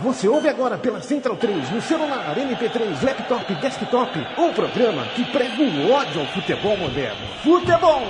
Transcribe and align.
Você 0.00 0.26
ouve 0.26 0.48
agora 0.48 0.78
pela 0.78 1.00
Central 1.00 1.36
3, 1.36 1.70
no 1.70 1.82
celular, 1.82 2.34
MP3, 2.36 3.04
laptop, 3.04 3.54
desktop, 3.56 4.18
um 4.38 4.52
programa 4.52 5.04
que 5.14 5.24
prega 5.26 5.62
o 5.62 5.92
ódio 5.92 6.20
ao 6.20 6.26
futebol 6.28 6.76
moderno. 6.76 7.26
Futebol! 7.42 8.02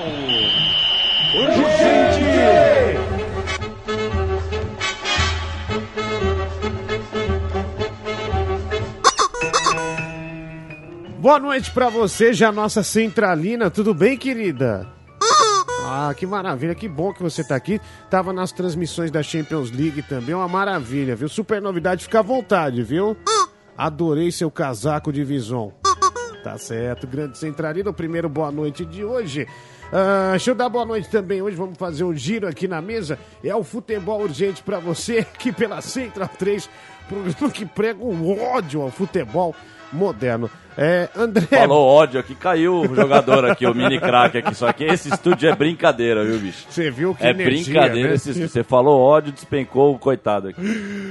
Urgente! 1.35 2.23
Boa 11.19 11.39
noite 11.39 11.71
pra 11.71 11.89
você, 11.89 12.33
já 12.33 12.51
nossa 12.51 12.83
centralina. 12.83 13.71
Tudo 13.71 13.93
bem, 13.93 14.17
querida? 14.17 14.87
Ah, 15.85 16.15
que 16.17 16.27
maravilha, 16.27 16.75
que 16.75 16.89
bom 16.89 17.13
que 17.13 17.23
você 17.23 17.43
tá 17.43 17.57
aqui. 17.57 17.81
Tava 18.09 18.33
nas 18.33 18.53
transmissões 18.53 19.11
da 19.11 19.23
Champions 19.23 19.71
League 19.71 20.03
também, 20.03 20.35
uma 20.35 20.49
maravilha, 20.49 21.17
viu? 21.17 21.29
Super 21.29 21.61
novidade, 21.61 22.05
fica 22.05 22.21
à 22.21 22.23
vontade, 22.23 22.83
viu? 22.83 23.17
Adorei 23.77 24.31
seu 24.31 24.51
casaco 24.51 25.13
de 25.13 25.25
Vison. 25.25 25.73
Tá 26.43 26.59
certo, 26.59 27.07
grande 27.07 27.39
centralina, 27.39 27.91
o 27.91 27.95
primeiro 27.95 28.29
boa 28.29 28.51
noite 28.51 28.85
de 28.85 29.05
hoje. 29.05 29.47
Ah, 29.93 30.31
deixa 30.31 30.51
eu 30.51 30.55
dar 30.55 30.69
boa 30.69 30.85
noite 30.85 31.09
também. 31.11 31.43
Hoje 31.43 31.57
vamos 31.57 31.77
fazer 31.77 32.05
um 32.05 32.15
giro 32.15 32.49
aqui 32.49 32.67
na 32.67 32.81
mesa. 32.81 33.19
É 33.43 33.55
o 33.55 33.63
futebol 33.63 34.23
urgente 34.23 34.63
pra 34.63 34.79
você, 34.79 35.19
aqui 35.35 35.53
pela 35.53 35.81
Central 35.81 36.31
3, 36.39 36.69
programa 37.09 37.51
que 37.51 37.67
prega 37.67 38.03
o 38.03 38.41
ódio 38.41 38.83
ao 38.83 38.91
futebol 38.91 39.55
moderno. 39.93 40.51
É, 40.75 41.11
André. 41.15 41.43
Falou 41.59 41.87
ódio 41.87 42.19
aqui, 42.19 42.35
caiu 42.35 42.81
o 42.81 42.95
jogador 42.95 43.45
aqui, 43.45 43.67
o 43.67 43.75
mini 43.75 44.01
craque 44.01 44.39
aqui. 44.39 44.55
Só 44.55 44.73
que 44.73 44.85
esse 44.85 45.11
estúdio 45.11 45.51
é 45.51 45.55
brincadeira, 45.55 46.25
viu, 46.25 46.39
bicho? 46.39 46.65
Você 46.71 46.91
viu 46.91 47.15
que 47.15 47.27
É 47.27 47.31
energia, 47.31 47.75
brincadeira 47.75 48.09
né? 48.09 48.15
esse 48.15 48.31
estúdio. 48.31 48.49
Você 48.49 48.63
falou 48.65 48.99
ódio, 48.99 49.33
despencou 49.33 49.95
o 49.95 49.99
coitado 49.99 50.49
aqui. 50.49 50.63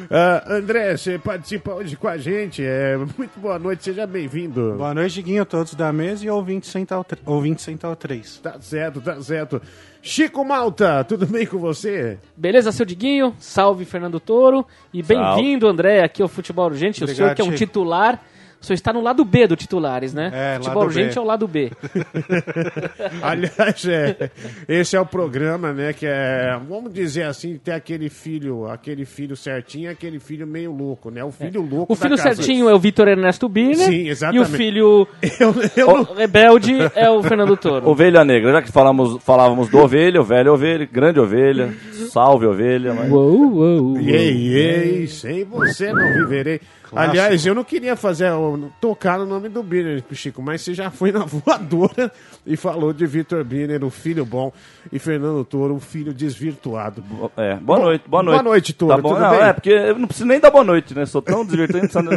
Ah, 0.10 0.44
André, 0.56 0.98
você 0.98 1.20
participa 1.20 1.74
hoje 1.76 1.96
com 1.96 2.08
a 2.08 2.18
gente. 2.18 2.64
É, 2.66 2.98
muito 2.98 3.40
boa 3.40 3.60
noite, 3.60 3.84
seja 3.84 4.08
bem-vindo. 4.08 4.74
Boa 4.80 4.96
noite, 4.96 5.14
Diguinho, 5.14 5.46
todos 5.46 5.76
da 5.76 5.94
mesa 5.94 6.26
e 6.26 6.30
ouvinte 6.32 6.66
Central, 6.66 7.04
tr- 7.04 7.20
ouvinte 7.24 7.62
Central 7.62 7.96
3. 7.96 8.38
Tá 8.40 8.56
certo, 8.60 9.00
tá 9.00 9.22
certo. 9.22 9.62
Chico 10.02 10.44
Malta, 10.44 11.04
tudo 11.04 11.28
bem 11.28 11.46
com 11.46 11.60
você? 11.60 12.18
Beleza, 12.36 12.72
seu 12.72 12.84
Diguinho? 12.84 13.36
Salve, 13.38 13.86
Fernando 13.86 14.20
Toro. 14.20 14.66
E 14.92 15.04
bem-vindo, 15.04 15.68
André, 15.68 16.04
aqui 16.04 16.24
ao 16.24 16.28
Futebol 16.28 16.66
Urgente. 16.66 17.00
o 17.02 17.04
Obrigado, 17.04 17.16
senhor 17.16 17.36
que 17.36 17.42
é 17.42 17.46
um 17.46 17.52
Chico. 17.56 17.58
titular. 17.60 18.20
O 18.62 18.66
senhor 18.66 18.76
está 18.76 18.94
no 18.94 19.02
lado 19.02 19.26
B 19.26 19.48
do 19.48 19.56
titulares, 19.56 20.14
né? 20.14 20.30
É, 20.32 20.56
Futebol 20.58 20.82
B. 20.84 20.86
Urgente 20.88 21.18
é 21.18 21.22
o 21.22 21.24
lado 21.24 21.48
B. 21.48 21.72
Aliás, 23.22 23.86
é, 23.88 24.30
esse 24.68 24.96
é 24.96 25.00
o 25.02 25.06
programa, 25.06 25.74
né? 25.74 25.94
Que 25.94 26.06
é, 26.06 26.60
vamos 26.70 26.94
dizer 26.94 27.24
assim, 27.24 27.58
tem 27.58 27.74
aquele 27.74 28.10
filho, 28.10 28.68
aquele 28.68 29.06
filho 29.06 29.36
certinho, 29.36 29.86
e 29.86 29.88
aquele 29.88 30.20
filho 30.20 30.46
meio 30.46 30.72
louco, 30.72 31.10
né? 31.10 31.24
O 31.24 31.32
filho 31.32 31.62
louco. 31.62 31.94
O 31.94 31.96
filho 31.96 32.16
da 32.16 32.24
casa. 32.24 32.36
certinho 32.36 32.70
é 32.70 32.74
o 32.76 32.80
Vitor 32.80 33.08
Ernesto 33.08 33.50
Birner. 33.50 33.88
Sim, 33.88 34.08
exatamente. 34.08 34.50
E 34.50 34.54
o 34.54 34.58
filho 34.58 35.08
Eu, 35.40 35.56
eu 35.76 35.90
o 35.90 35.98
não- 35.98 36.14
rebelde 36.16 36.76
é 36.96 37.10
o 37.10 37.22
Fernando 37.24 37.58
Toro. 37.58 37.90
Ovelha 37.90 38.24
Negra, 38.24 38.52
já 38.52 38.62
que 38.62 38.72
falamos, 38.72 39.22
falávamos 39.24 39.70
do 39.70 39.80
ovelha, 39.80 40.22
o 40.22 40.24
velho 40.24 40.54
ovelha, 40.54 40.86
grande 40.92 41.20
ovelha, 41.20 41.74
salve 42.12 42.46
ovelha. 42.46 42.94
Mas... 42.94 43.12
Uou, 43.12 43.54
uou, 43.54 43.82
uou. 43.84 43.98
Ei, 44.00 44.54
ei, 44.56 45.08
sem 45.08 45.44
você 45.46 45.92
não 45.92 46.14
viverei. 46.14 46.62
Aliás, 46.94 47.46
eu 47.46 47.56
não 47.56 47.64
queria 47.64 47.96
fazer 47.96 48.32
tocar 48.80 49.18
no 49.18 49.26
nome 49.26 49.50
do 49.50 49.64
Birner, 49.64 50.04
Chico, 50.12 50.42
mas 50.42 50.62
você 50.62 50.74
já 50.74 50.92
foi 50.92 51.12
na 51.12 51.24
voadora 51.26 52.12
e 52.46 52.58
falou 52.58 52.92
de 52.92 53.06
Vitor 53.06 53.44
Birner, 53.44 53.84
o 53.84 53.90
filho 53.90 54.26
bom, 54.26 54.52
e 54.92 54.98
Fernando 54.98 55.44
Toro, 55.46 55.76
o 55.76 55.80
filho 55.80 56.14
desvirtuado. 56.14 57.04
É, 57.38 57.56
boa 57.56 57.80
noite, 57.80 58.04
boa 58.08 58.24
noite. 58.24 58.42
boa 58.42 58.52
noite, 58.52 58.74
Toro, 58.74 58.96
Tá 58.96 59.02
bom? 59.02 59.10
tudo 59.10 59.22
não, 59.22 59.30
bem? 59.30 59.40
É, 59.42 59.54
porque 59.54 59.70
eu 59.70 59.98
não 60.00 60.08
preciso 60.08 60.28
nem 60.28 60.40
dar 60.40 60.50
boa 60.50 60.64
noite, 60.64 60.96
né? 60.96 61.06
Sou 61.06 61.22
tão 61.22 61.46
desvirtuado. 61.46 62.10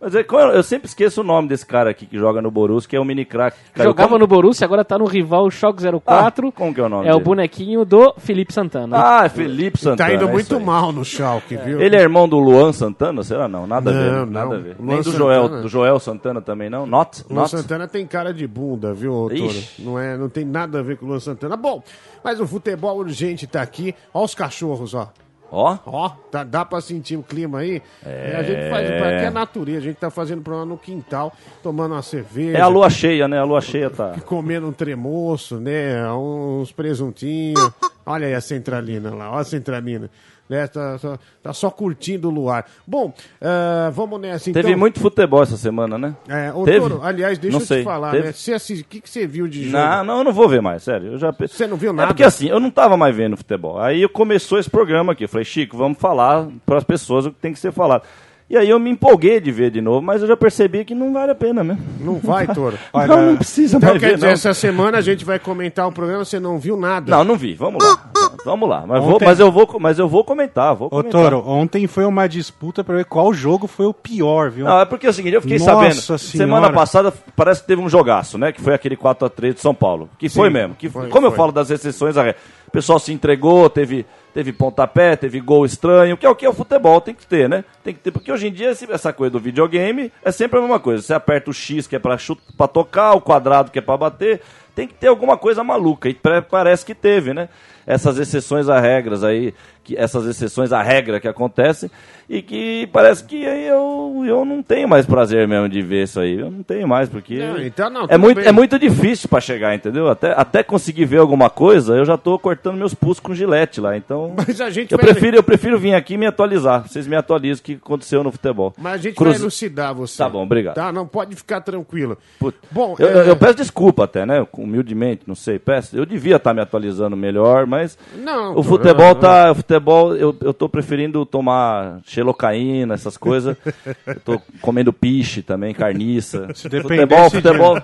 Mas 0.00 0.14
é, 0.14 0.24
eu, 0.28 0.38
eu 0.50 0.62
sempre 0.62 0.88
esqueço 0.88 1.20
o 1.20 1.24
nome 1.24 1.48
desse 1.48 1.64
cara 1.64 1.90
aqui 1.90 2.06
que 2.06 2.18
joga 2.18 2.42
no 2.42 2.50
Borussia, 2.50 2.88
que 2.90 2.96
é 2.96 3.00
o 3.00 3.04
mini 3.04 3.24
caiu. 3.24 3.52
Jogava 3.76 4.08
Como- 4.10 4.18
no 4.20 4.26
Borussia, 4.26 4.64
agora 4.64 4.84
tá 4.84 4.98
no 4.98 5.04
rival 5.06 5.50
Shock 5.50 5.82
04. 5.82 6.48
Ah, 6.48 6.52
como 6.52 6.74
que 6.74 6.80
é 6.80 6.84
o 6.84 6.88
nome 6.88 7.06
É 7.06 7.10
o 7.10 7.14
dele? 7.14 7.24
bonequinho 7.24 7.84
do 7.84 8.14
Felipe 8.18 8.52
Santana. 8.52 8.96
Ah, 8.98 9.24
é 9.26 9.28
Felipe 9.28 9.78
Santana. 9.78 10.10
Tá 10.10 10.14
indo 10.14 10.28
é 10.28 10.32
muito 10.32 10.60
mal 10.60 10.92
no 10.92 11.04
Schalke, 11.04 11.56
viu? 11.56 11.80
Ele 11.80 11.96
é 11.96 12.00
irmão 12.00 12.28
do 12.28 12.38
Luan 12.38 12.72
Santana? 12.72 13.22
Será 13.22 13.48
não? 13.48 13.66
Nada 13.66 13.90
a 13.90 13.92
ver. 13.92 14.12
Não, 14.12 14.26
nada 14.26 14.46
não. 14.46 14.52
a 14.56 14.58
ver. 14.58 14.76
Luan 14.78 14.94
Nem 14.94 15.02
do 15.02 15.12
Joel, 15.12 15.42
Santana. 15.44 15.62
do 15.62 15.68
Joel 15.68 15.98
Santana 15.98 16.40
também 16.42 16.68
não? 16.70 16.86
Not? 16.86 17.22
O 17.28 17.32
Luan 17.32 17.42
Not? 17.42 17.50
Santana 17.56 17.88
tem 17.88 18.06
cara 18.06 18.32
de 18.34 18.46
bunda, 18.46 18.92
viu, 18.92 19.12
Toro? 19.12 19.45
Não, 19.78 19.98
é, 19.98 20.16
não 20.16 20.28
tem 20.28 20.44
nada 20.44 20.80
a 20.80 20.82
ver 20.82 20.96
com 20.96 21.06
o 21.06 21.08
Luan 21.08 21.20
Santana. 21.20 21.56
Bom, 21.56 21.82
mas 22.22 22.40
o 22.40 22.46
futebol 22.46 22.96
urgente 22.98 23.46
tá 23.46 23.62
aqui. 23.62 23.94
Ó 24.12 24.24
os 24.24 24.34
cachorros, 24.34 24.94
ó. 24.94 25.12
Ó, 25.50 25.78
Ó, 25.86 26.08
tá, 26.30 26.42
dá 26.42 26.64
pra 26.64 26.80
sentir 26.80 27.16
o 27.16 27.22
clima 27.22 27.60
aí? 27.60 27.80
É, 28.04 28.34
a 28.36 28.42
gente 28.42 28.68
faz 28.68 28.90
aqui 28.90 29.24
é 29.26 29.30
natureza, 29.30 29.78
a 29.78 29.82
gente 29.82 29.96
tá 29.96 30.10
fazendo 30.10 30.42
programa 30.42 30.66
no 30.66 30.76
quintal, 30.76 31.32
tomando 31.62 31.92
uma 31.92 32.02
cerveja. 32.02 32.58
é 32.58 32.60
a 32.60 32.66
lua 32.66 32.90
cheia, 32.90 33.28
né? 33.28 33.38
A 33.38 33.44
lua 33.44 33.60
cheia 33.60 33.88
tá... 33.88 34.16
Comendo 34.24 34.66
um 34.66 34.72
tremoço, 34.72 35.60
né? 35.60 36.10
Uns 36.12 36.72
presuntinhos. 36.72 37.60
Olha 38.04 38.26
aí 38.26 38.34
a 38.34 38.40
centralina 38.40 39.14
lá, 39.14 39.32
ó 39.32 39.38
a 39.38 39.44
centralina. 39.44 40.10
Né? 40.48 40.66
Tá, 40.68 40.96
tá- 40.98 41.18
tá 41.42 41.52
só 41.52 41.68
curtindo 41.70 42.28
o 42.28 42.30
luar. 42.30 42.66
Bom, 42.86 43.12
ah, 43.42 43.90
vamos 43.92 44.20
nessa 44.20 44.48
então. 44.48 44.62
Teve 44.62 44.76
muito 44.76 45.00
futebol 45.00 45.42
essa 45.42 45.56
semana, 45.56 45.98
né? 45.98 46.14
É, 46.28 46.52
ô, 46.52 46.64
Teve? 46.64 46.80
Toro, 46.80 47.00
aliás, 47.02 47.36
deixa 47.38 47.56
Não 47.56 47.62
eu 47.62 47.66
sei. 47.66 47.78
te 47.80 47.84
falar, 47.84 48.12
Teve? 48.12 48.26
né? 48.28 48.32
Você 48.32 48.52
assi- 48.52 48.80
O 48.80 48.84
que, 48.84 49.00
que 49.00 49.10
você 49.10 49.26
viu 49.26 49.48
de 49.48 49.64
jogo? 49.70 49.76
Não, 49.76 50.04
não, 50.04 50.18
eu 50.18 50.24
não 50.24 50.32
vou 50.32 50.48
ver 50.48 50.62
mais, 50.62 50.82
sério. 50.84 51.12
Eu 51.12 51.18
já... 51.18 51.32
Você 51.32 51.66
não 51.66 51.76
viu 51.76 51.90
É 51.90 51.94
nada? 51.94 52.08
porque 52.08 52.22
assim, 52.22 52.48
eu 52.48 52.60
não 52.60 52.70
tava 52.70 52.96
mais 52.96 53.14
vendo 53.16 53.36
futebol. 53.36 53.80
Aí 53.80 54.08
começou 54.08 54.58
esse 54.58 54.70
programa 54.70 55.12
aqui. 55.12 55.24
Eu 55.24 55.28
falei, 55.28 55.44
Chico, 55.44 55.76
vamos 55.76 55.98
falar 55.98 56.46
para 56.64 56.78
as 56.78 56.84
pessoas 56.84 57.26
o 57.26 57.30
que 57.32 57.40
tem 57.40 57.52
que 57.52 57.58
ser 57.58 57.72
falado. 57.72 58.02
E 58.48 58.56
aí 58.56 58.70
eu 58.70 58.78
me 58.78 58.90
empolguei 58.90 59.40
de 59.40 59.50
ver 59.50 59.72
de 59.72 59.80
novo, 59.80 60.00
mas 60.00 60.22
eu 60.22 60.28
já 60.28 60.36
percebi 60.36 60.84
que 60.84 60.94
não 60.94 61.12
vale 61.12 61.32
a 61.32 61.34
pena 61.34 61.64
mesmo. 61.64 61.82
Não 62.00 62.14
vai, 62.20 62.46
Toro. 62.46 62.78
Olha, 62.92 63.06
não, 63.08 63.26
não 63.26 63.36
precisa 63.36 63.76
Então 63.76 63.90
mais 63.90 64.00
quer 64.00 64.08
ver, 64.10 64.14
dizer, 64.14 64.26
não. 64.26 64.32
essa 64.34 64.54
semana 64.54 64.98
a 64.98 65.00
gente 65.00 65.24
vai 65.24 65.38
comentar 65.40 65.88
o 65.88 65.90
programa, 65.92 66.24
você 66.24 66.38
não 66.38 66.56
viu 66.56 66.76
nada. 66.76 67.10
Não, 67.10 67.24
não 67.24 67.34
vi. 67.36 67.54
Vamos 67.54 67.82
lá. 67.82 67.98
Vamos 68.44 68.68
lá. 68.68 68.84
Mas, 68.86 69.02
vou, 69.02 69.14
Ontem- 69.16 69.24
mas, 69.24 69.40
eu, 69.40 69.50
vou, 69.50 69.68
mas 69.80 69.98
eu 69.98 70.08
vou 70.08 70.22
comentar. 70.22 70.76
Vou 70.76 70.86
Ô, 70.86 70.90
comentar. 70.90 71.10
Toro, 71.22 71.42
ontem 71.44 71.88
foi 71.88 72.04
uma 72.04 72.28
disputa 72.28 72.84
pra 72.84 72.94
ver 72.94 73.04
qual 73.06 73.34
jogo 73.34 73.66
foi 73.66 73.86
o 73.86 73.92
pior, 73.92 74.48
viu? 74.48 74.64
Não, 74.64 74.78
é 74.80 74.84
porque 74.84 75.08
é 75.08 75.10
o 75.10 75.12
seguinte, 75.12 75.34
eu 75.34 75.42
fiquei 75.42 75.58
Nossa 75.58 75.72
sabendo. 75.72 75.94
Senhora. 75.94 76.18
Semana 76.20 76.72
passada 76.72 77.12
parece 77.34 77.62
que 77.62 77.66
teve 77.66 77.82
um 77.82 77.88
jogaço, 77.88 78.38
né? 78.38 78.52
Que 78.52 78.60
foi 78.60 78.74
aquele 78.74 78.96
4x3 78.96 79.54
de 79.54 79.60
São 79.60 79.74
Paulo. 79.74 80.08
Que 80.16 80.28
foi 80.28 80.48
mesmo. 80.50 80.76
Que, 80.76 80.88
foi, 80.88 81.08
como 81.08 81.26
eu 81.26 81.30
foi. 81.32 81.36
falo 81.36 81.50
das 81.50 81.68
exceções, 81.70 82.16
a 82.16 82.22
regra, 82.22 82.40
pessoal 82.76 82.98
se 82.98 83.10
entregou, 83.10 83.70
teve, 83.70 84.04
teve 84.34 84.52
pontapé, 84.52 85.16
teve 85.16 85.40
gol 85.40 85.64
estranho, 85.64 86.14
que 86.14 86.26
é 86.26 86.28
o 86.28 86.34
que 86.34 86.44
é 86.44 86.48
o 86.48 86.52
futebol, 86.52 87.00
tem 87.00 87.14
que 87.14 87.26
ter, 87.26 87.48
né? 87.48 87.64
Tem 87.82 87.94
que 87.94 88.00
ter, 88.00 88.10
porque 88.10 88.30
hoje 88.30 88.48
em 88.48 88.52
dia 88.52 88.68
essa 88.68 89.14
coisa 89.14 89.30
do 89.30 89.40
videogame 89.40 90.12
é 90.22 90.30
sempre 90.30 90.58
a 90.58 90.60
mesma 90.60 90.78
coisa. 90.78 91.02
Você 91.02 91.14
aperta 91.14 91.48
o 91.48 91.54
X 91.54 91.86
que 91.86 91.96
é 91.96 91.98
pra, 91.98 92.18
chut, 92.18 92.38
pra 92.54 92.68
tocar, 92.68 93.14
o 93.14 93.20
quadrado 93.22 93.70
que 93.70 93.78
é 93.78 93.82
pra 93.82 93.96
bater, 93.96 94.42
tem 94.74 94.86
que 94.86 94.92
ter 94.92 95.06
alguma 95.06 95.38
coisa 95.38 95.64
maluca. 95.64 96.06
E 96.10 96.14
parece 96.50 96.84
que 96.84 96.94
teve, 96.94 97.32
né? 97.32 97.48
Essas 97.86 98.18
exceções 98.18 98.68
a 98.68 98.80
regras 98.80 99.22
aí, 99.22 99.54
que, 99.84 99.96
essas 99.96 100.26
exceções 100.26 100.72
à 100.72 100.82
regra 100.82 101.20
que 101.20 101.28
acontecem, 101.28 101.88
e 102.28 102.42
que 102.42 102.88
parece 102.92 103.22
que 103.24 103.46
aí 103.46 103.68
eu, 103.68 104.24
eu 104.26 104.44
não 104.44 104.60
tenho 104.60 104.88
mais 104.88 105.06
prazer 105.06 105.46
mesmo 105.46 105.68
de 105.68 105.80
ver 105.82 106.02
isso 106.02 106.18
aí. 106.18 106.36
Eu 106.40 106.50
não 106.50 106.64
tenho 106.64 106.88
mais, 106.88 107.08
porque. 107.08 107.36
Não, 107.38 107.62
então 107.62 107.88
não, 107.88 108.06
é, 108.08 108.18
muito, 108.18 108.38
bem. 108.38 108.46
é 108.48 108.50
muito 108.50 108.76
difícil 108.80 109.28
pra 109.28 109.40
chegar, 109.40 109.72
entendeu? 109.76 110.08
Até, 110.08 110.32
até 110.36 110.62
conseguir 110.64 111.04
ver 111.04 111.18
alguma 111.18 111.48
coisa, 111.48 111.94
eu 111.94 112.04
já 112.04 112.16
tô 112.18 112.36
cortando 112.38 112.76
meus 112.76 112.92
pulsos 112.94 113.20
com 113.20 113.32
gilete 113.32 113.80
lá. 113.80 113.96
Então. 113.96 114.34
Mas 114.44 114.60
a 114.60 114.68
gente 114.70 114.90
Eu 114.90 114.98
vai- 114.98 115.06
prefiro, 115.12 115.36
eu 115.36 115.42
prefiro 115.44 115.78
vir 115.78 115.94
aqui 115.94 116.14
e 116.14 116.18
me 116.18 116.26
atualizar. 116.26 116.88
Vocês 116.88 117.06
me 117.06 117.14
atualizam 117.14 117.60
o 117.60 117.64
que 117.64 117.74
aconteceu 117.74 118.24
no 118.24 118.32
futebol. 118.32 118.74
Mas 118.76 118.94
a 118.94 118.98
gente 118.98 119.14
Cruz- 119.14 119.34
vai 119.34 119.42
elucidar 119.42 119.94
você. 119.94 120.18
Tá 120.18 120.28
bom, 120.28 120.42
obrigado. 120.42 120.74
Tá, 120.74 120.90
não 120.90 121.06
pode 121.06 121.36
ficar 121.36 121.60
tranquilo. 121.60 122.18
Puta. 122.40 122.58
Bom, 122.72 122.96
eu, 122.98 123.20
é- 123.22 123.28
eu 123.30 123.36
peço 123.36 123.54
desculpa 123.54 124.02
até, 124.02 124.26
né? 124.26 124.44
Humildemente, 124.52 125.22
não 125.28 125.36
sei. 125.36 125.60
Peço. 125.60 125.96
Eu 125.96 126.04
devia 126.04 126.34
estar 126.36 126.52
me 126.52 126.60
atualizando 126.60 127.16
melhor, 127.16 127.66
mas 127.66 127.75
Não, 128.22 128.56
o 128.56 128.62
futebol 128.62 129.14
tá. 129.14 129.50
O 129.52 129.54
futebol, 129.56 130.14
eu, 130.16 130.34
eu 130.40 130.52
tô 130.54 130.68
preferindo 130.68 131.24
tomar 131.26 132.00
xelocaína, 132.06 132.94
essas 132.94 133.16
coisas. 133.16 133.56
eu 134.06 134.20
tô 134.20 134.40
comendo 134.60 134.92
piche 134.92 135.42
também, 135.42 135.74
carniça. 135.74 136.48
Se 136.54 136.62
Futebol, 136.62 136.88
dependesse 136.90 137.30
de- 137.30 137.42
futebol, 137.42 137.78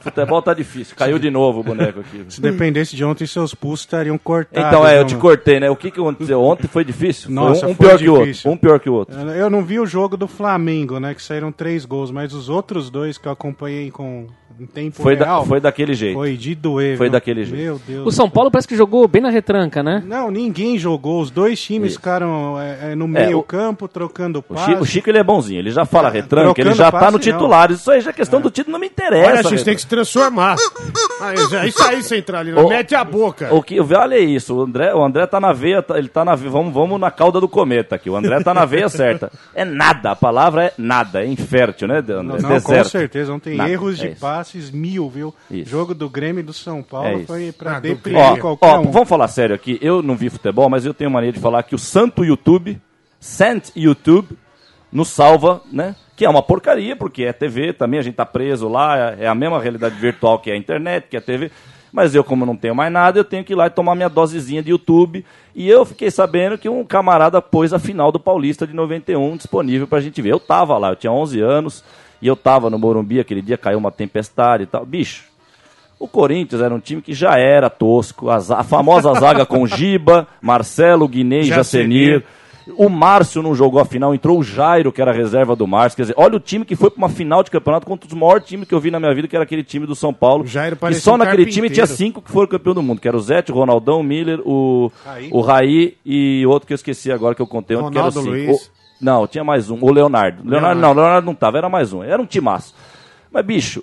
futebol 0.00 0.42
tá 0.42 0.54
difícil. 0.54 0.96
Caiu 0.96 1.18
de 1.18 1.30
novo 1.30 1.60
o 1.60 1.62
boneco 1.62 2.00
aqui. 2.00 2.24
Se 2.28 2.40
dependesse 2.40 2.94
de 2.96 3.04
ontem, 3.04 3.26
seus 3.26 3.54
pulsos 3.54 3.80
estariam 3.80 4.16
cortados. 4.18 4.68
Então, 4.68 4.86
é, 4.86 4.96
eu 4.98 5.02
né, 5.02 5.04
te 5.04 5.12
mano? 5.14 5.20
cortei, 5.22 5.60
né? 5.60 5.70
O 5.70 5.76
que 5.76 5.90
que 5.90 6.00
aconteceu? 6.00 6.40
Ontem 6.42 6.66
foi 6.68 6.84
difícil? 6.84 7.30
Nossa, 7.30 7.60
foi 7.60 7.68
um, 7.68 7.72
um 7.72 7.74
foi 7.74 7.86
pior 7.86 7.98
que 7.98 8.08
o 8.08 8.12
outro. 8.12 8.26
difícil. 8.26 8.50
Um 8.50 8.56
pior 8.56 8.80
que 8.80 8.90
o 8.90 8.94
outro. 8.94 9.18
Eu- 9.18 9.28
Eu 9.48 9.50
não 9.50 9.64
vi 9.64 9.78
o 9.80 9.86
jogo 9.86 10.16
do 10.16 10.26
Flamengo, 10.28 10.98
né? 11.00 11.14
Que 11.14 11.22
saíram 11.22 11.50
três 11.52 11.84
gols, 11.84 12.10
mas 12.10 12.32
os 12.32 12.48
outros 12.48 12.90
dois 12.90 13.16
que 13.18 13.26
eu 13.28 13.32
acompanhei 13.32 13.90
com 13.90 14.26
em 14.60 14.66
tempo 14.66 15.00
Foi, 15.00 15.14
da- 15.14 15.24
real. 15.24 15.46
foi 15.46 15.60
daquele 15.60 15.94
jeito. 15.94 16.14
foi 16.16 16.36
de 16.36 16.52
doer. 16.54 16.96
Foi 16.96 17.06
viu? 17.06 17.12
daquele 17.12 17.44
jeito. 17.44 17.62
Meu 17.62 17.80
Deus. 17.86 18.06
O 18.06 18.10
São 18.10 18.28
Paulo 18.28 18.50
parece 18.50 18.66
que 18.66 18.74
jogou 18.76 19.06
bem 19.06 19.22
na 19.22 19.30
retranca, 19.38 19.82
né? 19.82 20.02
Não, 20.06 20.30
ninguém 20.30 20.78
jogou. 20.78 21.20
Os 21.20 21.30
dois 21.30 21.60
times 21.60 21.90
Isso. 21.90 21.98
ficaram 21.98 22.60
é, 22.60 22.92
é, 22.92 22.94
no 22.94 23.04
É, 23.16 23.26
meio 23.26 23.38
o- 23.38 23.42
campo, 23.42 23.86
trocando 23.88 24.40
O 24.40 24.42
passe. 24.42 24.64
Chico, 24.66 24.82
o 24.82 24.86
Chico, 24.86 25.08
ele 25.10 25.18
é 25.18 25.22
bonzinho, 25.22 25.60
ele 25.60 25.70
já 25.70 25.84
fala 25.84 26.08
retranca, 26.10 26.60
ele 26.60 26.74
já 26.74 26.90
tá 26.90 26.98
passe, 27.00 27.12
no 27.12 27.18
titular. 27.18 27.70
Isso 27.70 27.90
aí 27.90 28.00
já 28.00 28.10
é 28.10 28.12
questão 28.12 28.40
do 28.40 28.50
título, 28.50 28.72
não 28.72 28.80
me 28.80 28.86
interessa. 28.86 29.30
Olha, 29.30 29.40
a 29.40 29.42
gente 29.42 29.64
tem 29.64 29.74
que 29.74 29.80
se 29.80 29.86
transformar. 29.86 30.56
Ah, 31.20 31.32
é 31.62 31.66
isso 31.68 31.82
aí, 31.82 32.02
Centralina. 32.02 32.60
Ô, 32.60 32.68
Mete 32.68 32.94
a 32.94 33.04
boca. 33.04 33.52
O 33.54 33.62
que, 33.62 33.80
olha 33.80 34.18
isso, 34.18 34.54
o 34.56 34.62
André, 34.62 34.94
o 34.94 35.02
André 35.02 35.26
tá 35.26 35.40
na 35.40 35.52
veia, 35.52 35.82
tá- 35.82 35.98
ele 35.98 36.08
tá 36.08 36.24
na 36.24 36.34
veia, 36.34 36.50
vamos, 36.50 36.72
vamos 36.72 37.00
na 37.00 37.10
cauda 37.10 37.40
do 37.40 37.48
cometa 37.48 37.94
aqui, 37.94 38.10
o 38.10 38.16
André 38.16 38.40
tá 38.42 38.52
na 38.52 38.64
veia 38.64 38.88
certa. 38.88 39.30
É 39.54 39.64
nada, 39.64 40.10
a 40.12 40.16
palavra 40.16 40.64
é 40.66 40.72
nada, 40.78 41.22
é 41.22 41.26
infértil, 41.26 41.88
né, 41.88 41.98
André? 41.98 42.16
Não, 42.16 42.22
não, 42.22 42.40
com 42.60 42.72
Deserto. 42.72 42.88
certeza. 42.90 43.30
Não 43.32 43.38
tem 43.40 43.56
Nada, 43.56 43.70
erros 43.70 44.02
é 44.02 44.08
de 44.08 44.16
passes 44.16 44.70
mil, 44.70 45.08
viu? 45.08 45.34
Isso. 45.50 45.70
Jogo 45.70 45.94
do 45.94 46.08
Grêmio 46.08 46.40
e 46.40 46.42
do 46.42 46.52
São 46.52 46.82
Paulo 46.82 47.08
É 47.08 47.18
foi 47.26 47.52
pra 47.52 47.76
Ah, 47.76 47.80
deprimir 47.80 48.20
Ó, 48.20 48.36
qualquer 48.36 48.66
ó, 48.66 48.80
um. 48.80 48.90
vamos 48.90 49.08
falar 49.08 49.27
sério 49.28 49.54
aqui. 49.54 49.78
Eu 49.80 50.02
não 50.02 50.16
vi 50.16 50.28
futebol, 50.28 50.68
mas 50.68 50.84
eu 50.84 50.94
tenho 50.94 51.10
mania 51.10 51.32
de 51.32 51.40
falar 51.40 51.62
que 51.62 51.74
o 51.74 51.78
santo 51.78 52.24
YouTube, 52.24 52.80
Sant 53.20 53.70
YouTube, 53.76 54.36
nos 54.90 55.08
salva, 55.08 55.62
né? 55.70 55.94
Que 56.16 56.24
é 56.24 56.28
uma 56.28 56.42
porcaria, 56.42 56.96
porque 56.96 57.24
é 57.24 57.32
TV 57.32 57.72
também, 57.72 58.00
a 58.00 58.02
gente 58.02 58.14
tá 58.14 58.26
preso 58.26 58.68
lá, 58.68 59.12
é 59.12 59.24
é 59.24 59.26
a 59.28 59.34
mesma 59.34 59.60
realidade 59.60 59.94
virtual 59.96 60.38
que 60.38 60.50
é 60.50 60.54
a 60.54 60.56
internet, 60.56 61.06
que 61.08 61.16
é 61.16 61.18
a 61.18 61.22
TV. 61.22 61.50
Mas 61.92 62.14
eu, 62.14 62.22
como 62.22 62.44
não 62.44 62.56
tenho 62.56 62.74
mais 62.74 62.92
nada, 62.92 63.18
eu 63.18 63.24
tenho 63.24 63.44
que 63.44 63.52
ir 63.52 63.56
lá 63.56 63.66
e 63.66 63.70
tomar 63.70 63.94
minha 63.94 64.08
dosezinha 64.08 64.62
de 64.62 64.70
YouTube. 64.70 65.24
E 65.54 65.68
eu 65.68 65.84
fiquei 65.84 66.10
sabendo 66.10 66.58
que 66.58 66.68
um 66.68 66.84
camarada 66.84 67.40
pôs 67.40 67.72
a 67.72 67.78
final 67.78 68.12
do 68.12 68.20
Paulista 68.20 68.66
de 68.66 68.74
91 68.74 69.36
disponível 69.36 69.86
pra 69.86 70.00
gente 70.00 70.20
ver. 70.20 70.32
Eu 70.32 70.40
tava 70.40 70.76
lá, 70.76 70.90
eu 70.90 70.96
tinha 70.96 71.12
11 71.12 71.40
anos, 71.40 71.84
e 72.20 72.26
eu 72.26 72.36
tava 72.36 72.68
no 72.68 72.78
Morumbi, 72.78 73.20
aquele 73.20 73.40
dia 73.40 73.56
caiu 73.56 73.78
uma 73.78 73.90
tempestade 73.90 74.64
e 74.64 74.66
tal. 74.66 74.84
Bicho, 74.84 75.24
o 75.98 76.06
Corinthians 76.06 76.62
era 76.62 76.74
um 76.74 76.80
time 76.80 77.02
que 77.02 77.12
já 77.12 77.36
era 77.38 77.68
tosco. 77.68 78.30
A, 78.30 78.36
a 78.36 78.62
famosa 78.64 79.12
zaga 79.14 79.44
com 79.44 79.66
Giba, 79.68 80.26
Marcelo, 80.40 81.08
Guinei 81.08 81.40
e 81.40 81.44
Jacenir. 81.44 82.24
O 82.76 82.90
Márcio 82.90 83.42
não 83.42 83.54
jogou 83.54 83.80
a 83.80 83.84
final, 83.86 84.14
entrou 84.14 84.38
o 84.38 84.42
Jairo, 84.42 84.92
que 84.92 85.00
era 85.00 85.10
a 85.10 85.14
reserva 85.14 85.56
do 85.56 85.66
Márcio. 85.66 85.96
Quer 85.96 86.02
dizer, 86.02 86.14
olha 86.18 86.36
o 86.36 86.40
time 86.40 86.66
que 86.66 86.76
foi 86.76 86.90
para 86.90 86.98
uma 86.98 87.08
final 87.08 87.42
de 87.42 87.50
campeonato 87.50 87.86
contra 87.86 88.06
os 88.06 88.12
maiores 88.12 88.46
times 88.46 88.68
que 88.68 88.74
eu 88.74 88.78
vi 88.78 88.90
na 88.90 89.00
minha 89.00 89.14
vida, 89.14 89.26
que 89.26 89.34
era 89.34 89.42
aquele 89.42 89.64
time 89.64 89.86
do 89.86 89.94
São 89.94 90.12
Paulo. 90.12 90.44
O 90.44 90.46
Jairo 90.46 90.76
e 90.90 90.94
só 90.96 91.14
um 91.14 91.16
naquele 91.16 91.46
time 91.46 91.70
tinha 91.70 91.86
cinco 91.86 92.20
que 92.20 92.30
foram 92.30 92.46
campeão 92.46 92.74
do 92.74 92.82
mundo, 92.82 93.00
que 93.00 93.08
era 93.08 93.16
o 93.16 93.20
Zete, 93.20 93.50
o 93.50 93.54
Ronaldão, 93.54 94.00
o 94.00 94.04
Miller, 94.04 94.40
o 94.44 94.92
Raí. 95.02 95.30
o 95.32 95.40
Raí 95.40 95.96
e 96.04 96.44
outro 96.46 96.66
que 96.66 96.74
eu 96.74 96.76
esqueci 96.76 97.10
agora 97.10 97.34
que 97.34 97.40
eu 97.40 97.46
contei 97.46 97.74
ontem, 97.74 97.92
que 97.92 97.98
era 97.98 98.10
cinco. 98.10 98.26
Luiz. 98.28 98.66
O- 98.66 98.70
não, 99.00 99.26
tinha 99.26 99.42
mais 99.44 99.70
um, 99.70 99.78
o 99.80 99.90
Leonardo. 99.90 100.42
Leonardo, 100.44 100.50
Leonardo. 100.50 100.80
não, 100.80 100.92
Leonardo 100.92 101.26
não 101.26 101.34
tava, 101.34 101.56
era 101.56 101.70
mais 101.70 101.94
um. 101.94 102.02
Era 102.02 102.20
um 102.20 102.26
timaço. 102.26 102.74
Mas, 103.32 103.46
bicho, 103.46 103.82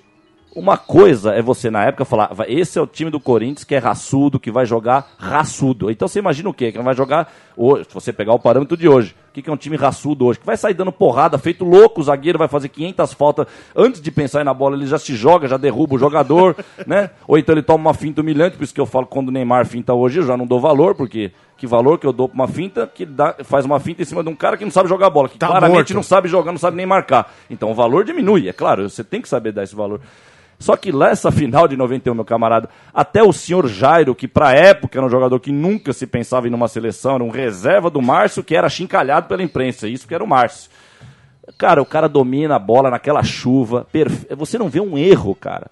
uma 0.55 0.77
coisa 0.77 1.33
é 1.33 1.41
você 1.41 1.69
na 1.69 1.83
época 1.83 2.05
falar, 2.05 2.31
esse 2.47 2.79
é 2.79 2.81
o 2.81 2.87
time 2.87 3.11
do 3.11 3.19
Corinthians 3.19 3.65
que 3.65 3.75
é 3.75 3.77
raçudo, 3.77 4.39
que 4.39 4.49
vai 4.49 4.65
jogar 4.65 5.11
raçudo. 5.17 5.91
Então 5.91 6.07
você 6.07 6.19
imagina 6.19 6.49
o 6.49 6.53
quê? 6.53 6.71
Que 6.71 6.81
vai 6.81 6.95
jogar 6.95 7.31
hoje, 7.57 7.83
se 7.87 7.93
você 7.93 8.13
pegar 8.13 8.33
o 8.33 8.39
parâmetro 8.39 8.77
de 8.77 8.87
hoje. 8.87 9.13
O 9.29 9.33
que, 9.35 9.49
é 9.49 9.51
um 9.51 9.57
time 9.57 9.75
raçudo 9.75 10.25
hoje? 10.25 10.39
Que 10.39 10.45
vai 10.45 10.55
sair 10.55 10.73
dando 10.73 10.93
porrada, 10.93 11.37
feito 11.37 11.65
louco, 11.65 11.99
o 11.99 12.03
zagueiro 12.05 12.39
vai 12.39 12.47
fazer 12.47 12.69
500 12.69 13.13
faltas. 13.13 13.47
Antes 13.75 14.01
de 14.01 14.09
pensar 14.09 14.39
em 14.39 14.45
na 14.45 14.53
bola, 14.53 14.77
ele 14.77 14.87
já 14.87 14.97
se 14.97 15.13
joga, 15.13 15.45
já 15.45 15.57
derruba 15.57 15.95
o 15.95 15.99
jogador, 15.99 16.55
né? 16.87 17.09
Ou 17.27 17.37
então 17.37 17.53
ele 17.53 17.61
toma 17.61 17.89
uma 17.89 17.93
finta 17.93 18.21
humilhante, 18.21 18.55
por 18.55 18.63
isso 18.63 18.73
que 18.73 18.79
eu 18.79 18.85
falo 18.85 19.05
quando 19.05 19.27
o 19.27 19.31
Neymar 19.31 19.65
finta 19.65 19.93
hoje, 19.93 20.19
eu 20.21 20.25
já 20.25 20.37
não 20.37 20.47
dou 20.47 20.61
valor, 20.61 20.95
porque 20.95 21.33
que 21.57 21.67
valor 21.67 21.99
que 21.99 22.07
eu 22.07 22.13
dou 22.13 22.29
pra 22.29 22.35
uma 22.35 22.47
finta 22.47 22.89
que 22.93 23.05
dá, 23.05 23.35
faz 23.43 23.65
uma 23.65 23.79
finta 23.79 24.01
em 24.01 24.05
cima 24.05 24.23
de 24.23 24.29
um 24.29 24.35
cara 24.35 24.55
que 24.55 24.63
não 24.63 24.71
sabe 24.71 24.87
jogar 24.87 25.09
bola, 25.09 25.27
que 25.27 25.37
Tá 25.37 25.47
claramente 25.47 25.77
morto. 25.77 25.93
não 25.93 26.03
sabe 26.03 26.29
jogar, 26.29 26.51
não 26.51 26.59
sabe 26.59 26.77
nem 26.77 26.85
marcar. 26.85 27.33
Então 27.49 27.71
o 27.71 27.73
valor 27.73 28.05
diminui, 28.05 28.47
é 28.47 28.53
claro, 28.53 28.89
você 28.89 29.03
tem 29.03 29.21
que 29.21 29.27
saber 29.27 29.51
dar 29.51 29.63
esse 29.63 29.75
valor. 29.75 29.99
Só 30.59 30.75
que 30.75 30.91
lá 30.91 31.09
essa 31.09 31.31
final 31.31 31.67
de 31.67 31.75
91, 31.75 32.13
meu 32.13 32.25
camarada, 32.25 32.69
até 32.93 33.21
o 33.21 33.33
senhor 33.33 33.67
Jairo, 33.67 34.15
que 34.15 34.27
pra 34.27 34.53
época 34.53 34.97
era 34.97 35.05
um 35.05 35.09
jogador 35.09 35.39
que 35.39 35.51
nunca 35.51 35.93
se 35.93 36.07
pensava 36.07 36.47
em 36.47 36.51
numa 36.51 36.67
seleção, 36.67 37.15
era 37.15 37.23
um 37.23 37.29
reserva 37.29 37.89
do 37.89 38.01
Márcio, 38.01 38.43
que 38.43 38.55
era 38.55 38.69
chincalhado 38.69 39.27
pela 39.27 39.43
imprensa, 39.43 39.87
isso 39.87 40.07
que 40.07 40.15
era 40.15 40.23
o 40.23 40.27
Márcio. 40.27 40.69
Cara, 41.59 41.79
o 41.81 41.85
cara 41.85 42.09
domina 42.09 42.55
a 42.55 42.59
bola 42.59 42.89
naquela 42.89 43.23
chuva. 43.23 43.85
perfe- 43.91 44.33
Você 44.35 44.57
não 44.57 44.67
vê 44.67 44.79
um 44.81 44.97
erro, 44.97 45.35
cara. 45.35 45.67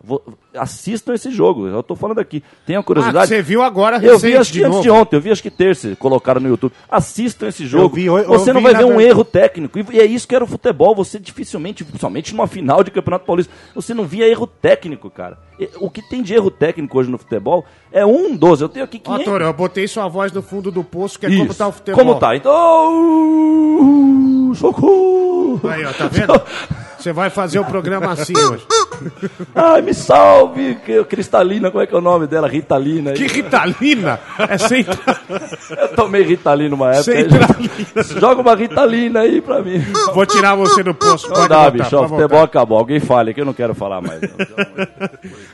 Assistam 0.55 1.15
esse 1.15 1.31
jogo. 1.31 1.67
Eu 1.67 1.81
tô 1.81 1.95
falando 1.95 2.19
aqui. 2.19 2.43
Tenham 2.65 2.81
Ah, 2.81 2.83
curiosidade. 2.83 3.27
você 3.27 3.41
viu 3.41 3.63
agora 3.63 3.95
Eu 3.97 4.19
vi 4.19 4.27
recente 4.27 4.37
acho 4.37 4.53
de 4.53 4.59
que 4.59 4.65
antes 4.65 4.75
novo. 4.77 4.83
de 4.83 4.89
ontem, 4.91 5.15
eu 5.15 5.21
vi 5.21 5.31
acho 5.31 5.41
que 5.41 5.49
terça, 5.49 5.95
colocaram 5.95 6.39
no 6.39 6.47
YouTube. 6.47 6.71
Assistam 6.89 7.47
esse 7.47 7.65
jogo. 7.65 7.95
vi, 7.95 8.05
eu- 8.05 8.19
eu 8.19 8.25
você 8.27 8.53
não 8.53 8.61
vi 8.61 8.67
vai 8.67 8.75
ver 8.75 8.83
um 8.85 8.89
verdade. 8.89 9.09
erro 9.09 9.25
técnico. 9.25 9.79
E 9.91 9.99
é 9.99 10.05
isso 10.05 10.27
que 10.27 10.35
era 10.35 10.43
o 10.43 10.47
futebol. 10.47 10.93
Você 10.95 11.17
dificilmente, 11.19 11.83
principalmente 11.83 12.31
numa 12.33 12.45
final 12.47 12.83
de 12.83 12.91
Campeonato 12.91 13.25
Paulista, 13.25 13.51
você 13.73 13.93
não 13.95 14.05
via 14.05 14.27
erro 14.29 14.45
técnico, 14.45 15.09
cara. 15.09 15.39
O 15.79 15.89
que 15.89 16.01
tem 16.07 16.21
de 16.21 16.33
erro 16.35 16.51
técnico 16.51 16.99
hoje 16.99 17.09
no 17.09 17.17
futebol 17.17 17.65
é 17.91 18.05
um 18.05 18.35
dos. 18.35 18.61
Eu 18.61 18.69
tenho 18.69 18.85
aqui 18.85 19.01
Ó, 19.03 19.13
500. 19.13 19.25
Toro, 19.25 19.43
eu 19.43 19.53
botei 19.53 19.87
sua 19.87 20.07
voz 20.07 20.31
no 20.31 20.41
fundo 20.43 20.71
do 20.71 20.83
poço, 20.83 21.17
que 21.19 21.25
é 21.25 21.29
Isso. 21.29 21.39
como 21.39 21.53
tá 21.53 21.67
o 21.67 21.71
futebol. 21.71 21.99
Como 21.99 22.19
tá? 22.19 22.35
Então. 22.35 24.53
Socorro! 24.55 25.59
Aí, 25.69 25.85
ó, 25.85 25.93
tá 25.93 26.07
vendo? 26.07 26.33
Você 27.03 27.11
vai 27.11 27.29
fazer 27.29 27.59
o 27.59 27.65
programa 27.65 28.13
assim 28.13 28.31
hoje. 28.33 28.65
Ai, 29.53 29.81
me 29.81 29.93
salve! 29.93 30.77
Cristalina, 31.09 31.69
como 31.69 31.83
é 31.83 31.85
que 31.85 31.93
é 31.93 31.97
o 31.97 32.01
nome 32.01 32.27
dela? 32.27 32.47
Ritalina. 32.47 33.11
Que 33.11 33.27
Ritalina! 33.27 34.17
É 34.47 34.57
sem... 34.57 34.85
Eu 35.77 35.89
tomei 35.89 36.23
Ritalina 36.23 36.69
numa 36.69 36.91
época. 36.91 37.03
Centralina. 37.03 38.19
Joga 38.21 38.41
uma 38.41 38.55
Ritalina 38.55 39.19
aí 39.19 39.41
pra 39.41 39.61
mim. 39.61 39.81
Vou 40.13 40.25
tirar 40.25 40.55
você 40.55 40.81
do 40.81 40.93
poço. 40.93 41.29
Não 41.29 41.45
dá, 41.45 41.69
bicho. 41.69 41.89
voltar. 41.89 42.07
futebol 42.07 42.41
acabou. 42.41 42.77
Alguém 42.77 43.01
fale 43.01 43.33
que 43.33 43.41
eu 43.41 43.45
não 43.45 43.53
quero 43.53 43.75
falar 43.75 43.99
mais. 43.99 44.21
não. 44.21 44.29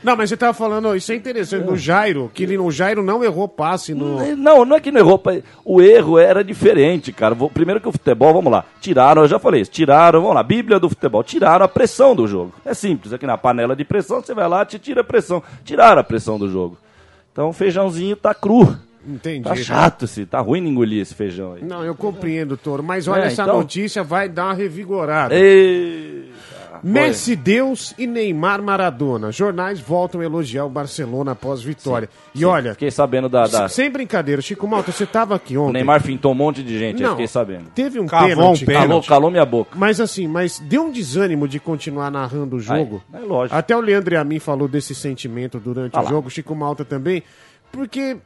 Não, 0.04 0.16
mas 0.16 0.30
você 0.30 0.36
tava 0.36 0.54
falando, 0.54 0.94
isso 0.94 1.10
é 1.10 1.16
interessante, 1.16 1.64
do 1.64 1.76
Jairo, 1.76 2.30
que 2.32 2.44
ele, 2.44 2.58
o 2.58 2.70
Jairo 2.70 3.02
não 3.02 3.24
errou 3.24 3.48
passe 3.48 3.92
no... 3.92 4.36
Não, 4.36 4.64
não 4.64 4.76
é 4.76 4.80
que 4.80 4.92
não 4.92 5.00
errou. 5.00 5.18
pai. 5.18 5.42
O 5.64 5.82
erro 5.82 6.16
era 6.16 6.44
diferente, 6.44 7.12
cara. 7.12 7.34
Primeiro 7.52 7.80
que 7.80 7.88
o 7.88 7.92
futebol, 7.92 8.32
vamos 8.32 8.52
lá. 8.52 8.64
Tiraram, 8.80 9.22
eu 9.22 9.28
já 9.28 9.40
falei 9.40 9.62
isso. 9.62 9.70
Tiraram, 9.72 10.20
vamos 10.20 10.36
lá. 10.36 10.44
Bíblia 10.44 10.78
do 10.78 10.88
futebol. 10.88 11.24
Tiraram 11.24 11.39
a 11.46 11.68
pressão 11.68 12.14
do 12.14 12.26
jogo. 12.26 12.52
É 12.64 12.74
simples. 12.74 13.12
Aqui 13.12 13.26
na 13.26 13.38
panela 13.38 13.74
de 13.76 13.84
pressão, 13.84 14.20
você 14.20 14.34
vai 14.34 14.48
lá, 14.48 14.64
te 14.64 14.78
tira 14.78 15.00
a 15.00 15.04
pressão. 15.04 15.42
Tiraram 15.64 16.00
a 16.00 16.04
pressão 16.04 16.38
do 16.38 16.48
jogo. 16.50 16.76
Então 17.32 17.48
o 17.48 17.52
feijãozinho 17.52 18.16
tá 18.16 18.34
cru. 18.34 18.76
Entendi. 19.06 19.44
Tá 19.44 19.56
chato 19.56 20.04
esse. 20.04 20.26
Tá 20.26 20.40
ruim 20.40 20.62
de 20.62 20.68
engolir 20.68 21.00
esse 21.00 21.14
feijão 21.14 21.54
aí. 21.54 21.64
Não, 21.64 21.82
eu 21.84 21.94
compreendo, 21.94 22.56
Toro, 22.56 22.82
mas 22.82 23.08
olha, 23.08 23.22
É, 23.22 23.26
essa 23.28 23.42
então- 23.42 23.56
notícia 23.56 24.02
vai 24.02 24.28
dar 24.28 24.46
uma 24.46 24.54
revigorada. 24.54 25.34
Ei. 25.34 26.30
Messi 26.82 27.36
Deus 27.36 27.94
e 27.98 28.06
Neymar 28.06 28.62
Maradona. 28.62 29.30
Jornais 29.32 29.80
voltam 29.80 30.20
a 30.20 30.24
elogiar 30.24 30.64
o 30.64 30.68
Barcelona 30.68 31.32
após 31.32 31.62
vitória. 31.62 32.08
e 32.34 32.44
olha, 32.44 32.72
Fiquei 32.72 32.90
sabendo 32.90 33.28
da. 33.28 33.46
da... 33.46 33.68
sem 33.68 33.90
brincadeira, 33.90 34.40
Chico 34.42 34.66
Malta, 34.66 34.92
você 34.92 35.04
tava 35.06 35.34
aqui 35.34 35.56
O 35.56 35.62
ontem. 35.64 35.74
Neymar 35.74 36.00
fintou 36.02 36.32
um 36.32 36.34
monte 36.34 36.62
de 36.62 36.78
gente, 36.78 37.02
eu 37.02 37.08
Não, 37.08 37.14
fiquei 37.16 37.26
sabendo. 37.28 37.70
teve 37.74 38.00
um 38.00 38.06
Cavou 38.06 38.28
pênalti. 38.28 38.62
um 38.62 38.66
pênalti. 38.66 38.88
Calou, 38.88 39.02
calou 39.02 39.30
minha 39.30 39.44
boca. 39.46 39.76
Mas 39.76 40.00
assim, 40.00 40.26
mas 40.26 40.58
deu 40.58 40.84
um 40.84 40.90
desânimo 40.90 41.46
de 41.46 41.58
continuar 41.60 42.10
narrando 42.10 42.56
o 42.56 42.60
jogo. 42.60 43.02
Aí, 43.12 43.22
é 43.22 43.26
lógico. 43.26 43.56
Até 43.56 43.76
o 43.76 43.80
Leandro 43.80 44.14
e 44.14 44.16
a 44.16 44.24
mim 44.24 44.38
falou 44.38 44.66
desse 44.68 44.94
sentimento 44.94 45.58
durante 45.58 45.96
Ah 45.96 46.00
o 46.00 46.04
lá. 46.04 46.10
jogo, 46.10 46.30
Chico 46.30 46.54
Malta 46.54 46.84
também, 46.84 47.22
porque 47.72 48.16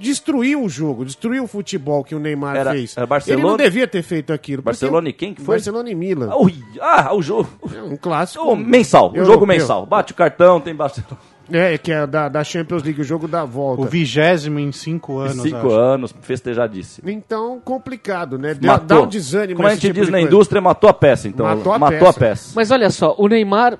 destruiu 0.00 0.62
o 0.64 0.68
jogo, 0.68 1.04
destruiu 1.04 1.44
o 1.44 1.46
futebol 1.46 2.02
que 2.02 2.14
o 2.14 2.18
Neymar 2.18 2.56
Era- 2.56 2.72
fez. 2.72 2.96
era 2.96 3.06
Barcelona- 3.06 3.42
Ele 3.42 3.50
não 3.50 3.56
devia 3.56 3.86
ter 3.86 4.02
feito 4.02 4.32
aquilo. 4.32 4.62
Barcelona 4.62 5.08
e 5.08 5.12
quem 5.12 5.32
que 5.34 5.40
foi? 5.42 5.56
Barcelona 5.56 5.90
e 5.90 5.94
Milan. 5.94 6.34
Ui, 6.36 6.54
Ah, 6.80 7.14
o 7.14 7.22
jogo. 7.22 7.48
É 7.74 7.82
um 7.82 7.96
clássico. 7.96 8.44
O 8.44 8.56
mensal, 8.56 9.12
o 9.12 9.24
jogo 9.24 9.46
mensal. 9.46 9.86
Bate 9.86 10.12
o 10.12 10.16
cartão, 10.16 10.60
tem 10.60 10.74
Barcelona. 10.74 11.18
É, 11.52 11.78
que 11.78 11.92
é 11.92 12.04
da, 12.08 12.28
da 12.28 12.42
Champions 12.42 12.82
League, 12.82 13.00
o 13.00 13.04
jogo 13.04 13.28
da 13.28 13.44
volta. 13.44 13.82
O 13.82 13.84
vigésimo 13.84 14.58
em 14.58 14.72
cinco 14.72 15.18
anos. 15.18 15.42
Cinco 15.44 15.58
acho. 15.58 15.70
anos, 15.70 16.14
festejadíssimo. 16.20 17.08
Então, 17.08 17.60
complicado, 17.64 18.36
né? 18.36 18.52
Deu- 18.52 18.66
Matou. 18.72 18.86
Dá 18.86 19.00
um 19.02 19.06
desânimo. 19.06 19.54
Como 19.56 19.68
a 19.68 19.70
gente 19.72 19.82
tipo 19.82 19.94
diz 19.94 20.06
na 20.08 20.14
coisa. 20.18 20.26
indústria, 20.26 20.60
matou 20.60 20.90
a 20.90 20.92
peça, 20.92 21.28
então. 21.28 21.46
Matou 21.46 21.72
a 21.72 21.78
matou 21.78 21.98
peça. 22.00 22.10
a 22.10 22.12
peça. 22.14 22.52
Mas 22.56 22.70
olha 22.72 22.90
só, 22.90 23.14
o 23.16 23.28
Neymar 23.28 23.78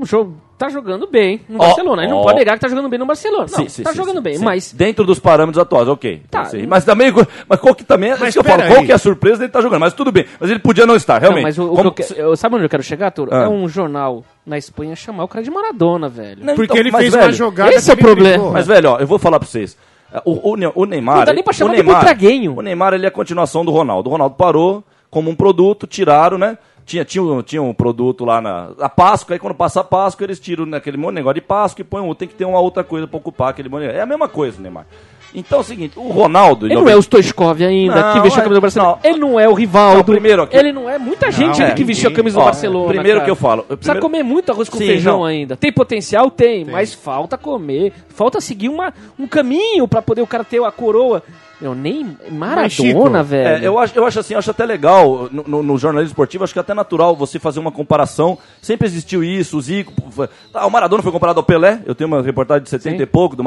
tá, 0.00 0.04
jo- 0.04 0.34
tá 0.58 0.68
jogando 0.68 1.06
bem 1.06 1.40
no 1.48 1.56
Ó, 1.60 1.66
Barcelona. 1.66 2.02
Ele 2.02 2.10
não 2.12 2.18
ó. 2.18 2.22
pode 2.22 2.38
negar 2.38 2.54
que 2.54 2.60
tá 2.60 2.68
jogando 2.68 2.88
bem 2.88 2.98
no 2.98 3.06
Barcelona. 3.06 3.46
Não, 3.50 3.58
Sim, 3.58 3.68
sim, 3.68 3.82
tá 3.82 3.90
sim, 3.90 3.96
jogando 3.96 4.16
sim, 4.16 4.22
bem, 4.22 4.36
sim. 4.38 4.44
mas 4.44 4.72
Dentro 4.72 5.04
dos 5.04 5.18
parâmetros 5.18 5.60
atuais, 5.62 5.88
ok. 5.88 6.22
Tá. 6.30 6.44
Sim. 6.46 6.66
Mas 6.66 6.84
também. 6.84 7.12
Mas 7.48 7.60
qual 7.60 7.74
que 7.74 7.84
também. 7.84 8.10
é 8.10 8.16
Mas 8.16 8.32
que 8.34 8.38
eu 8.40 8.44
falo, 8.44 8.62
qual 8.66 8.84
que 8.84 8.92
é 8.92 8.94
a 8.94 8.98
surpresa 8.98 9.38
dele 9.38 9.50
tá 9.52 9.60
jogando? 9.60 9.80
Mas 9.80 9.92
tudo 9.94 10.10
bem. 10.12 10.24
Mas 10.40 10.50
ele 10.50 10.58
podia 10.60 10.86
não 10.86 10.96
estar, 10.96 11.14
Não, 11.14 11.20
realmente. 11.20 11.42
mas 11.44 11.58
o, 11.58 11.64
o 11.72 11.76
Como- 11.76 11.92
que 11.92 12.02
eu 12.02 12.06
que- 12.06 12.20
eu- 12.20 12.36
sabe 12.36 12.54
onde 12.56 12.64
eu 12.64 12.68
quero 12.70 12.82
chegar, 12.82 13.10
Turo? 13.10 13.30
Ah. 13.34 13.44
É 13.44 13.48
um 13.48 13.68
jornal 13.68 14.24
na 14.46 14.58
Espanha 14.58 14.94
chamar 14.96 15.24
o 15.24 15.28
cara 15.28 15.42
de 15.44 15.50
Maradona, 15.50 16.08
velho. 16.08 16.44
Não, 16.44 16.54
Porque 16.54 16.72
então, 16.72 16.76
ele 16.78 16.90
mas, 16.90 17.00
fez 17.02 17.12
velho, 17.14 17.24
uma 17.26 17.32
jogada. 17.32 17.72
esse 17.72 17.90
é 17.90 17.94
o 17.94 17.96
problema. 17.96 18.28
driblou. 18.30 18.52
Mas, 18.52 18.66
velho, 18.66 18.90
ó, 18.90 18.98
eu 18.98 19.06
vou 19.06 19.18
falar 19.18 19.38
pra 19.38 19.48
vocês. 19.48 19.76
O, 20.24 20.52
o, 20.52 20.56
Ne- 20.56 20.70
o 20.74 20.84
Neymar. 20.86 21.16
Não 21.18 21.24
dá 21.24 21.32
nem 21.32 21.42
pra 21.42 21.50
o 21.50 21.54
chamar 21.54 21.70
de 21.74 21.82
Neymar, 21.82 21.96
Butraguenho. 22.00 22.56
O 22.56 22.62
Neymar 22.62 22.94
ele 22.94 23.04
é 23.04 23.08
a 23.08 23.10
continuação 23.10 23.64
do 23.64 23.72
Ronaldo. 23.72 24.08
O 24.08 24.12
Ronaldo 24.12 24.36
parou 24.36 24.84
como 25.10 25.28
um 25.30 25.34
produto, 25.34 25.86
tiraram, 25.88 26.38
né? 26.38 26.56
Tinha, 26.86 27.04
tinha, 27.04 27.22
um- 27.22 27.42
tinha 27.42 27.62
um 27.62 27.72
produto 27.72 28.24
lá 28.24 28.40
na 28.40 28.70
a 28.78 28.88
Páscoa, 28.88 29.34
aí 29.34 29.38
quando 29.38 29.54
passa 29.54 29.80
a 29.80 29.84
Páscoa, 29.84 30.24
eles 30.24 30.38
tiram 30.38 30.66
naquele 30.66 30.96
negócio 30.98 31.34
de 31.34 31.40
Páscoa 31.40 31.80
e 31.80 31.84
põem 31.84 32.02
um. 32.02 32.14
Tem 32.14 32.28
que 32.28 32.34
ter 32.34 32.44
uma 32.44 32.60
outra 32.60 32.84
coisa 32.84 33.06
pra 33.06 33.16
ocupar 33.16 33.50
aquele 33.50 33.68
monte. 33.68 33.84
É 33.86 34.00
a 34.00 34.06
mesma 34.06 34.28
coisa, 34.28 34.60
Neymar. 34.60 34.86
Então 35.34 35.58
é 35.58 35.60
o 35.60 35.64
seguinte, 35.64 35.98
o 35.98 36.08
Ronaldo. 36.08 36.66
Ele 36.66 36.74
não 36.76 36.88
é 36.88 36.94
o 36.94 37.00
Stoichkov 37.02 37.60
ainda, 37.62 37.94
Não, 38.00 38.12
que 38.14 38.20
vestiu 38.20 38.38
a 38.38 38.40
é- 38.40 38.44
camisa 38.44 38.60
do 38.60 38.62
Barcelona. 38.62 38.98
não. 39.02 39.10
Ele 39.10 39.18
não 39.18 39.40
é 39.40 39.48
o 39.48 39.52
Rivaldo. 39.54 39.96
Não, 39.98 40.04
primeiro 40.04 40.42
aqui- 40.42 40.56
Ele 40.56 40.72
não 40.72 40.88
é 40.88 40.96
muita 40.98 41.30
gente 41.32 41.60
é, 41.60 41.72
que 41.72 41.82
vestiu 41.82 42.08
a 42.10 42.12
camisa 42.12 42.36
do 42.36 42.42
Ó, 42.42 42.44
Barcelona. 42.44 42.88
primeiro 42.88 43.18
cara. 43.18 43.24
que 43.24 43.30
eu 43.30 43.36
falo, 43.36 43.60
eu 43.68 43.76
Precisa 43.76 43.92
primeiro- 43.94 44.00
comer 44.02 44.22
muito 44.22 44.52
arroz 44.52 44.68
com 44.68 44.78
Sim, 44.78 44.86
feijão 44.86 45.18
não. 45.18 45.24
ainda. 45.24 45.56
Tem 45.56 45.72
potencial? 45.72 46.30
Tem, 46.30 46.64
mas 46.64 46.94
falta 46.94 47.36
comer. 47.36 47.92
Falta 48.08 48.40
seguir 48.40 48.68
uma, 48.68 48.94
um 49.18 49.26
caminho 49.26 49.88
pra 49.88 50.00
poder 50.00 50.22
o 50.22 50.26
cara 50.26 50.44
ter 50.44 50.62
a 50.62 50.70
coroa. 50.70 51.22
Eu 51.62 51.74
nem. 51.74 52.16
Maradona, 52.30 53.22
velho. 53.22 53.64
É, 53.64 53.66
eu, 53.66 53.78
acho, 53.78 53.96
eu 53.96 54.04
acho 54.04 54.20
assim, 54.20 54.34
eu 54.34 54.38
acho 54.38 54.50
até 54.50 54.64
legal 54.66 55.28
no, 55.32 55.44
no- 55.46 55.62
no 55.62 55.78
jornalismo 55.78 56.10
esportivo, 56.12 56.44
acho 56.44 56.52
que 56.52 56.58
é 56.58 56.62
até 56.62 56.74
natural 56.74 57.16
você 57.16 57.38
fazer 57.38 57.58
uma 57.60 57.72
comparação. 57.72 58.36
Sempre 58.60 58.86
existiu 58.86 59.22
isso, 59.24 59.56
o 59.56 59.60
Zico. 59.60 59.92
foi- 60.10 60.28
Ah, 60.52 60.66
o 60.66 60.70
Maradona 60.70 61.02
foi 61.02 61.12
comparado 61.12 61.40
ao 61.40 61.44
Pelé. 61.44 61.80
Eu 61.86 61.94
tenho 61.94 62.08
uma 62.08 62.20
reportagem 62.22 62.64
de 62.64 62.70
70 62.70 62.96
Sim. 62.98 63.02
e 63.02 63.06
pouco. 63.06 63.34
Do, 63.36 63.42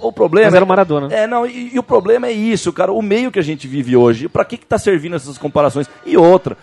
o 0.00 0.12
problema. 0.12 0.46
Mas 0.46 0.54
era 0.54 0.64
o 0.64 0.68
Maradona. 0.68 1.14
É, 1.14 1.26
não, 1.26 1.46
e, 1.46 1.74
e 1.74 1.78
o 1.78 1.82
problema 1.82 2.26
é 2.26 2.32
isso, 2.32 2.72
cara. 2.72 2.92
O 2.92 3.02
meio 3.02 3.30
que 3.30 3.38
a 3.38 3.42
gente 3.42 3.66
vive 3.66 3.96
hoje. 3.96 4.28
Pra 4.28 4.44
que, 4.44 4.56
que 4.56 4.66
tá 4.66 4.78
servindo 4.78 5.16
essas 5.16 5.38
comparações? 5.38 5.88
E 6.04 6.16
outra. 6.16 6.56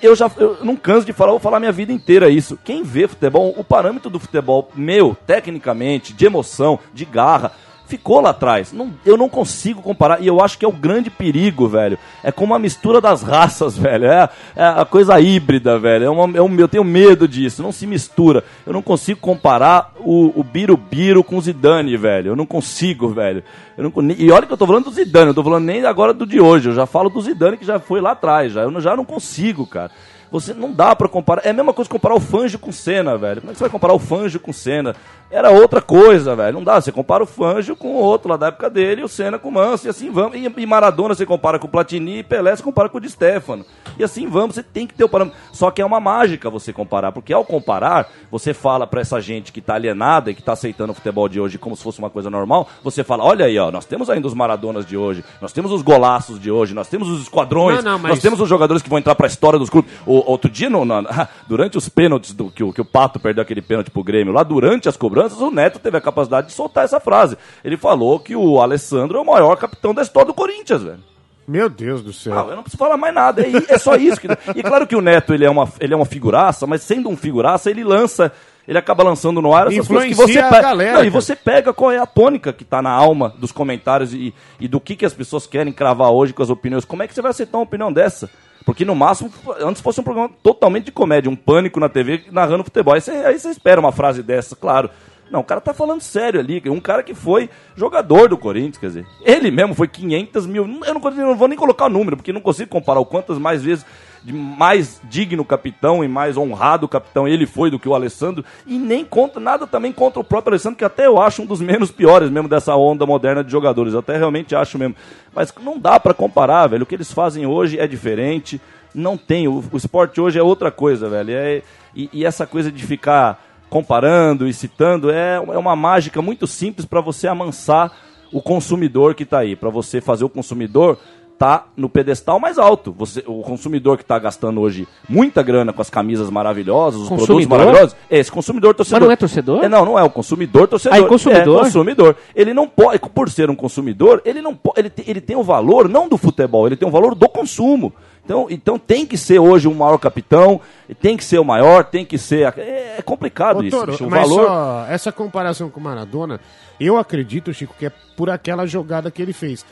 Eu 0.00 0.16
já 0.16 0.30
eu 0.36 0.58
não 0.62 0.76
canso 0.76 1.06
de 1.06 1.12
falar, 1.12 1.30
vou 1.30 1.40
falar 1.40 1.60
minha 1.60 1.72
vida 1.72 1.92
inteira 1.92 2.28
isso. 2.28 2.58
Quem 2.64 2.82
vê 2.82 3.06
futebol, 3.06 3.54
o 3.56 3.62
parâmetro 3.62 4.10
do 4.10 4.18
futebol 4.18 4.68
meu, 4.74 5.16
tecnicamente, 5.26 6.12
de 6.12 6.26
emoção, 6.26 6.78
de 6.92 7.04
garra, 7.04 7.52
ficou 7.92 8.20
lá 8.22 8.30
atrás. 8.30 8.72
Não- 8.72 8.90
eu 9.04 9.16
não 9.18 9.28
consigo 9.28 9.82
comparar. 9.82 10.22
E 10.22 10.26
eu 10.26 10.40
acho 10.42 10.58
que 10.58 10.64
é 10.64 10.68
o 10.68 10.72
grande 10.72 11.10
perigo, 11.10 11.68
velho. 11.68 11.98
É 12.22 12.32
como 12.32 12.54
a 12.54 12.58
mistura 12.58 13.00
das 13.00 13.20
raças, 13.22 13.76
velho. 13.76 14.06
É, 14.06 14.28
é 14.56 14.64
a 14.64 14.84
coisa 14.84 15.20
híbrida, 15.20 15.78
velho. 15.78 16.06
É 16.06 16.10
uma, 16.10 16.38
é 16.38 16.40
um, 16.42 16.54
eu 16.58 16.68
tenho 16.68 16.84
medo 16.84 17.28
disso. 17.28 17.62
Não 17.62 17.70
se 17.70 17.86
mistura. 17.86 18.42
Eu 18.66 18.72
não 18.72 18.80
consigo 18.80 19.20
comparar 19.20 19.92
o, 20.00 20.32
o 20.40 20.42
Birubiru 20.42 21.22
com 21.22 21.36
o 21.36 21.40
Zidane, 21.40 21.96
velho. 21.96 22.28
Eu 22.30 22.36
não 22.36 22.46
consigo, 22.46 23.08
velho. 23.10 23.44
Não, 23.76 23.92
e 24.16 24.30
olha 24.30 24.46
que 24.46 24.52
eu 24.52 24.56
tô 24.58 24.66
falando 24.66 24.84
do 24.84 24.90
Zidane. 24.90 25.28
Eu 25.28 25.34
tô 25.34 25.44
falando 25.44 25.64
nem 25.64 25.84
agora 25.84 26.14
do 26.14 26.26
de 26.26 26.40
hoje. 26.40 26.70
Eu 26.70 26.74
já 26.74 26.86
falo 26.86 27.10
do 27.10 27.20
Zidane 27.20 27.56
que 27.58 27.66
já 27.66 27.78
foi 27.78 28.00
lá 28.00 28.12
atrás. 28.12 28.52
Já. 28.52 28.62
Eu 28.62 28.80
já 28.80 28.96
não 28.96 29.04
consigo, 29.04 29.66
cara. 29.66 29.90
Você 30.32 30.54
não 30.54 30.72
dá 30.72 30.96
pra 30.96 31.08
comparar. 31.08 31.42
É 31.46 31.50
a 31.50 31.52
mesma 31.52 31.72
coisa 31.74 31.88
comparar 31.90 32.14
o 32.14 32.20
Fanjo 32.20 32.58
com 32.58 32.72
Senna, 32.72 33.16
velho. 33.18 33.42
Como 33.42 33.50
é 33.50 33.52
que 33.52 33.58
você 33.58 33.64
vai 33.64 33.70
comparar 33.70 33.92
o 33.92 33.98
Fanjo 33.98 34.40
com 34.40 34.52
Senna? 34.52 34.96
Era 35.30 35.50
outra 35.50 35.80
coisa, 35.80 36.34
velho. 36.34 36.54
Não 36.54 36.64
dá. 36.64 36.80
Você 36.80 36.90
compara 36.90 37.22
o 37.22 37.26
Fanjo 37.26 37.76
com 37.76 37.88
o 37.88 37.96
outro 37.98 38.30
lá 38.30 38.36
da 38.36 38.46
época 38.48 38.68
dele, 38.68 39.02
e 39.02 39.04
o 39.04 39.08
Senna 39.08 39.38
com 39.38 39.48
o 39.48 39.52
Manso, 39.52 39.86
e 39.86 39.90
assim 39.90 40.10
vamos. 40.10 40.36
E, 40.36 40.66
Maradona 40.66 41.14
você 41.14 41.24
compara 41.26 41.58
com 41.58 41.66
o 41.66 41.70
Platini, 41.70 42.18
e 42.18 42.22
Pelé 42.22 42.54
você 42.56 42.62
compara 42.62 42.88
com 42.88 42.98
o 42.98 43.00
Di 43.00 43.08
Stefano. 43.10 43.64
E 43.98 44.04
assim 44.04 44.26
vamos. 44.26 44.54
Você 44.54 44.62
tem 44.62 44.86
que 44.86 44.94
ter 44.94 45.04
o 45.04 45.08
parâmetro. 45.08 45.38
Só 45.52 45.70
que 45.70 45.80
é 45.82 45.84
uma 45.84 46.00
mágica 46.00 46.48
você 46.50 46.72
comparar, 46.72 47.12
porque 47.12 47.32
ao 47.32 47.44
comparar, 47.44 48.10
você 48.30 48.54
fala 48.54 48.86
pra 48.86 49.00
essa 49.02 49.20
gente 49.20 49.52
que 49.52 49.60
tá 49.60 49.74
alienada 49.74 50.30
e 50.30 50.34
que 50.34 50.42
tá 50.42 50.52
aceitando 50.52 50.92
o 50.92 50.94
futebol 50.94 51.28
de 51.28 51.38
hoje 51.40 51.58
como 51.58 51.76
se 51.76 51.82
fosse 51.82 51.98
uma 51.98 52.10
coisa 52.10 52.30
normal, 52.30 52.68
você 52.82 53.04
fala: 53.04 53.22
olha 53.24 53.44
aí, 53.46 53.58
ó, 53.58 53.70
nós 53.70 53.84
temos 53.84 54.08
ainda 54.08 54.26
os 54.26 54.34
Maradonas 54.34 54.86
de 54.86 54.96
hoje, 54.96 55.24
nós 55.40 55.52
temos 55.52 55.72
os 55.72 55.82
golaços 55.82 56.38
de 56.40 56.50
hoje, 56.50 56.74
nós 56.74 56.88
temos 56.88 57.08
os 57.08 57.22
esquadrões, 57.22 57.82
Não, 57.84 57.92
não, 57.92 57.98
mas- 57.98 58.10
nós 58.12 58.18
temos 58.20 58.40
os 58.40 58.48
jogadores 58.48 58.82
que 58.82 58.88
vão 58.88 58.98
entrar 58.98 59.14
pra 59.14 59.26
história 59.26 59.58
dos 59.58 59.68
clubes. 59.70 59.90
O, 60.06 60.21
outro 60.26 60.50
dia, 60.50 60.68
no, 60.70 60.84
na- 60.84 61.28
durante 61.48 61.76
os 61.78 61.88
pênaltis 61.88 62.32
do, 62.32 62.50
que, 62.50 62.62
o, 62.62 62.72
que 62.72 62.80
o 62.80 62.84
Pato 62.84 63.18
perdeu 63.20 63.42
aquele 63.42 63.62
pênalti 63.62 63.90
pro 63.90 64.02
Grêmio, 64.02 64.32
lá 64.32 64.42
durante 64.42 64.88
as 64.88 64.96
cobranças, 64.96 65.40
o 65.40 65.50
Neto 65.50 65.78
teve 65.78 65.96
a 65.96 66.00
capacidade 66.00 66.48
de 66.48 66.52
soltar 66.52 66.84
essa 66.84 67.00
frase. 67.00 67.36
Ele 67.64 67.76
falou 67.76 68.18
que 68.18 68.34
o 68.36 68.60
Alessandro 68.60 69.18
é 69.18 69.20
o 69.20 69.26
maior 69.26 69.56
capitão 69.56 69.92
da 69.94 70.02
história 70.02 70.26
do 70.28 70.34
Corinthians, 70.34 70.82
velho. 70.82 71.00
Meu 71.46 71.68
Deus 71.68 72.02
do 72.02 72.12
céu. 72.12 72.34
Não, 72.34 72.50
eu 72.50 72.56
não 72.56 72.62
preciso 72.62 72.78
falar 72.78 72.96
mais 72.96 73.12
nada. 73.14 73.42
É, 73.42 73.74
é 73.74 73.78
só 73.78 73.96
isso. 73.96 74.20
Que... 74.20 74.28
E 74.54 74.62
claro 74.62 74.86
que 74.86 74.94
o 74.94 75.00
Neto 75.00 75.34
ele 75.34 75.44
é, 75.44 75.50
uma, 75.50 75.68
ele 75.80 75.92
é 75.92 75.96
uma 75.96 76.04
figuraça, 76.06 76.66
mas 76.68 76.82
sendo 76.82 77.08
um 77.08 77.16
figuraça, 77.16 77.68
ele 77.68 77.82
lança. 77.82 78.32
Ele 78.66 78.78
acaba 78.78 79.02
lançando 79.02 79.42
no 79.42 79.52
ar 79.52 79.66
essas 79.66 79.88
coisas 79.88 80.08
que 80.08 80.14
você 80.14 80.34
pega. 80.40 80.62
galera, 80.62 80.98
Não, 80.98 81.04
e 81.04 81.10
você 81.10 81.34
pega 81.34 81.72
qual 81.72 81.90
é 81.90 81.98
a 81.98 82.06
tônica 82.06 82.52
que 82.52 82.64
tá 82.64 82.80
na 82.80 82.92
alma 82.92 83.34
dos 83.36 83.50
comentários 83.50 84.14
e, 84.14 84.32
e 84.60 84.68
do 84.68 84.78
que, 84.78 84.94
que 84.94 85.04
as 85.04 85.12
pessoas 85.12 85.48
querem 85.48 85.72
cravar 85.72 86.12
hoje 86.12 86.32
com 86.32 86.44
as 86.44 86.48
opiniões. 86.48 86.84
Como 86.84 87.02
é 87.02 87.08
que 87.08 87.12
você 87.12 87.20
vai 87.20 87.32
aceitar 87.32 87.58
uma 87.58 87.64
opinião 87.64 87.92
dessa? 87.92 88.30
Porque 88.64 88.84
no 88.84 88.94
máximo, 88.94 89.30
antes 89.60 89.82
fosse 89.82 90.00
um 90.00 90.04
programa 90.04 90.30
totalmente 90.42 90.86
de 90.86 90.92
comédia, 90.92 91.30
um 91.30 91.36
pânico 91.36 91.80
na 91.80 91.88
TV 91.88 92.24
narrando 92.30 92.64
futebol. 92.64 92.94
Aí 92.94 93.00
você, 93.00 93.10
aí 93.10 93.38
você 93.38 93.48
espera 93.50 93.80
uma 93.80 93.92
frase 93.92 94.22
dessa, 94.22 94.54
claro. 94.54 94.90
Não, 95.30 95.40
o 95.40 95.44
cara 95.44 95.62
tá 95.62 95.72
falando 95.72 96.02
sério 96.02 96.38
ali. 96.38 96.62
Um 96.66 96.80
cara 96.80 97.02
que 97.02 97.14
foi 97.14 97.48
jogador 97.74 98.28
do 98.28 98.36
Corinthians, 98.36 98.76
quer 98.76 98.86
dizer. 98.88 99.06
Ele 99.24 99.50
mesmo 99.50 99.74
foi 99.74 99.88
500 99.88 100.46
mil. 100.46 100.64
Eu 100.64 100.94
não, 100.94 101.10
eu 101.10 101.26
não 101.26 101.36
vou 101.36 101.48
nem 101.48 101.56
colocar 101.56 101.86
o 101.86 101.88
número, 101.88 102.16
porque 102.18 102.32
não 102.32 102.40
consigo 102.40 102.68
comparar 102.68 103.00
o 103.00 103.06
quantas 103.06 103.38
mais 103.38 103.62
vezes 103.62 103.86
mais 104.30 105.00
digno 105.04 105.44
capitão 105.44 106.04
e 106.04 106.08
mais 106.08 106.36
honrado 106.36 106.86
capitão 106.86 107.26
ele 107.26 107.46
foi 107.46 107.70
do 107.70 107.78
que 107.78 107.88
o 107.88 107.94
Alessandro. 107.94 108.44
E 108.66 108.78
nem 108.78 109.04
contra 109.04 109.40
nada 109.40 109.66
também 109.66 109.92
contra 109.92 110.20
o 110.20 110.24
próprio 110.24 110.52
Alessandro, 110.52 110.78
que 110.78 110.84
até 110.84 111.06
eu 111.06 111.20
acho 111.20 111.42
um 111.42 111.46
dos 111.46 111.60
menos 111.60 111.90
piores 111.90 112.30
mesmo 112.30 112.48
dessa 112.48 112.76
onda 112.76 113.06
moderna 113.06 113.42
de 113.42 113.50
jogadores. 113.50 113.92
Eu 113.94 114.00
até 114.00 114.16
realmente 114.16 114.54
acho 114.54 114.78
mesmo. 114.78 114.94
Mas 115.34 115.52
não 115.60 115.78
dá 115.78 115.98
pra 115.98 116.14
comparar, 116.14 116.66
velho. 116.68 116.82
O 116.84 116.86
que 116.86 116.94
eles 116.94 117.10
fazem 117.10 117.46
hoje 117.46 117.78
é 117.78 117.86
diferente. 117.86 118.60
Não 118.94 119.16
tem. 119.16 119.48
O, 119.48 119.64
o 119.72 119.76
esporte 119.76 120.20
hoje 120.20 120.38
é 120.38 120.42
outra 120.42 120.70
coisa, 120.70 121.08
velho. 121.08 121.32
É, 121.32 121.62
e, 121.94 122.08
e 122.12 122.24
essa 122.24 122.46
coisa 122.46 122.70
de 122.70 122.84
ficar 122.84 123.42
comparando 123.68 124.46
e 124.46 124.52
citando 124.52 125.10
é, 125.10 125.36
é 125.36 125.58
uma 125.58 125.74
mágica 125.74 126.20
muito 126.20 126.46
simples 126.46 126.84
para 126.84 127.00
você 127.00 127.26
amansar 127.26 127.90
o 128.30 128.40
consumidor 128.40 129.14
que 129.14 129.22
está 129.22 129.38
aí, 129.38 129.54
para 129.54 129.70
você 129.70 130.00
fazer 130.00 130.24
o 130.24 130.28
consumidor 130.28 130.98
tá 131.42 131.66
no 131.76 131.88
pedestal 131.88 132.38
mais 132.38 132.56
alto. 132.56 132.94
Você, 132.96 133.24
o 133.26 133.42
consumidor 133.42 133.96
que 133.96 134.04
está 134.04 134.16
gastando 134.16 134.60
hoje 134.60 134.86
muita 135.08 135.42
grana 135.42 135.72
com 135.72 135.82
as 135.82 135.90
camisas 135.90 136.30
maravilhosas, 136.30 137.00
os 137.00 137.08
produtos 137.08 137.28
Consumidor? 137.28 137.58
maravilhosos, 137.58 137.96
é 138.08 138.18
esse 138.18 138.30
consumidor 138.30 138.74
torcedor. 138.74 139.00
Mas 139.00 139.06
não 139.08 139.12
é 139.12 139.16
torcedor? 139.16 139.64
É, 139.64 139.68
não, 139.68 139.84
não 139.84 139.98
é 139.98 140.04
o 140.04 140.10
consumidor 140.10 140.68
torcedor. 140.68 140.96
Ah, 140.96 141.02
é 141.02 141.08
consumidor? 141.08 141.60
É 141.60 141.64
consumidor. 141.64 142.16
Ele 142.34 142.54
não 142.54 142.68
pode, 142.68 143.00
por 143.00 143.28
ser 143.28 143.50
um 143.50 143.56
consumidor, 143.56 144.22
ele 144.24 144.40
não 144.40 144.54
pode, 144.54 144.78
ele, 144.78 144.90
te- 144.90 145.02
ele 145.10 145.20
tem 145.20 145.34
o 145.34 145.42
valor 145.42 145.88
não 145.88 146.08
do 146.08 146.16
futebol, 146.16 146.66
ele 146.66 146.76
tem 146.76 146.86
o 146.86 146.92
valor 146.92 147.14
do 147.16 147.28
consumo. 147.28 147.92
Então, 148.24 148.46
então 148.48 148.78
tem 148.78 149.04
que 149.04 149.18
ser 149.18 149.40
hoje 149.40 149.66
o 149.66 149.74
maior 149.74 149.98
capitão, 149.98 150.60
tem 151.00 151.16
que 151.16 151.24
ser 151.24 151.40
o 151.40 151.44
maior, 151.44 151.82
tem 151.82 152.04
que 152.04 152.16
ser. 152.16 152.54
É, 152.56 152.94
é 152.98 153.02
complicado 153.02 153.58
Ô, 153.58 153.62
isso. 153.64 153.76
Toro, 153.76 153.90
bicho. 153.92 154.06
O 154.06 154.10
mas 154.10 154.28
valor. 154.28 154.46
só 154.46 154.86
essa 154.88 155.10
comparação 155.10 155.68
com 155.68 155.80
o 155.80 155.82
Maradona, 155.82 156.38
eu 156.78 156.96
acredito, 156.96 157.52
Chico, 157.52 157.74
que 157.76 157.86
é 157.86 157.92
por 158.16 158.30
aquela 158.30 158.64
jogada 158.64 159.10
que 159.10 159.20
ele 159.20 159.32
fez. 159.32 159.66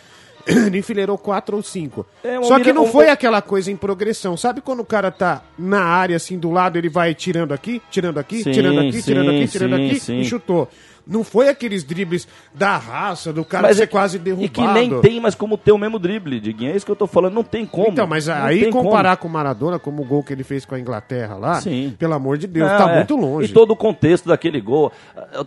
Ele 0.47 0.78
enfileirou 0.80 1.16
quatro 1.18 1.56
ou 1.56 1.62
cinco. 1.62 2.06
É, 2.25 2.40
Só 2.42 2.59
que 2.61 2.73
não 2.73 2.85
um- 2.85 2.87
foi 2.87 3.09
aquela 3.09 3.40
coisa 3.42 3.70
em 3.70 3.76
progressão. 3.76 4.37
Sabe 4.37 4.61
quando 4.61 4.80
o 4.80 4.85
cara 4.85 5.11
tá 5.11 5.42
na 5.59 5.82
área, 5.82 6.16
assim, 6.16 6.38
do 6.38 6.50
lado, 6.50 6.76
ele 6.78 6.88
vai 6.88 7.14
tirando 7.14 7.52
aqui, 7.52 7.80
tirando 7.90 8.18
aqui, 8.18 8.42
Sim, 8.42 8.52
tirando 8.52 8.80
aqui, 8.80 9.02
tirando 9.02 9.30
sim, 9.30 9.37
aqui, 9.42 9.49
tirando 9.52 9.76
sim, 9.76 9.87
aqui 9.87 10.00
sim. 10.00 10.18
e 10.20 10.25
chutou. 10.25 10.68
Não 11.11 11.25
foi 11.25 11.49
aqueles 11.49 11.83
dribles 11.83 12.29
da 12.55 12.76
raça, 12.76 13.33
do 13.33 13.45
cara 13.45 13.67
Mas 13.67 13.79
ser 13.79 13.83
é- 13.83 13.87
quase 13.87 14.17
derrubado. 14.17 14.47
E 14.47 14.49
que 14.49 14.67
nem 14.67 15.00
tem 15.00 15.19
mais 15.19 15.35
como 15.35 15.59
ter 15.59 15.73
o 15.73 15.79
mesmo 15.79 15.99
drible, 15.99 16.38
Diguinho. 16.38 16.73
É 16.73 16.76
isso 16.76 16.87
que 16.87 16.93
eu 16.93 16.97
tô 16.97 17.09
falando, 17.09 17.35
não 17.35 17.43
tem 17.43 17.67
como. 17.67 17.88
Então, 17.88 18.07
mas 18.07 18.29
aí 18.29 18.71
comparar 18.71 19.17
com 19.17 19.26
o 19.26 19.31
Maradona, 19.31 19.79
como 19.79 20.02
o 20.02 20.05
gol 20.05 20.23
que 20.23 20.33
ele 20.33 20.45
fez 20.45 20.64
com 20.64 20.76
a 20.76 20.79
Inglaterra 20.81 21.35
lá, 21.35 21.61
Sim. 21.61 21.95
pelo 21.99 22.14
amor 22.14 22.38
de 22.38 22.47
Deus, 22.47 22.71
Não, 22.71 22.79
tá 22.79 22.90
é. 22.93 22.95
muito 22.97 23.17
longe. 23.17 23.50
E 23.50 23.52
todo 23.52 23.73
o 23.73 23.76
contexto 23.76 24.29
daquele 24.29 24.61
gol. 24.61 24.93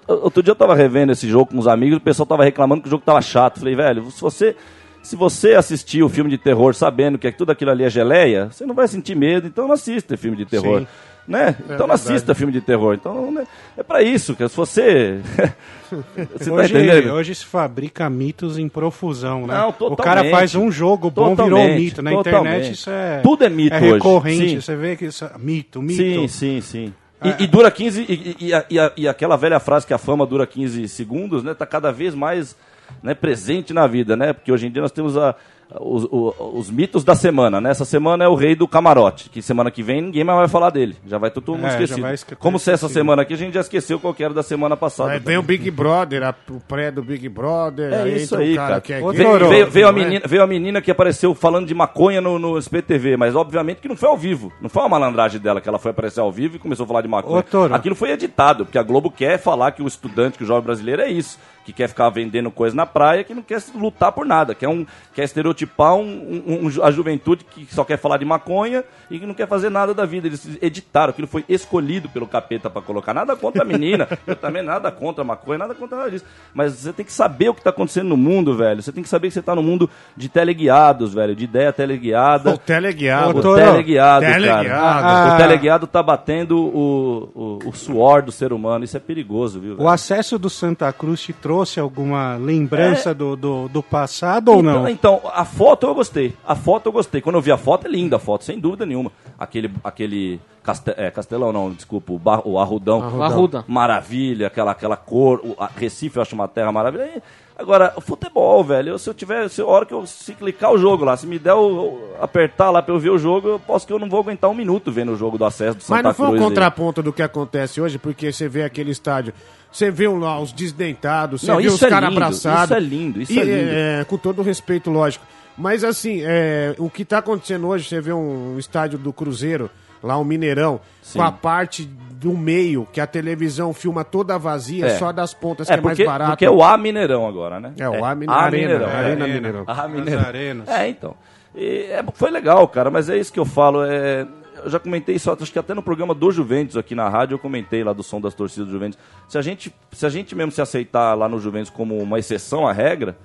Outro 0.08 0.43
dia 0.43 0.51
eu 0.51 0.55
tava 0.55 0.75
revendo 0.75 1.13
esse 1.13 1.29
jogo 1.29 1.46
com 1.51 1.58
uns 1.58 1.67
amigos, 1.67 1.98
o 1.98 2.01
pessoal 2.01 2.27
tava 2.27 2.43
reclamando 2.43 2.82
que 2.82 2.88
o 2.89 2.91
jogo 2.91 3.03
tava 3.05 3.22
chato. 3.22 3.60
Falei, 3.60 3.75
velho, 3.75 4.12
se 4.12 4.22
você. 4.22 4.55
Se 5.01 5.17
você 5.17 5.53
assistir 5.53 6.01
o 6.01 6.08
filme 6.08 6.29
de 6.29 6.38
terror 6.38 6.74
sabendo 6.74 7.17
que 7.17 7.29
tudo 7.29 7.51
aquilo 7.51 7.72
ali 7.72 7.84
é 7.84 7.89
geleia, 7.89 8.48
você 8.50 8.65
não 8.65 8.74
vai 8.74 8.88
sentir 8.88 9.15
medo, 9.17 9.46
então 9.48 9.67
não 9.67 9.74
assista 9.74 10.15
filme 10.15 10.38
de 10.38 10.46
terror. 10.46 10.79
Sim. 10.79 10.88
Né? 11.27 11.55
então 11.69 11.87
não 11.87 11.95
assista 11.95 12.35
filme 12.35 12.51
de 12.51 12.59
terror. 12.59 12.93
Então 12.95 13.31
né? 13.31 13.45
é 13.77 13.83
pra 13.83 14.01
isso, 14.01 14.35
que 14.35 14.47
se 14.47 14.55
você. 14.55 15.21
você 16.37 16.49
tá 16.49 16.55
Hoje, 16.55 16.73
entendendo? 16.73 17.13
hoje 17.13 17.35
se 17.35 17.45
fabrica 17.45 18.09
mitos 18.09 18.57
em 18.57 18.67
profusão, 18.67 19.47
né? 19.47 19.53
Não, 19.53 19.69
o 19.87 19.95
cara 19.95 20.23
faz 20.29 20.53
um 20.55 20.71
jogo 20.71 21.09
bom, 21.09 21.35
virou 21.35 21.59
um 21.59 21.75
mito. 21.75 22.01
Na 22.01 22.11
totalmente. 22.11 22.47
internet 22.47 22.73
isso 22.73 22.89
é, 22.89 23.19
Tudo 23.21 23.45
é 23.45 23.49
mito 23.49 23.75
hoje, 23.75 23.93
recorrente. 23.93 24.49
sim. 24.49 24.61
Você 24.61 24.75
vê 24.75 24.95
que 24.95 25.05
isso 25.05 25.23
é 25.23 25.31
mito, 25.37 25.81
mito. 25.81 25.95
Sim, 26.01 26.27
sim, 26.27 26.61
sim. 26.61 26.93
E, 27.23 27.43
e 27.43 27.47
dura 27.47 27.71
15. 27.71 28.01
E, 28.01 28.35
e- 28.39 28.53
e 28.69 28.91
e 29.03 29.07
aquela 29.07 29.37
velha 29.37 29.59
frase 29.59 29.87
que 29.87 29.93
a 29.93 29.97
fama 29.97 30.25
dura 30.25 30.45
15 30.45 30.87
segundos, 30.89 31.41
né? 31.41 31.53
Tá 31.53 31.65
cada 31.65 31.89
vez 31.91 32.13
mais 32.13 32.55
né, 33.01 33.13
presente 33.13 33.73
na 33.73 33.87
vida, 33.87 34.17
né? 34.17 34.33
Porque 34.33 34.51
hoje 34.51 34.67
em 34.67 34.71
dia 34.71 34.81
nós 34.81 34.91
temos 34.91 35.17
a, 35.17 35.33
os, 35.79 36.03
o- 36.05 36.51
os 36.55 36.70
mitos 36.70 37.03
da 37.03 37.15
semana, 37.15 37.60
né? 37.60 37.72
Essa 37.72 37.86
semana 37.86 38.24
é 38.24 38.27
o 38.27 38.36
rei 38.36 38.55
do 38.55 38.67
camarote, 38.67 39.29
que 39.29 39.41
semana 39.41 39.72
que 39.72 39.82
vem 39.82 40.01
ninguém 40.01 40.24
mais 40.24 40.38
vai 40.39 40.48
falar 40.48 40.70
dele. 40.70 40.96
Já 41.08 41.17
vai 41.17 41.32
todo 41.32 41.53
mundo 41.53 41.65
É, 41.65 41.70
esquecido. 41.70 42.01
vai 42.01 42.13
esque- 42.13 42.36
Como 42.36 42.60
se 42.60 42.72
essa 42.72 42.88
semana 42.89 43.22
aqui 43.24 43.34
a 43.34 43.38
gente 43.38 43.53
já 43.53 43.62
esqueceu 43.62 44.00
qual 44.00 44.13
que 44.13 44.24
era 44.24 44.34
da 44.34 44.43
semana 44.43 44.77
passada. 44.77 45.12
Aí 45.12 45.20
vem 45.20 45.38
o 45.38 45.41
Big 45.43 45.70
Brother, 45.72 46.24
a- 46.24 46.36
o 46.50 46.60
pré 46.60 46.91
do 46.91 47.01
Big 47.01 47.27
Brother. 47.29 47.91
É 47.93 48.08
isso 48.10 48.36
entra 48.36 48.38
um 48.38 48.41
aí, 48.41 48.55
cara. 48.55 48.82
que 48.82 48.93
é 48.93 49.01
Veio, 49.01 49.50
veio- 49.50 49.70
veio 49.70 49.88
a 49.88 49.89
é? 49.89 49.93
menina, 49.93 50.22
veio 50.27 50.43
a 50.43 50.48
menina 50.48 50.82
que 50.82 50.91
apareceu 50.91 51.34
falando 51.34 51.67
de 51.67 51.74
maconha 51.74 52.22
no, 52.22 52.38
no 52.38 52.58
SPTV, 52.58 53.17
mas 53.17 53.36
obviamente 53.36 53.82
que 53.82 53.88
não 53.88 53.96
foi 53.96 54.10
ao 54.10 54.17
vivo. 54.17 54.51
Não 54.62 54.70
foi 54.70 54.82
uma 54.84 54.89
malandragem 54.89 55.39
dela 55.39 55.60
que 55.60 55.67
ela 55.70 55.79
foi 55.79 55.91
aparecer 55.91 56.20
ao 56.20 56.32
vivo 56.32 56.55
e 56.55 56.60
começou 56.60 56.84
a 56.84 56.88
falar 56.88 57.01
de 57.01 57.08
maconha. 57.08 57.43
Ô. 57.53 57.74
Aquilo 57.74 57.96
foi 57.96 58.12
editado, 58.12 58.65
porque 58.65 58.77
a 58.77 58.84
Globo 58.84 59.10
quer 59.12 59.38
falar 59.39 59.72
que 59.72 59.82
o 59.82 59.88
estudante, 59.88 60.38
que 60.38 60.43
o 60.43 60.48
jovem 60.48 60.63
brasileiro 60.63 61.01
é 61.01 61.10
isso. 61.10 61.39
Que 61.65 61.72
quer 61.74 61.88
ficar 61.88 62.10
vendendo 62.10 62.51
coisa 62.51 62.75
na 62.75 62.86
praia, 62.86 63.24
que 63.24 63.34
não 63.34 63.41
quer 63.41 63.62
lutar 63.75 64.12
por 64.12 64.25
nada, 64.25 64.53
quer, 64.53 64.67
um, 64.67 64.86
quer 65.13 65.24
estereotipar 65.24 65.96
um, 65.96 66.01
um- 66.46 66.67
um- 66.67 66.84
a 66.84 66.91
juventude 66.91 67.46
que 67.46 67.65
só 67.74 67.84
quer 67.86 67.98
falar 67.98 68.17
de 68.17 68.25
maconha 68.25 68.84
e 69.10 69.17
que 69.20 69.25
não 69.25 69.34
quer 69.34 69.48
fazer 69.48 69.70
nada 69.70 69.93
da 69.93 70.05
vida. 70.05 70.27
Eles 70.27 70.48
editaram, 70.62 71.12
aquilo 71.12 71.27
foi 71.27 71.46
escolhido 71.48 72.10
pelo 72.10 72.27
capeta 72.27 72.70
pra 72.70 72.82
colocar. 72.82 73.13
Nada 73.13 73.36
contra 73.36 73.62
a 73.62 73.65
menina, 73.65 74.08
eu 74.27 74.36
também 74.36 74.62
nada 74.62 74.91
contra 74.91 75.22
a 75.22 75.25
maconha, 75.25 75.60
nada 75.60 75.74
contra 75.74 75.98
nada 75.98 76.12
disso. 76.12 76.25
Mas 76.53 76.74
você 76.74 76.91
tem 76.91 77.05
que 77.05 77.13
saber 77.13 77.50
o 77.50 77.53
que 77.53 77.62
tá 77.62 77.70
acontecendo 77.70 78.10
no 78.10 78.17
mundo, 78.17 78.58
velho. 78.58 78.82
Você 78.82 78.91
tem 78.91 79.01
que 79.03 79.10
saber 79.10 79.29
que 79.29 79.34
você 79.34 79.41
tá 79.41 79.55
no 79.55 79.63
mundo 79.63 79.89
de 80.17 80.27
teleguiados, 80.27 81.13
velho, 81.13 81.34
de 81.36 81.46
ideia 81.46 81.72
teleguiada. 81.72 82.51
O 82.53 82.58
teleguiado. 82.58 83.39
O 83.39 83.55
teleguiado, 83.55 84.25
teleguiado. 84.25 84.67
cara. 84.70 85.32
Ah. 85.32 85.34
O 85.34 85.38
teleguiado 85.38 85.88
tá 85.88 86.03
batendo 86.03 86.58
o, 86.58 87.60
o, 87.63 87.70
o 87.70 87.74
suor 87.74 88.22
do 88.22 88.32
ser 88.32 88.51
humano. 88.51 88.84
Isso 88.84 88.98
é 88.98 89.00
perigoso, 89.00 89.60
viu? 89.60 89.74
O 89.74 89.77
velho? 89.77 89.88
acesso 89.89 90.38
do 90.38 90.50
Santa 90.50 90.91
Cruz 90.91 91.22
te 91.22 91.32
trouxe 91.32 91.52
alguma 91.79 92.36
lembrança 92.36 93.13
do, 93.13 93.36
do, 93.36 93.67
do 93.69 93.83
passado 93.83 94.50
ou 94.51 94.60
então, 94.60 94.74
não? 94.83 94.89
Então, 94.89 95.22
a 95.33 95.45
foto 95.45 95.86
eu 95.88 95.93
gostei. 95.95 96.33
A 96.48 96.55
foto 96.55 96.88
eu 96.88 96.91
gostei. 96.91 97.22
Quando 97.22 97.36
eu 97.36 97.41
vi 97.41 97.51
a 97.51 97.57
foto, 97.57 97.88
é 97.88 97.89
linda 97.89 98.15
a 98.15 98.19
foto, 98.19 98.43
sem 98.43 98.60
dúvida 98.60 98.86
nenhuma. 98.86 99.12
Aquele, 99.38 99.72
aquele 99.83 100.39
caste- 100.63 100.93
é, 100.98 101.12
Castelão, 101.12 101.51
não, 101.51 101.72
desculpa, 101.72 102.13
o, 102.13 102.19
Bar- 102.19 102.41
o 102.48 102.57
Arrudão. 102.60 103.22
Arruda. 103.22 103.63
Maravilha, 103.67 104.48
aquela, 104.48 104.72
aquela 104.72 104.95
cor. 104.98 105.39
O, 105.43 105.55
a 105.60 105.67
Recife 105.75 106.17
eu 106.17 106.22
acho 106.22 106.36
uma 106.36 106.48
terra 106.48 106.72
maravilhosa. 106.72 107.12
E, 107.17 107.22
Agora, 107.55 107.93
o 107.95 108.01
futebol, 108.01 108.63
velho, 108.63 108.98
se 108.98 109.07
eu 109.07 109.13
tiver, 109.13 109.48
se 109.48 109.62
a 109.62 109.65
hora 109.67 109.86
que 109.86 109.93
eu 109.93 110.07
se 110.07 110.33
clicar 110.33 110.72
o 110.72 110.77
jogo 110.77 111.05
lá, 111.05 111.15
se 111.15 111.27
me 111.27 111.38
der 111.38 111.53
o, 111.53 111.60
o- 111.60 112.00
apertar 112.19 112.72
lá 112.72 112.81
pra 112.81 112.95
eu 112.95 113.00
ver 113.00 113.12
o 113.12 113.17
jogo, 113.19 113.48
eu 113.48 113.60
posso 113.60 113.86
que 113.86 113.93
eu 113.93 114.00
não 114.00 114.10
vou 114.10 114.19
aguentar 114.22 114.50
um 114.50 114.55
minuto 114.55 114.91
vendo 114.91 115.12
o 115.12 115.15
jogo 115.15 115.38
do 115.38 115.45
acesso 115.45 115.77
do 115.77 115.83
Santa 115.83 115.93
Mas 116.01 116.03
não 116.03 116.13
foi 116.15 116.25
um 116.25 116.29
Cruz. 116.31 116.41
aí. 116.41 116.50
contraponto 116.50 117.03
do 117.03 117.13
que 117.13 117.22
acontece 117.22 117.79
hoje, 117.79 118.00
porque 118.00 118.33
você 118.33 118.50
vê 118.50 118.63
aquele 118.63 118.89
estádio, 118.89 119.36
você 119.73 119.89
vê 119.91 120.07
um 120.07 120.19
lá 120.19 120.39
os 120.39 120.53
desdentados, 120.53 121.41
você 121.41 121.55
vê 121.55 121.67
os 121.67 121.81
é 121.81 121.89
caras 121.89 122.09
abraçados. 122.09 122.63
isso 122.65 122.73
é 122.73 122.79
lindo, 122.79 123.21
isso 123.21 123.33
E, 123.33 123.39
é 123.39 123.43
lindo. 123.43 123.69
é, 123.73 124.05
com 124.07 124.17
todo 124.17 124.39
o 124.39 124.43
respeito, 124.43 124.89
lógico. 124.91 125.25
Mas 125.57 125.83
assim, 125.83 126.21
é, 126.23 126.73
o 126.77 126.89
que 126.89 127.03
tá 127.03 127.17
acontecendo 127.17 127.67
hoje, 127.67 127.87
você 127.89 127.99
vê 127.99 128.13
um, 128.13 128.57
estádio 128.57 128.97
do 128.97 129.11
Cruzeiro, 129.11 129.69
lá 130.01 130.17
o 130.17 130.23
Mineirão, 130.23 130.79
Sim. 131.01 131.19
com 131.19 131.25
a 131.25 131.31
parte 131.31 131.83
do 131.85 132.37
meio, 132.37 132.87
que 132.91 133.01
a 133.01 133.05
televisão 133.07 133.73
filma 133.73 134.03
toda 134.03 134.37
vazia, 134.37 134.85
É. 134.85 134.97
só 134.97 135.11
das 135.11 135.33
pontas, 135.33 135.69
É, 135.69 135.73
que 135.73 135.79
é 135.79 135.83
mais 135.83 135.97
porque, 135.97 136.07
barato. 136.09 136.31
porque 136.31 136.45
é 136.45 136.49
o 136.49 136.63
A 136.63 136.77
Mineirão 136.77 137.27
agora, 137.27 137.59
né? 137.59 137.73
É, 137.77 137.87
o 137.89 138.03
A 138.05 138.15
Mine- 138.15 138.31
Arena, 138.31 138.87
Arena 138.87 139.27
é. 139.27 139.33
Mineirão. 139.33 139.63
A 139.67 139.87
Mineirão. 139.87 140.23
arenas. 140.25 140.67
É, 140.69 140.87
então. 140.87 141.15
E 141.55 141.83
é, 141.91 142.03
foi 142.13 142.31
legal, 142.31 142.67
cara, 142.67 142.89
mas 142.89 143.09
é 143.09 143.17
isso 143.17 143.31
que 143.31 143.39
eu 143.39 143.45
falo. 143.45 143.83
É, 143.83 144.25
eu 144.63 144.70
já 144.70 144.79
comentei 144.79 145.15
isso, 145.15 145.32
acho 145.32 145.51
que 145.51 145.60
até 145.60 145.74
no 145.74 145.82
programa 145.82 146.13
do 146.13 146.32
Juventus 146.32 146.77
aqui 146.77 146.96
na 146.96 147.10
rádio, 147.10 147.36
eu 147.36 147.39
comentei 147.39 147.84
lá 147.84 147.93
do 147.93 148.03
som 148.03 148.20
das 148.20 148.34
torcidas 148.34 148.67
do 148.67 148.72
Juventus. 148.72 148.98
Se 149.27 149.38
a 149.38 149.41
gente, 149.41 149.74
se 149.91 150.05
a 150.05 150.10
gente 150.10 150.36
mesmo 150.36 150.51
se 150.51 150.62
aceitar 150.62 151.13
lá 151.13 151.27
no 151.27 151.39
Juventus 151.39 151.70
como 151.70 151.98
uma 151.98 152.20
exceção 152.20 152.67
à 152.67 152.72
regra, 152.72 153.17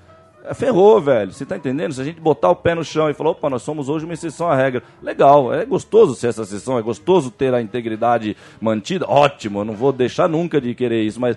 é, 0.45 0.55
ferrou, 0.55 1.01
velho. 1.01 1.33
Você 1.33 1.45
tá 1.47 1.57
entendendo? 1.57 1.93
Se 1.93 2.01
a 2.01 2.05
gente 2.05 2.21
botar 2.21 2.51
o 2.51 2.57
pé 2.57 2.75
no 2.75 2.85
chão 2.85 3.09
e 3.11 3.15
falar, 3.15 3.31
opa, 3.31 3.51
nós 3.51 3.63
somos 3.63 3.89
hoje 3.89 4.05
uma 4.05 4.15
exceção 4.15 4.51
à 4.51 4.57
regra. 4.57 4.83
Legal, 5.03 5.53
é 5.53 5.65
gostoso 5.65 6.15
ser 6.15 6.29
essa 6.29 6.43
exceção, 6.43 6.79
é 6.79 6.83
gostoso 6.83 7.31
ter 7.31 7.55
a 7.55 7.61
integridade 7.61 8.37
mantida. 8.61 9.07
Ótimo, 9.09 9.61
eu 9.61 9.65
não 9.65 9.75
vou 9.75 9.93
deixar 9.93 10.29
nunca 10.29 10.61
de 10.61 10.75
querer 10.75 11.03
isso, 11.03 11.21
mas 11.21 11.37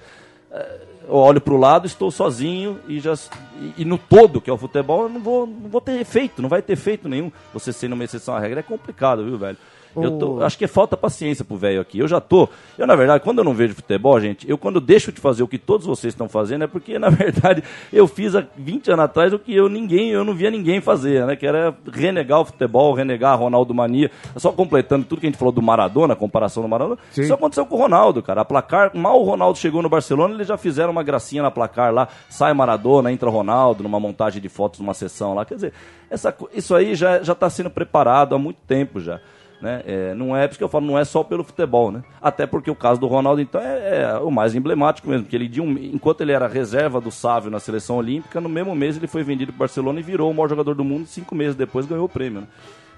eu 1.08 1.16
olho 1.16 1.42
pro 1.42 1.58
lado, 1.58 1.86
estou 1.86 2.12
sozinho 2.12 2.80
e 2.88 3.00
já 3.00 3.14
e, 3.60 3.82
e 3.82 3.86
no 3.86 3.98
todo, 3.98 4.40
que 4.40 4.50
é 4.50 4.54
o 4.54 4.58
futebol, 4.58 5.04
eu 5.04 5.10
não 5.10 5.20
vou, 5.20 5.48
não 5.48 5.70
vou 5.70 5.82
ter 5.82 6.00
efeito, 6.00 6.42
não 6.42 6.50
vai 6.50 6.62
ter 6.62 6.74
efeito 6.74 7.10
nenhum. 7.10 7.32
Você 7.54 7.74
sendo 7.74 7.94
uma 7.94 8.04
exceção 8.04 8.36
à 8.36 8.40
regra 8.40 8.60
é 8.60 8.64
complicado, 8.64 9.24
viu, 9.26 9.38
velho? 9.38 9.58
Eu 9.96 10.18
tô- 10.18 10.44
acho 10.44 10.58
que 10.58 10.68
falta 10.68 10.96
paciência 10.96 11.44
pro 11.44 11.58
velho 11.58 11.82
aqui. 11.82 12.00
Eu 12.00 12.08
já 12.08 12.20
tô. 12.22 12.48
Eu, 12.78 12.88
na 12.88 12.96
verdade, 12.96 13.24
quando 13.24 13.40
eu 13.40 13.44
não 13.44 13.54
vejo 13.54 13.74
futebol, 13.76 14.20
gente, 14.20 14.50
eu 14.50 14.58
quando 14.58 14.80
deixo 14.80 15.12
de 15.12 15.20
fazer 15.20 15.44
o 15.44 15.48
que 15.48 15.58
todos 15.58 15.86
vocês 15.86 16.14
estão 16.14 16.30
fazendo, 16.30 16.64
é 16.64 16.68
porque, 16.68 16.98
na 17.00 17.10
verdade, 17.10 17.64
eu 17.92 18.08
fiz 18.08 18.36
há 18.36 18.44
20 18.58 18.90
anos 18.92 19.06
atrás 19.06 19.34
o 19.34 19.40
que 19.40 19.54
eu 19.54 19.68
ninguém, 19.68 20.10
eu 20.12 20.24
não 20.24 20.34
via 20.34 20.50
ninguém 20.52 20.80
fazer, 20.82 21.26
né? 21.26 21.36
Que 21.36 21.46
era 21.46 21.76
renegar 21.92 22.40
o 22.42 22.46
futebol, 22.46 22.94
renegar 22.94 23.34
a 23.34 23.36
Ronaldo 23.36 23.74
Mania. 23.74 24.10
Só 24.38 24.52
completando 24.52 25.06
tudo 25.06 25.20
que 25.20 25.28
a 25.28 25.30
gente 25.30 25.38
falou 25.40 25.52
do 25.52 25.62
Maradona, 25.62 26.14
a 26.14 26.18
comparação 26.18 26.64
do 26.64 26.70
Maradona. 26.70 26.98
Sim. 27.12 27.22
Isso 27.24 27.34
aconteceu 27.34 27.66
com 27.66 27.76
o 27.76 27.80
Ronaldo, 27.80 28.22
cara. 28.24 28.42
A 28.42 28.46
placar, 28.46 28.92
mal 28.96 29.20
o 29.22 29.24
Ronaldo 29.24 29.58
chegou 29.58 29.82
no 29.82 29.90
Barcelona, 29.90 30.34
eles 30.34 30.48
já 30.48 30.58
fizeram 30.58 30.92
uma 30.92 31.04
gracinha 31.04 31.42
na 31.44 31.52
placar 31.52 31.94
lá. 31.94 32.08
Sai 32.30 32.54
Maradona, 32.54 33.12
entra 33.12 33.30
Ronaldo, 33.30 33.84
numa 33.84 34.00
montagem 34.00 34.42
de 34.42 34.50
fotos, 34.50 34.80
numa 34.80 34.94
sessão 34.94 35.34
lá. 35.34 35.44
Quer 35.46 35.56
dizer, 35.56 35.74
essa, 36.10 36.34
isso 36.54 36.74
aí 36.76 36.96
já 36.96 37.22
já 37.24 37.34
está 37.34 37.50
sendo 37.50 37.70
preparado 37.70 38.36
há 38.36 38.38
muito 38.40 38.58
tempo 38.68 39.00
já. 39.00 39.20
Né? 39.62 39.84
É, 39.86 40.14
não 40.16 40.36
é, 40.36 40.48
por 40.48 40.52
isso 40.54 40.58
que 40.58 40.64
eu 40.64 40.68
falo, 40.70 40.88
não 40.88 40.98
é 40.98 41.06
só 41.06 41.24
pelo 41.24 41.44
futebol, 41.44 41.92
né? 41.92 42.02
Até 42.20 42.48
porque 42.48 42.72
o 42.72 42.76
caso 42.76 43.00
do 43.00 43.06
Ronaldo, 43.06 43.40
então, 43.42 43.62
é, 43.62 44.02
é 44.02 44.14
o 44.18 44.32
mais 44.32 44.56
emblemático 44.56 45.08
mesmo. 45.08 45.28
Que 45.28 45.36
ele, 45.36 45.48
de 45.48 45.62
um, 45.62 45.72
enquanto 45.78 46.22
ele 46.22 46.32
era 46.32 46.48
reserva 46.48 47.00
do 47.00 47.12
Sávio 47.12 47.52
na 47.52 47.60
seleção 47.60 47.98
olímpica, 47.98 48.42
no 48.42 48.50
mesmo 48.50 48.74
mês 48.76 48.98
ele 48.98 49.06
foi 49.06 49.22
vendido 49.24 49.52
para 49.54 49.60
Barcelona 49.60 50.00
e 50.00 50.04
virou 50.04 50.32
o 50.32 50.34
maior 50.34 50.50
jogador 50.50 50.74
do 50.74 50.84
mundo. 50.84 51.06
Cinco 51.06 51.36
meses 51.36 51.56
depois 51.56 51.86
ganhou 51.86 52.06
o 52.06 52.10
prêmio. 52.10 52.42
Né? 52.42 52.48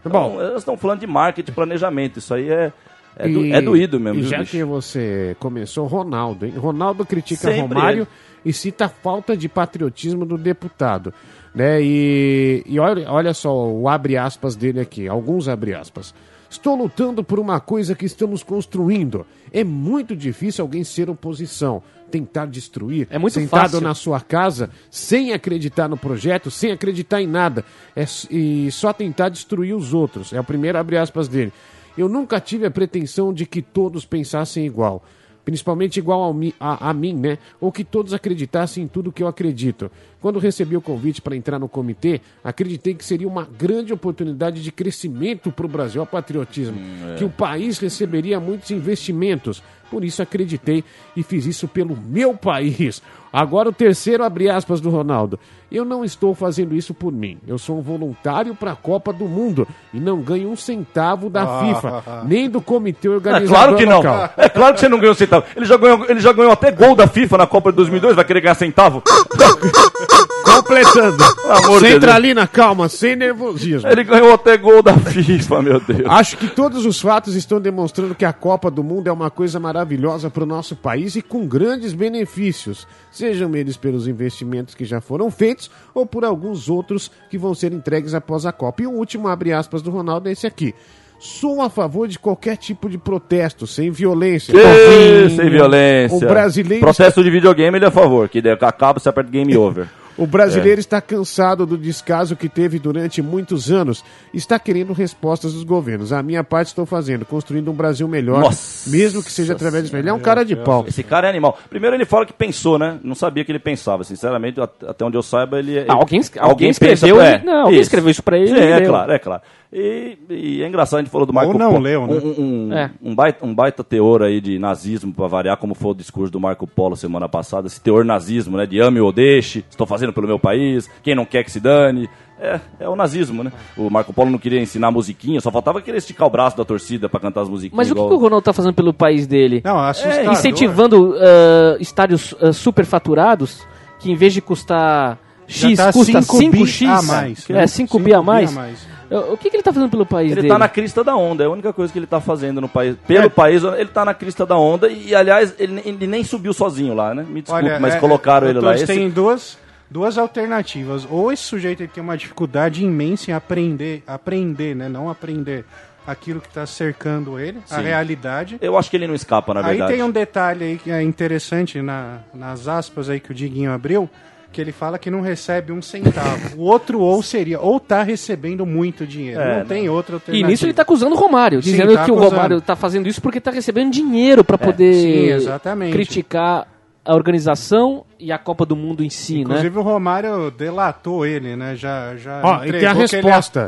Bom. 0.05 0.31
Então, 0.35 0.41
elas 0.41 0.59
estão 0.59 0.77
falando 0.77 1.01
de 1.01 1.07
marketing, 1.07 1.51
planejamento. 1.51 2.19
Isso 2.19 2.33
aí 2.33 2.49
é, 2.49 2.71
é, 3.17 3.27
do- 3.27 3.45
E- 3.45 3.51
é 3.51 3.61
doído 3.61 3.99
mesmo. 3.99 4.21
E 4.21 4.23
já 4.23 4.37
bicho? 4.39 4.51
que 4.51 4.63
você 4.63 5.35
começou, 5.41 5.85
Ronaldo, 5.85 6.45
hein? 6.45 6.53
Ronaldo 6.55 7.05
critica 7.05 7.51
Sempre 7.51 7.61
Romário 7.61 8.01
ele. 8.03 8.07
e 8.45 8.53
cita 8.53 8.85
a 8.85 8.89
falta 8.89 9.35
de 9.35 9.49
patriotismo 9.49 10.25
do 10.25 10.37
deputado. 10.37 11.13
Né? 11.53 11.79
E, 11.81 12.63
e 12.65 12.79
olha, 12.79 13.11
olha 13.11 13.33
só 13.33 13.53
o 13.69 13.87
abre 13.89 14.15
aspas 14.17 14.55
dele 14.55 14.79
aqui, 14.79 15.09
alguns 15.09 15.49
abre 15.49 15.73
aspas. 15.75 16.15
Estou 16.53 16.75
lutando 16.75 17.23
por 17.23 17.39
uma 17.39 17.59
coisa 17.59 17.95
que 17.95 18.05
estamos 18.05 18.43
construindo. 18.43 19.25
É 19.51 19.63
muito 19.63 20.15
difícil 20.15 20.61
alguém 20.61 20.83
ser 20.83 21.09
oposição, 21.09 21.81
tentar 22.11 22.45
destruir, 22.45 23.07
É 23.09 23.17
muito 23.17 23.33
sentado 23.33 23.71
fácil. 23.71 23.81
na 23.81 23.95
sua 23.95 24.21
casa, 24.21 24.69
sem 24.91 25.33
acreditar 25.33 25.87
no 25.87 25.97
projeto, 25.97 26.51
sem 26.51 26.71
acreditar 26.71 27.23
em 27.23 27.25
nada, 27.27 27.65
é, 27.95 28.05
e 28.29 28.69
só 28.71 28.93
tentar 28.93 29.29
destruir 29.29 29.73
os 29.73 29.95
outros. 29.95 30.31
É 30.31 30.39
o 30.39 30.43
primeiro 30.43 30.77
abre 30.77 30.95
aspas 30.95 31.27
dele. 31.27 31.51
Eu 31.97 32.07
nunca 32.07 32.39
tive 32.39 32.67
a 32.67 32.71
pretensão 32.71 33.33
de 33.33 33.47
que 33.47 33.59
todos 33.59 34.05
pensassem 34.05 34.63
igual. 34.63 35.03
Principalmente 35.45 35.97
igual 35.97 36.23
ao 36.23 36.33
mi- 36.33 36.55
a, 36.59 36.89
a 36.89 36.93
mim, 36.93 37.13
né? 37.13 37.37
Ou 37.59 37.71
que 37.71 37.83
todos 37.83 38.13
acreditassem 38.13 38.83
em 38.83 38.87
tudo 38.87 39.11
que 39.11 39.21
eu 39.21 39.27
acredito. 39.27 39.91
Quando 40.21 40.39
recebi 40.39 40.77
o 40.77 40.81
convite 40.81 41.21
para 41.21 41.35
entrar 41.35 41.59
no 41.59 41.67
comitê, 41.67 42.21
acreditei 42.41 42.93
que 42.93 43.03
seria 43.03 43.27
uma 43.27 43.43
grande 43.45 43.91
oportunidade 43.91 44.61
de 44.63 44.71
crescimento 44.71 45.51
para 45.51 45.65
o 45.65 45.69
Brasil, 45.69 45.99
ao 45.99 46.07
patriotismo. 46.07 46.77
Que 47.17 47.25
o 47.25 47.29
país 47.29 47.77
receberia 47.79 48.39
muitos 48.39 48.71
investimentos. 48.71 49.61
Por 49.91 50.03
isso 50.05 50.21
acreditei 50.21 50.83
e 51.15 51.21
fiz 51.23 51.45
isso 51.45 51.67
pelo 51.67 51.95
meu 51.97 52.33
país. 52.35 53.01
Agora 53.33 53.67
o 53.69 53.73
terceiro 53.73 54.23
abre 54.23 54.47
aspas 54.47 54.79
do 54.79 54.91
Ronaldo. 54.91 55.39
Eu 55.71 55.83
não 55.83 56.05
estou 56.05 56.35
fazendo 56.35 56.75
isso 56.75 56.93
por 56.93 57.11
mim. 57.11 57.39
Eu 57.47 57.57
sou 57.57 57.79
um 57.79 57.81
voluntário 57.81 58.53
para 58.53 58.73
a 58.73 58.75
Copa 58.75 59.11
do 59.11 59.25
Mundo 59.25 59.67
e 59.91 59.99
não 59.99 60.21
ganho 60.21 60.51
um 60.51 60.55
centavo 60.55 61.31
da 61.31 61.59
FIFA, 61.61 62.03
nem 62.25 62.47
do 62.47 62.61
comitê 62.61 63.07
É 63.07 63.11
organizador 63.11 63.55
claro 63.57 63.75
que 63.75 63.85
não. 63.87 63.97
local. 63.97 64.29
É 64.37 64.47
claro 64.47 64.75
que 64.75 64.81
você 64.81 64.87
não 64.87 64.99
ganhou 64.99 65.15
centavo. 65.15 65.45
Ele 65.55 65.65
já 65.65 65.77
ganhou, 65.77 66.05
ele 66.07 66.19
já 66.19 66.31
ganhou 66.31 66.51
até 66.51 66.69
gol 66.71 66.95
da 66.95 67.07
FIFA 67.07 67.39
na 67.39 67.47
Copa 67.47 67.71
de 67.71 67.77
2002. 67.77 68.15
Vai 68.15 68.23
querer 68.23 68.41
ganhar 68.41 68.53
centavo? 68.53 69.01
Completando. 70.63 71.23
amor 71.49 71.79
Centralina, 71.81 72.47
calma, 72.47 72.87
sem 72.87 73.15
nervosismo. 73.15 73.89
Ele 73.89 74.03
ganhou 74.03 74.33
até 74.33 74.57
gol 74.57 74.81
da 74.81 74.97
FIFA, 74.97 75.61
meu 75.61 75.79
Deus. 75.79 76.03
Acho 76.07 76.37
que 76.37 76.47
todos 76.47 76.85
os 76.85 77.01
fatos 77.01 77.35
estão 77.35 77.59
demonstrando 77.59 78.15
que 78.15 78.25
a 78.25 78.33
Copa 78.33 78.71
do 78.71 78.83
Mundo 78.83 79.07
é 79.07 79.11
uma 79.11 79.29
coisa 79.29 79.59
maravilhosa 79.59 80.29
para 80.29 80.43
o 80.43 80.47
nosso 80.47 80.75
país 80.75 81.15
e 81.15 81.21
com 81.21 81.45
grandes 81.45 81.93
benefícios, 81.93 82.87
sejam 83.11 83.53
eles 83.55 83.77
pelos 83.77 84.07
investimentos 84.07 84.73
que 84.73 84.85
já 84.85 85.01
foram 85.01 85.29
feitos 85.29 85.69
ou 85.93 86.05
por 86.05 86.23
alguns 86.23 86.69
outros 86.69 87.11
que 87.29 87.37
vão 87.37 87.53
ser 87.53 87.73
entregues 87.73 88.13
após 88.13 88.45
a 88.45 88.51
Copa. 88.51 88.83
E 88.83 88.87
o 88.87 88.91
último 88.91 89.27
abre 89.27 89.51
aspas 89.51 89.81
do 89.81 89.91
Ronaldo 89.91 90.29
é 90.29 90.31
esse 90.31 90.47
aqui. 90.47 90.73
Sou 91.19 91.61
a 91.61 91.69
favor 91.69 92.05
de 92.05 92.19
qualquer 92.19 92.57
tipo 92.57 92.89
de 92.89 92.97
protesto, 92.97 93.65
sem 93.65 93.89
violência. 93.89 94.53
Ê, 94.53 95.29
sem 95.29 95.49
violência. 95.49 96.17
O 96.17 96.19
brasileiro 96.19 96.81
Processo 96.81 97.23
de 97.23 97.29
videogame 97.29 97.77
ele 97.77 97.85
é 97.85 97.87
a 97.87 97.91
favor, 97.91 98.27
que 98.27 98.39
acaba, 98.39 98.99
você 98.99 99.07
aperta 99.07 99.31
game 99.31 99.55
over. 99.55 99.87
O 100.17 100.27
brasileiro 100.27 100.79
está 100.79 101.01
cansado 101.01 101.65
do 101.65 101.77
descaso 101.77 102.35
que 102.35 102.47
teve 102.47 102.77
durante 102.79 103.21
muitos 103.21 103.71
anos. 103.71 104.03
Está 104.33 104.59
querendo 104.59 104.93
respostas 104.93 105.53
dos 105.53 105.63
governos. 105.63 106.13
A 106.13 106.21
minha 106.21 106.43
parte 106.43 106.67
estou 106.67 106.85
fazendo, 106.85 107.25
construindo 107.25 107.71
um 107.71 107.73
Brasil 107.73 108.07
melhor, 108.07 108.41
Nossa 108.41 108.89
mesmo 108.89 109.23
que 109.23 109.31
seja 109.31 109.53
através 109.53 109.89
de. 109.89 109.95
Ele 109.95 110.09
é 110.09 110.13
um 110.13 110.19
cara 110.19 110.43
de 110.43 110.55
pau. 110.55 110.85
Esse 110.87 111.03
cara 111.03 111.27
é 111.27 111.29
animal. 111.29 111.57
Primeiro 111.69 111.95
ele 111.95 112.05
fala 112.05 112.25
que 112.25 112.33
pensou, 112.33 112.77
né? 112.77 112.99
Não 113.03 113.15
sabia 113.15 113.43
que 113.43 113.51
ele 113.51 113.59
pensava. 113.59 114.03
Sinceramente, 114.03 114.59
at- 114.61 114.83
até 114.87 115.03
onde 115.05 115.17
eu 115.17 115.23
saiba, 115.23 115.59
ele... 115.59 115.71
ele 115.77 115.85
Ah, 115.89 115.93
alguém 115.93 116.21
alguém 116.39 116.67
pensa- 116.73 116.93
escreveu 116.93 117.21
é, 117.21 117.41
e- 117.41 117.45
não, 117.45 117.65
alguém 117.65 117.79
escreveu 117.79 118.09
isso 118.11 118.23
pra 118.23 118.37
ele 118.37 118.47
Sim, 118.49 118.55
é 118.59 118.79
leu. 118.79 118.89
claro, 118.89 119.11
é 119.11 119.19
claro. 119.19 119.41
E, 119.75 120.17
e 120.29 120.61
é 120.61 120.67
engraçado, 120.67 120.99
a 120.99 121.01
gente 121.03 121.11
falou 121.11 121.25
do 121.25 121.33
Marco 121.33 121.57
não 121.57 121.71
Polo. 121.71 121.81
leu, 121.83 122.05
né? 122.05 122.13
Um, 122.13 122.67
um, 122.69 122.73
É. 122.73 122.91
um 123.01 123.15
baita, 123.15 123.43
um 123.45 123.55
baita 123.55 123.83
teor 123.83 124.21
aí 124.21 124.39
de 124.39 124.59
nazismo, 124.59 125.11
pra 125.11 125.25
variar, 125.27 125.57
como 125.57 125.73
foi 125.73 125.91
o 125.91 125.95
discurso 125.95 126.31
do 126.31 126.39
Marco 126.39 126.67
Polo 126.67 126.95
semana 126.95 127.27
passada. 127.27 127.65
Esse 127.65 127.81
teor 127.81 128.05
nazismo, 128.05 128.55
né? 128.55 128.67
De 128.67 128.79
ame 128.79 128.99
ou 128.99 129.11
deixe, 129.11 129.65
estou 129.69 129.87
fazendo 129.87 130.13
pelo 130.13 130.27
meu 130.27 130.37
país, 130.37 130.87
quem 131.01 131.15
não 131.15 131.25
quer 131.25 131.43
que 131.43 131.49
se 131.51 131.59
dane. 131.59 132.07
É, 132.39 132.59
é 132.81 132.89
o 132.89 132.95
nazismo, 132.95 133.43
né? 133.43 133.51
O 133.77 133.89
Marco 133.89 134.11
Polo 134.13 134.29
não 134.29 134.37
queria 134.37 134.59
ensinar 134.61 134.91
musiquinha, 134.91 135.39
só 135.41 135.49
faltava 135.49 135.81
querer 135.81 135.97
esticar 135.97 136.27
o 136.27 136.29
braço 136.29 136.55
da 136.57 136.65
torcida 136.65 137.07
pra 137.09 137.19
cantar 137.19 137.41
as 137.41 137.49
musiquinhas. 137.49 137.77
Mas 137.77 137.89
o 137.89 137.93
que, 137.95 137.99
igual- 137.99 138.09
que 138.09 138.15
o 138.15 138.19
Ronaldo 138.19 138.43
tá 138.43 138.51
fazendo 138.53 138.73
pelo 138.73 138.93
país 138.93 139.25
dele? 139.25 139.61
Não, 139.63 139.83
É, 139.83 139.89
assustador. 139.89 140.33
incentivando 140.33 141.15
ah, 141.17 141.77
estádios 141.79 142.35
ah, 142.41 142.51
superfaturados 142.51 143.65
que 143.99 144.11
em 144.11 144.15
vez 144.15 144.33
de 144.33 144.41
custar 144.41 145.17
Já 145.47 145.69
X, 145.69 145.77
tá 145.77 145.93
custa 145.93 146.21
5 146.21 146.51
bi 146.51 146.59
5X. 146.63 146.87
a 146.87 147.01
mais. 147.01 147.49
É, 147.49 147.65
5 147.67 147.99
bi 147.99 148.13
a 148.13 148.17
Cinco 148.17 148.25
mais. 148.25 148.87
O 149.19 149.37
que, 149.37 149.49
que 149.49 149.55
ele 149.57 149.63
tá 149.63 149.71
fazendo 149.73 149.89
pelo 149.89 150.05
país 150.05 150.31
Ele 150.31 150.41
dele? 150.41 150.53
tá 150.53 150.59
na 150.59 150.67
crista 150.69 151.03
da 151.03 151.15
onda, 151.15 151.43
é 151.43 151.47
a 151.47 151.49
única 151.49 151.71
coisa 151.73 151.91
que 151.91 151.99
ele 151.99 152.07
tá 152.07 152.19
fazendo 152.21 152.59
no 152.61 152.67
país. 152.69 152.95
Pelo 153.07 153.25
É. 153.25 153.29
país, 153.29 153.63
ele 153.63 153.89
tá 153.89 154.03
na 154.05 154.13
crista 154.13 154.45
da 154.45 154.57
onda 154.57 154.87
e, 154.87 155.13
aliás, 155.15 155.53
ele, 155.59 155.81
ele 155.85 156.07
nem 156.07 156.23
subiu 156.23 156.53
sozinho 156.53 156.93
lá, 156.93 157.13
né? 157.13 157.25
Me 157.27 157.41
desculpe, 157.41 157.65
Olha, 157.65 157.79
mas 157.79 157.95
é, 157.95 157.99
colocaram 157.99 158.47
ele 158.49 158.59
lá. 158.59 158.75
Esse- 158.75 158.85
Tem 158.87 159.09
duas, 159.09 159.57
duas 159.89 160.17
alternativas. 160.17 161.07
Ou 161.09 161.31
esse 161.31 161.43
sujeito 161.43 161.81
ele 161.81 161.91
tem 161.93 162.03
uma 162.03 162.17
dificuldade 162.17 162.83
imensa 162.83 163.31
em 163.31 163.33
aprender, 163.33 164.03
aprender, 164.07 164.75
né? 164.75 164.89
Não 164.89 165.09
aprender 165.09 165.65
aquilo 166.05 166.41
que 166.41 166.47
está 166.47 166.65
cercando 166.65 167.39
ele, 167.39 167.59
a 167.71 167.75
Sim. 167.77 167.81
realidade. 167.83 168.57
Eu 168.61 168.77
acho 168.77 168.89
que 168.89 168.97
ele 168.97 169.07
não 169.07 169.15
escapa, 169.15 169.53
na 169.53 169.61
Aí 169.61 169.67
verdade. 169.77 169.93
tem 169.93 170.03
um 170.03 170.11
detalhe 170.11 170.63
aí 170.65 170.77
que 170.77 170.91
é 170.91 171.01
interessante 171.01 171.81
na- 171.81 172.17
nas 172.33 172.67
aspas 172.67 173.09
aí 173.09 173.19
que 173.21 173.31
o 173.31 173.33
Diguinho 173.33 173.71
abriu, 173.71 174.09
que 174.53 174.61
ele 174.61 174.71
fala 174.71 174.97
que 174.97 175.09
não 175.11 175.19
recebe 175.19 175.73
um 175.73 175.81
centavo. 175.81 176.55
o 176.57 176.61
outro 176.61 176.99
ou 177.01 177.21
seria, 177.21 177.59
ou 177.59 177.79
tá 177.79 178.03
recebendo 178.03 178.65
muito 178.65 179.05
dinheiro. 179.05 179.41
É, 179.41 179.59
não 179.59 179.65
tem 179.65 179.89
outra 179.89 180.13
E 180.13 180.15
alternativa. 180.15 180.47
nisso 180.47 180.65
ele 180.65 180.73
tá 180.73 180.83
acusando 180.83 181.15
o 181.15 181.17
Romário, 181.17 181.61
Sim, 181.61 181.71
dizendo 181.71 181.93
tá 181.95 182.05
que 182.05 182.11
o 182.11 182.13
acusando. 182.13 182.35
Romário 182.35 182.61
tá 182.61 182.75
fazendo 182.75 183.09
isso 183.09 183.21
porque 183.21 183.41
tá 183.41 183.51
recebendo 183.51 183.91
dinheiro 183.91 184.43
pra 184.43 184.57
poder 184.57 184.93
sim, 185.41 185.91
criticar 185.91 186.67
a 187.03 187.15
organização 187.15 188.05
e 188.17 188.31
a 188.31 188.37
Copa 188.37 188.65
do 188.65 188.75
Mundo 188.77 189.03
em 189.03 189.09
si, 189.09 189.37
né? 189.39 189.41
Inclusive 189.41 189.77
o 189.77 189.81
Romário 189.81 190.49
delatou 190.51 191.25
ele, 191.25 191.55
né? 191.55 191.75
Já, 191.75 192.15
já 192.15 192.41
Ó, 192.41 192.63
e 192.63 192.71
tem 192.71 192.85
a 192.85 192.93
resposta. 192.93 193.67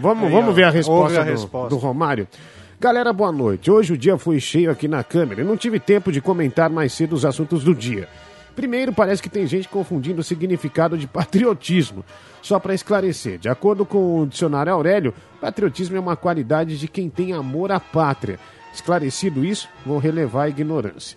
Vamos, 0.00 0.24
Aí, 0.24 0.30
vamos 0.32 0.48
ó, 0.48 0.52
ver 0.52 0.64
a 0.64 0.70
resposta, 0.70 1.20
a 1.20 1.24
do, 1.24 1.30
resposta. 1.30 1.68
do 1.68 1.76
Romário. 1.76 2.26
Galera, 2.80 3.12
boa 3.12 3.30
noite. 3.32 3.70
Hoje 3.70 3.92
o 3.92 3.98
dia 3.98 4.16
foi 4.16 4.40
cheio 4.40 4.70
aqui 4.70 4.88
na 4.88 5.02
câmera. 5.04 5.40
Eu 5.42 5.46
não 5.46 5.56
tive 5.56 5.78
tempo 5.78 6.10
de 6.10 6.20
comentar 6.20 6.70
mais 6.70 6.92
cedo 6.92 7.14
os 7.14 7.24
assuntos 7.24 7.62
do 7.64 7.74
dia. 7.74 8.08
Primeiro, 8.54 8.92
parece 8.92 9.22
que 9.22 9.28
tem 9.28 9.46
gente 9.46 9.68
confundindo 9.68 10.20
o 10.20 10.24
significado 10.24 10.96
de 10.96 11.06
patriotismo. 11.06 12.04
Só 12.40 12.58
para 12.58 12.74
esclarecer, 12.74 13.38
de 13.38 13.48
acordo 13.48 13.84
com 13.84 14.20
o 14.20 14.26
dicionário 14.26 14.72
Aurélio, 14.72 15.14
patriotismo 15.40 15.96
é 15.96 16.00
uma 16.00 16.16
qualidade 16.16 16.78
de 16.78 16.86
quem 16.86 17.08
tem 17.08 17.32
amor 17.32 17.72
à 17.72 17.80
pátria. 17.80 18.38
Esclarecido 18.72 19.44
isso, 19.44 19.68
vou 19.84 19.98
relevar 19.98 20.44
a 20.44 20.48
ignorância. 20.48 21.16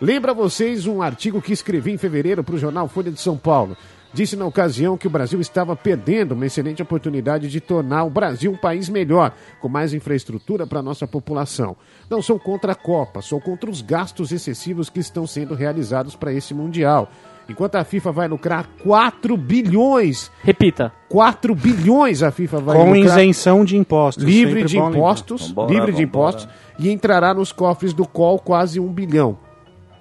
Lembra 0.00 0.32
vocês 0.32 0.86
um 0.86 1.02
artigo 1.02 1.42
que 1.42 1.52
escrevi 1.52 1.90
em 1.90 1.98
fevereiro 1.98 2.44
para 2.44 2.54
o 2.54 2.58
jornal 2.58 2.86
Folha 2.88 3.10
de 3.10 3.20
São 3.20 3.36
Paulo. 3.36 3.76
Disse 4.12 4.36
na 4.36 4.46
ocasião 4.46 4.96
que 4.96 5.06
o 5.06 5.10
Brasil 5.10 5.40
estava 5.40 5.76
perdendo 5.76 6.32
uma 6.32 6.46
excelente 6.46 6.82
oportunidade 6.82 7.48
de 7.48 7.60
tornar 7.60 8.04
o 8.04 8.10
Brasil 8.10 8.50
um 8.50 8.56
país 8.56 8.88
melhor, 8.88 9.32
com 9.60 9.68
mais 9.68 9.92
infraestrutura 9.92 10.66
para 10.66 10.78
a 10.80 10.82
nossa 10.82 11.06
população. 11.06 11.76
Não 12.08 12.22
sou 12.22 12.38
contra 12.38 12.72
a 12.72 12.74
Copa, 12.74 13.20
sou 13.20 13.40
contra 13.40 13.68
os 13.70 13.82
gastos 13.82 14.32
excessivos 14.32 14.88
que 14.88 14.98
estão 15.00 15.26
sendo 15.26 15.54
realizados 15.54 16.16
para 16.16 16.32
esse 16.32 16.54
Mundial. 16.54 17.10
Enquanto 17.48 17.76
a 17.76 17.84
FIFA 17.84 18.12
vai 18.12 18.28
lucrar 18.28 18.66
4 18.82 19.36
bilhões, 19.36 20.30
Repita. 20.42 20.92
4 21.08 21.54
bilhões 21.54 22.22
a 22.22 22.30
FIFA 22.30 22.60
vai 22.60 22.76
Com 22.76 22.92
lucrar 22.92 23.18
isenção 23.18 23.64
de 23.64 23.76
impostos. 23.76 24.22
livre 24.24 24.64
de 24.64 24.76
bom 24.76 24.84
lembrar. 24.84 24.98
impostos, 24.98 25.48
Vambora, 25.48 25.72
livre 25.72 25.92
de 25.92 26.02
impostos 26.02 26.48
e 26.78 26.90
entrará 26.90 27.32
nos 27.32 27.50
cofres 27.52 27.94
do 27.94 28.06
COL 28.06 28.38
quase 28.38 28.78
um 28.78 28.88
bilhão. 28.92 29.38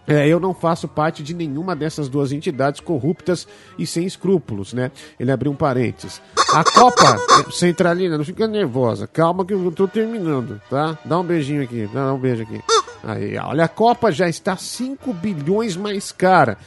É, 0.08 0.26
eu 0.26 0.40
não 0.40 0.54
faço 0.54 0.88
parte 0.88 1.22
de 1.22 1.34
nenhuma 1.34 1.76
dessas 1.76 2.08
duas 2.08 2.32
entidades 2.32 2.80
corruptas 2.80 3.46
e 3.78 3.86
sem 3.86 4.06
escrúpulos, 4.06 4.74
né? 4.74 4.90
Ele 5.20 5.32
abriu 5.32 5.52
um 5.52 5.56
parênteses. 5.56 6.22
A 6.54 6.64
Copa, 6.64 7.52
Centralina, 7.52 8.18
não 8.18 8.24
fica 8.24 8.48
nervosa. 8.48 9.06
Calma 9.06 9.46
que 9.46 9.54
eu 9.54 9.72
tô 9.72 9.86
terminando, 9.88 10.62
tá? 10.70 10.98
Dá 11.04 11.20
um 11.20 11.24
beijinho 11.24 11.62
aqui, 11.62 11.90
dá 11.94 12.14
um 12.14 12.20
beijo 12.20 12.44
aqui. 12.44 12.62
Aí, 13.04 13.38
olha, 13.38 13.66
a 13.66 13.68
Copa 13.68 14.12
já 14.12 14.30
está 14.30 14.56
5 14.56 15.14
bilhões 15.14 15.76
mais 15.76 16.12
cara 16.12 16.58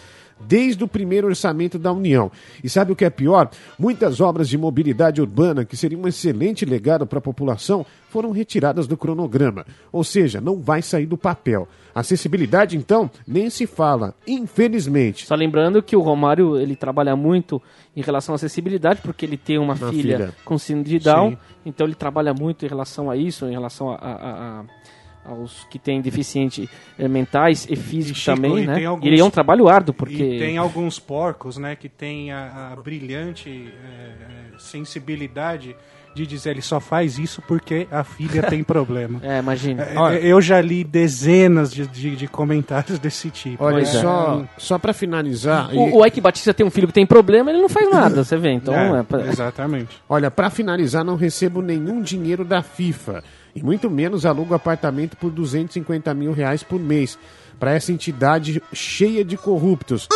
desde 0.46 0.82
o 0.84 0.88
primeiro 0.88 1.26
orçamento 1.28 1.78
da 1.78 1.92
União. 1.92 2.30
E 2.62 2.68
sabe 2.68 2.92
o 2.92 2.96
que 2.96 3.04
é 3.04 3.10
pior? 3.10 3.50
Muitas 3.78 4.20
obras 4.20 4.48
de 4.48 4.56
mobilidade 4.58 5.20
urbana, 5.20 5.64
que 5.64 5.76
seriam 5.76 6.02
um 6.02 6.08
excelente 6.08 6.64
legado 6.64 7.06
para 7.06 7.18
a 7.18 7.22
população, 7.22 7.84
foram 8.08 8.30
retiradas 8.32 8.86
do 8.86 8.96
cronograma. 8.96 9.64
Ou 9.92 10.02
seja, 10.04 10.40
não 10.40 10.56
vai 10.60 10.82
sair 10.82 11.06
do 11.06 11.16
papel. 11.16 11.68
Acessibilidade, 11.94 12.76
então, 12.76 13.10
nem 13.26 13.50
se 13.50 13.66
fala, 13.66 14.14
infelizmente. 14.26 15.26
Só 15.26 15.34
lembrando 15.34 15.82
que 15.82 15.96
o 15.96 16.00
Romário 16.00 16.56
ele 16.56 16.76
trabalha 16.76 17.14
muito 17.16 17.60
em 17.96 18.00
relação 18.00 18.32
à 18.32 18.36
acessibilidade, 18.36 19.00
porque 19.02 19.26
ele 19.26 19.36
tem 19.36 19.58
uma, 19.58 19.74
filha, 19.74 19.90
filha. 19.90 20.34
com 20.44 20.56
síndrome 20.56 20.88
de 20.88 20.98
Down, 21.00 21.30
Sim. 21.30 21.36
então 21.66 21.86
ele 21.86 21.94
trabalha 21.96 22.32
muito 22.32 22.64
em 22.64 22.68
relação 22.68 23.10
a 23.10 23.16
isso, 23.16 23.44
em 23.46 23.52
relação 23.52 23.90
a, 23.90 23.94
a- 23.96 24.60
a- 24.60 24.64
aos 25.24 25.64
que 25.70 25.78
têm 25.78 26.00
deficientes 26.00 26.68
eh, 26.98 27.06
mentais 27.08 27.66
e 27.68 27.76
físicos 27.76 28.22
E, 28.22 28.26
também, 28.26 28.58
e 28.58 28.66
né? 28.66 28.84
alguns- 28.86 29.04
E 29.04 29.08
ele 29.08 29.20
é 29.20 29.24
um 29.24 29.30
trabalho 29.30 29.68
árduo, 29.68 29.94
porque 29.94 30.14
E 30.22 30.38
tem 30.38 30.56
alguns 30.58 30.98
porcos, 30.98 31.56
né, 31.56 31.76
que 31.76 31.88
tem 31.88 32.32
a, 32.32 32.72
a 32.72 32.76
brilhante 32.82 33.72
é, 33.84 34.58
sensibilidade 34.58 35.76
de 36.12 36.26
dizer 36.26 36.50
ele 36.50 36.62
só 36.62 36.80
faz 36.80 37.18
isso 37.20 37.40
porque 37.46 37.86
a 37.88 38.02
filha 38.02 38.42
tem 38.42 38.64
problema. 38.64 39.20
é, 39.22 39.38
imagina. 39.38 39.84
É, 39.84 40.26
Eu 40.26 40.40
já 40.40 40.60
li 40.60 40.82
dezenas 40.82 41.72
de, 41.72 41.86
de- 41.86 42.16
de 42.16 42.26
comentários 42.26 42.98
desse 42.98 43.30
tipo. 43.30 43.62
Olha, 43.62 43.82
é. 43.82 43.84
só, 43.84 44.42
só 44.58 44.76
para 44.78 44.92
finalizar. 44.92 45.72
e- 45.72 45.78
O, 45.78 45.98
o 45.98 46.06
Ike 46.06 46.20
Batista 46.20 46.52
tem 46.52 46.66
um 46.66 46.70
filho 46.70 46.88
que 46.88 46.92
tem 46.94 47.06
problema, 47.06 47.50
ele 47.50 47.60
não 47.62 47.68
faz 47.68 47.88
nada, 47.88 48.24
você 48.24 48.36
vê. 48.36 48.50
Então, 48.50 48.74
É, 48.96 48.98
é 48.98 49.02
pra- 49.04 49.24
Exatamente. 49.26 50.00
Olha, 50.08 50.30
para 50.32 50.50
finalizar, 50.50 51.04
não 51.04 51.14
recebo 51.14 51.62
nenhum 51.62 52.02
dinheiro 52.02 52.44
da 52.44 52.60
FIFA. 52.60 53.22
E 53.54 53.62
muito 53.62 53.90
menos 53.90 54.24
alugo 54.24 54.54
apartamento 54.54 55.16
por 55.16 55.30
250 55.30 56.12
mil 56.14 56.32
reais 56.32 56.62
por 56.62 56.80
mês. 56.80 57.18
Para 57.58 57.74
essa 57.74 57.92
entidade 57.92 58.62
cheia 58.72 59.24
de 59.24 59.36
corruptos. 59.36 60.08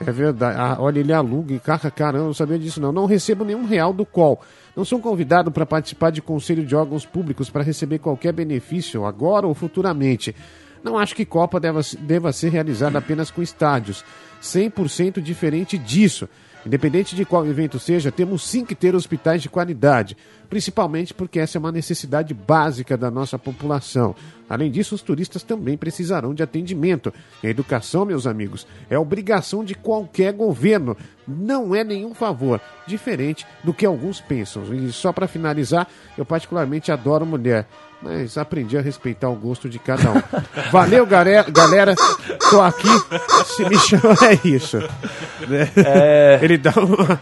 É 0.00 0.10
verdade. 0.10 0.58
Ah, 0.58 0.76
olha, 0.78 0.98
ele 0.98 1.12
aluga 1.12 1.54
e 1.54 1.58
caca, 1.58 1.90
caramba, 1.90 2.24
não 2.24 2.34
sabia 2.34 2.58
disso 2.58 2.80
não. 2.80 2.92
Não 2.92 3.06
recebo 3.06 3.44
nenhum 3.44 3.64
real 3.64 3.92
do 3.92 4.04
qual. 4.04 4.40
Não 4.76 4.84
sou 4.84 4.98
convidado 4.98 5.50
para 5.52 5.64
participar 5.64 6.10
de 6.10 6.20
conselho 6.20 6.66
de 6.66 6.74
órgãos 6.74 7.06
públicos 7.06 7.48
para 7.48 7.62
receber 7.62 8.00
qualquer 8.00 8.32
benefício, 8.32 9.04
agora 9.04 9.46
ou 9.46 9.54
futuramente. 9.54 10.34
Não 10.82 10.98
acho 10.98 11.14
que 11.14 11.24
Copa 11.24 11.60
deva, 11.60 11.80
deva 12.00 12.32
ser 12.32 12.50
realizada 12.50 12.98
apenas 12.98 13.30
com 13.30 13.40
estádios. 13.40 14.04
100% 14.42 15.20
diferente 15.22 15.78
disso. 15.78 16.28
Independente 16.66 17.14
de 17.14 17.26
qual 17.26 17.46
evento 17.46 17.78
seja, 17.78 18.10
temos 18.10 18.42
sim 18.42 18.64
que 18.64 18.74
ter 18.74 18.94
hospitais 18.94 19.42
de 19.42 19.50
qualidade, 19.50 20.16
principalmente 20.48 21.12
porque 21.12 21.38
essa 21.38 21.58
é 21.58 21.60
uma 21.60 21.70
necessidade 21.70 22.32
básica 22.32 22.96
da 22.96 23.10
nossa 23.10 23.38
população. 23.38 24.14
Além 24.48 24.70
disso, 24.70 24.94
os 24.94 25.02
turistas 25.02 25.42
também 25.42 25.76
precisarão 25.76 26.32
de 26.32 26.42
atendimento. 26.42 27.12
E 27.42 27.46
a 27.46 27.50
educação, 27.50 28.06
meus 28.06 28.26
amigos, 28.26 28.66
é 28.88 28.98
obrigação 28.98 29.62
de 29.62 29.74
qualquer 29.74 30.32
governo, 30.32 30.96
não 31.28 31.74
é 31.74 31.84
nenhum 31.84 32.14
favor, 32.14 32.60
diferente 32.86 33.46
do 33.62 33.74
que 33.74 33.84
alguns 33.84 34.20
pensam. 34.20 34.62
E 34.74 34.90
só 34.90 35.12
para 35.12 35.28
finalizar, 35.28 35.86
eu 36.16 36.24
particularmente 36.24 36.90
adoro 36.90 37.26
mulher, 37.26 37.66
mas 38.04 38.36
aprendi 38.36 38.76
a 38.76 38.82
respeitar 38.82 39.30
o 39.30 39.34
gosto 39.34 39.66
de 39.66 39.78
cada 39.78 40.10
um. 40.10 40.22
Valeu, 40.70 41.06
galera, 41.06 41.50
galera. 41.50 41.94
Tô 42.50 42.60
aqui, 42.60 42.86
se 43.46 43.66
me 43.66 43.78
chama 43.78 44.14
é 44.30 44.46
isso. 44.46 44.78
Né? 45.48 45.70
Ele 46.42 46.58
dá 46.58 46.72
uma. 46.76 47.20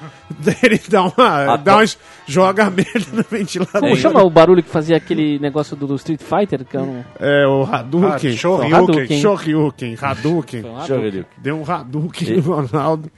Ele 0.60 0.80
dá 0.88 1.04
uma. 1.04 1.56
Dá 1.56 1.76
uns, 1.78 1.96
joga 2.26 2.64
a 2.64 2.70
merda 2.70 3.06
no 3.12 3.24
ventilador. 3.30 3.80
Como 3.80 3.96
chama 3.96 4.24
o 4.24 4.30
barulho 4.30 4.60
que 4.60 4.68
fazia 4.68 4.96
aquele 4.96 5.38
negócio 5.38 5.76
do, 5.76 5.86
do 5.86 5.94
Street 5.94 6.20
Fighter? 6.20 6.64
Que 6.64 6.76
é 6.76 6.80
um... 6.80 7.04
É 7.20 7.46
o 7.46 7.62
Hadouken. 7.62 8.32
Ah, 8.32 8.36
Shoryuken. 8.36 8.74
Hadouken. 8.74 9.20
Shoryuken. 9.20 9.98
Hadouken. 10.00 10.62
Shoryuken. 10.84 11.24
Deu 11.38 11.60
um 11.60 11.70
Hadouken 11.70 12.36
no 12.38 12.42
Ronaldo. 12.42 13.08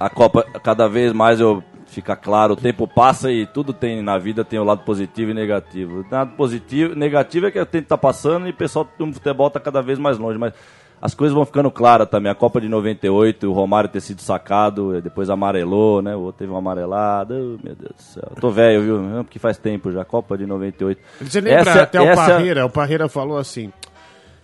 A 0.00 0.08
Copa, 0.08 0.44
cada 0.64 0.88
vez 0.88 1.12
mais 1.12 1.40
eu 1.40 1.62
fica 1.92 2.16
claro, 2.16 2.54
o 2.54 2.56
tempo 2.56 2.86
passa 2.88 3.30
e 3.30 3.46
tudo 3.46 3.72
tem 3.72 4.02
na 4.02 4.18
vida 4.18 4.44
tem 4.44 4.58
o 4.58 4.64
lado 4.64 4.82
positivo 4.82 5.30
e 5.30 5.34
negativo. 5.34 6.00
O 6.00 6.14
lado 6.14 6.32
positivo, 6.36 6.94
negativo 6.94 7.46
é 7.46 7.50
que 7.50 7.60
o 7.60 7.66
tempo 7.66 7.88
tá 7.88 7.98
passando 7.98 8.46
e 8.46 8.50
o 8.50 8.54
pessoal 8.54 8.88
do 8.98 9.12
futebol 9.12 9.50
tá 9.50 9.60
cada 9.60 9.80
vez 9.82 9.98
mais 9.98 10.18
longe, 10.18 10.38
mas 10.38 10.52
as 11.00 11.14
coisas 11.14 11.34
vão 11.34 11.44
ficando 11.44 11.68
claras 11.70 12.08
também. 12.08 12.30
A 12.30 12.34
Copa 12.34 12.60
de 12.60 12.68
98, 12.68 13.48
o 13.50 13.52
Romário 13.52 13.90
ter 13.90 14.00
sido 14.00 14.20
sacado, 14.22 15.00
depois 15.02 15.28
amarelou, 15.30 16.00
né? 16.00 16.14
O 16.14 16.20
outro 16.20 16.38
teve 16.38 16.50
uma 16.52 16.60
amarelada. 16.60 17.34
Oh, 17.34 17.58
meu 17.62 17.74
Deus 17.74 17.92
do 17.96 18.02
céu. 18.02 18.28
Eu 18.30 18.40
tô 18.40 18.50
velho, 18.50 18.82
viu? 18.82 19.24
Porque 19.24 19.38
faz 19.40 19.58
tempo 19.58 19.90
já. 19.90 20.04
Copa 20.04 20.38
de 20.38 20.46
98. 20.46 21.00
Você 21.20 21.40
lembra 21.40 21.60
Essa- 21.72 21.82
até 21.82 22.00
o 22.00 22.14
Parreira? 22.14 22.64
O 22.66 22.70
Parreira 22.70 23.08
falou 23.08 23.36
assim: 23.36 23.72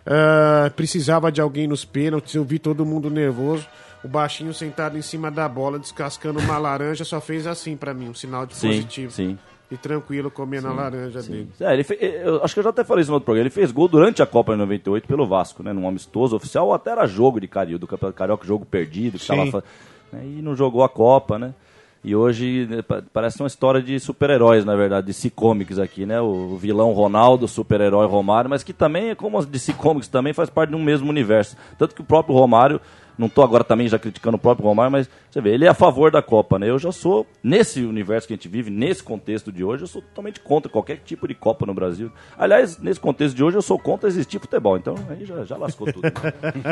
ah, 0.06 0.70
precisava 0.74 1.30
de 1.30 1.40
alguém 1.40 1.66
nos 1.68 1.84
pênaltis, 1.84 2.34
eu 2.34 2.42
vi 2.44 2.58
todo 2.58 2.84
mundo 2.84 3.08
nervoso. 3.10 3.66
O 4.04 4.08
baixinho 4.08 4.54
sentado 4.54 4.96
em 4.96 5.02
cima 5.02 5.30
da 5.30 5.48
bola, 5.48 5.78
descascando 5.78 6.38
uma 6.38 6.56
laranja, 6.58 7.04
só 7.04 7.20
fez 7.20 7.46
assim 7.46 7.76
pra 7.76 7.92
mim, 7.92 8.08
um 8.08 8.14
sinal 8.14 8.46
de 8.46 8.54
Sim, 8.54 8.68
positivo. 8.68 9.10
sim. 9.12 9.38
E 9.70 9.76
tranquilo 9.76 10.30
comendo 10.30 10.66
a 10.68 10.72
laranja 10.72 11.20
dele. 11.20 11.48
É, 11.60 11.74
ele 11.74 11.84
fe- 11.84 11.98
eu 12.00 12.42
acho 12.42 12.54
que 12.54 12.60
eu 12.60 12.64
já 12.64 12.70
até 12.70 12.82
falei 12.84 13.02
isso 13.02 13.10
no 13.10 13.16
outro 13.16 13.26
programa. 13.26 13.42
Ele 13.42 13.50
fez 13.54 13.70
gol 13.70 13.86
durante 13.86 14.22
a 14.22 14.26
Copa 14.26 14.52
de 14.52 14.58
98 14.60 15.06
pelo 15.06 15.26
Vasco, 15.26 15.62
né? 15.62 15.74
Num 15.74 15.86
amistoso 15.86 16.34
oficial, 16.36 16.68
ou 16.68 16.72
até 16.74 16.90
era 16.92 17.06
jogo 17.06 17.38
de 17.38 17.46
Carioca, 17.46 17.78
do 17.80 17.86
Campeonato 17.86 18.16
Carioca, 18.16 18.46
jogo 18.46 18.64
perdido, 18.64 19.18
que 19.18 19.26
Sim. 19.26 19.36
tava, 19.50 19.62
né, 20.10 20.22
e 20.24 20.40
não 20.40 20.56
jogou 20.56 20.82
a 20.82 20.88
Copa, 20.88 21.38
né? 21.38 21.52
E 22.02 22.16
hoje 22.16 22.66
né, 22.70 22.80
pa- 22.80 23.02
parece 23.12 23.42
uma 23.42 23.46
história 23.48 23.82
de 23.82 24.00
super-heróis, 24.00 24.64
na 24.64 24.74
verdade, 24.74 25.06
de 25.08 25.12
DC 25.12 25.28
Comics 25.30 25.78
aqui, 25.78 26.06
né? 26.06 26.18
O 26.18 26.56
vilão 26.56 26.92
Ronaldo, 26.92 27.44
o 27.44 27.48
super-herói 27.48 28.06
Romário, 28.06 28.48
mas 28.48 28.62
que 28.62 28.72
também, 28.72 29.14
como 29.14 29.36
as 29.36 29.44
DC 29.44 29.74
Comics, 29.74 30.08
também 30.08 30.32
faz 30.32 30.48
parte 30.48 30.70
de 30.70 30.76
um 30.76 30.82
mesmo 30.82 31.10
universo. 31.10 31.56
Tanto 31.76 31.94
que 31.94 32.00
o 32.00 32.04
próprio 32.04 32.34
Romário 32.34 32.80
Não 33.18 33.28
tô 33.28 33.42
agora 33.42 33.64
também 33.64 33.88
já 33.88 33.98
criticando 33.98 34.36
o 34.36 34.40
próprio 34.40 34.64
Romário, 34.66 34.92
mas 34.92 35.10
você 35.28 35.40
vê, 35.40 35.52
ele 35.52 35.64
é 35.64 35.68
a 35.68 35.74
favor 35.74 36.10
da 36.10 36.22
Copa, 36.22 36.56
né? 36.58 36.70
Eu 36.70 36.78
já 36.78 36.92
sou, 36.92 37.26
nesse 37.42 37.82
universo 37.82 38.28
que 38.28 38.34
a 38.34 38.36
gente 38.36 38.48
vive, 38.48 38.70
nesse 38.70 39.02
contexto 39.02 39.50
de 39.50 39.64
hoje, 39.64 39.82
eu 39.82 39.88
sou 39.88 40.00
totalmente 40.00 40.38
contra 40.38 40.70
qualquer 40.70 40.98
tipo 41.04 41.26
de 41.26 41.34
Copa 41.34 41.66
no 41.66 41.74
Brasil. 41.74 42.12
Aliás, 42.38 42.78
nesse 42.78 43.00
contexto 43.00 43.34
de 43.34 43.42
hoje, 43.42 43.56
eu 43.56 43.62
sou 43.62 43.76
contra 43.78 44.08
existir 44.08 44.38
futebol, 44.38 44.76
então 44.76 44.94
aí 45.10 45.24
já, 45.24 45.44
já 45.44 45.56
lascou 45.56 45.92
tudo. 45.92 46.08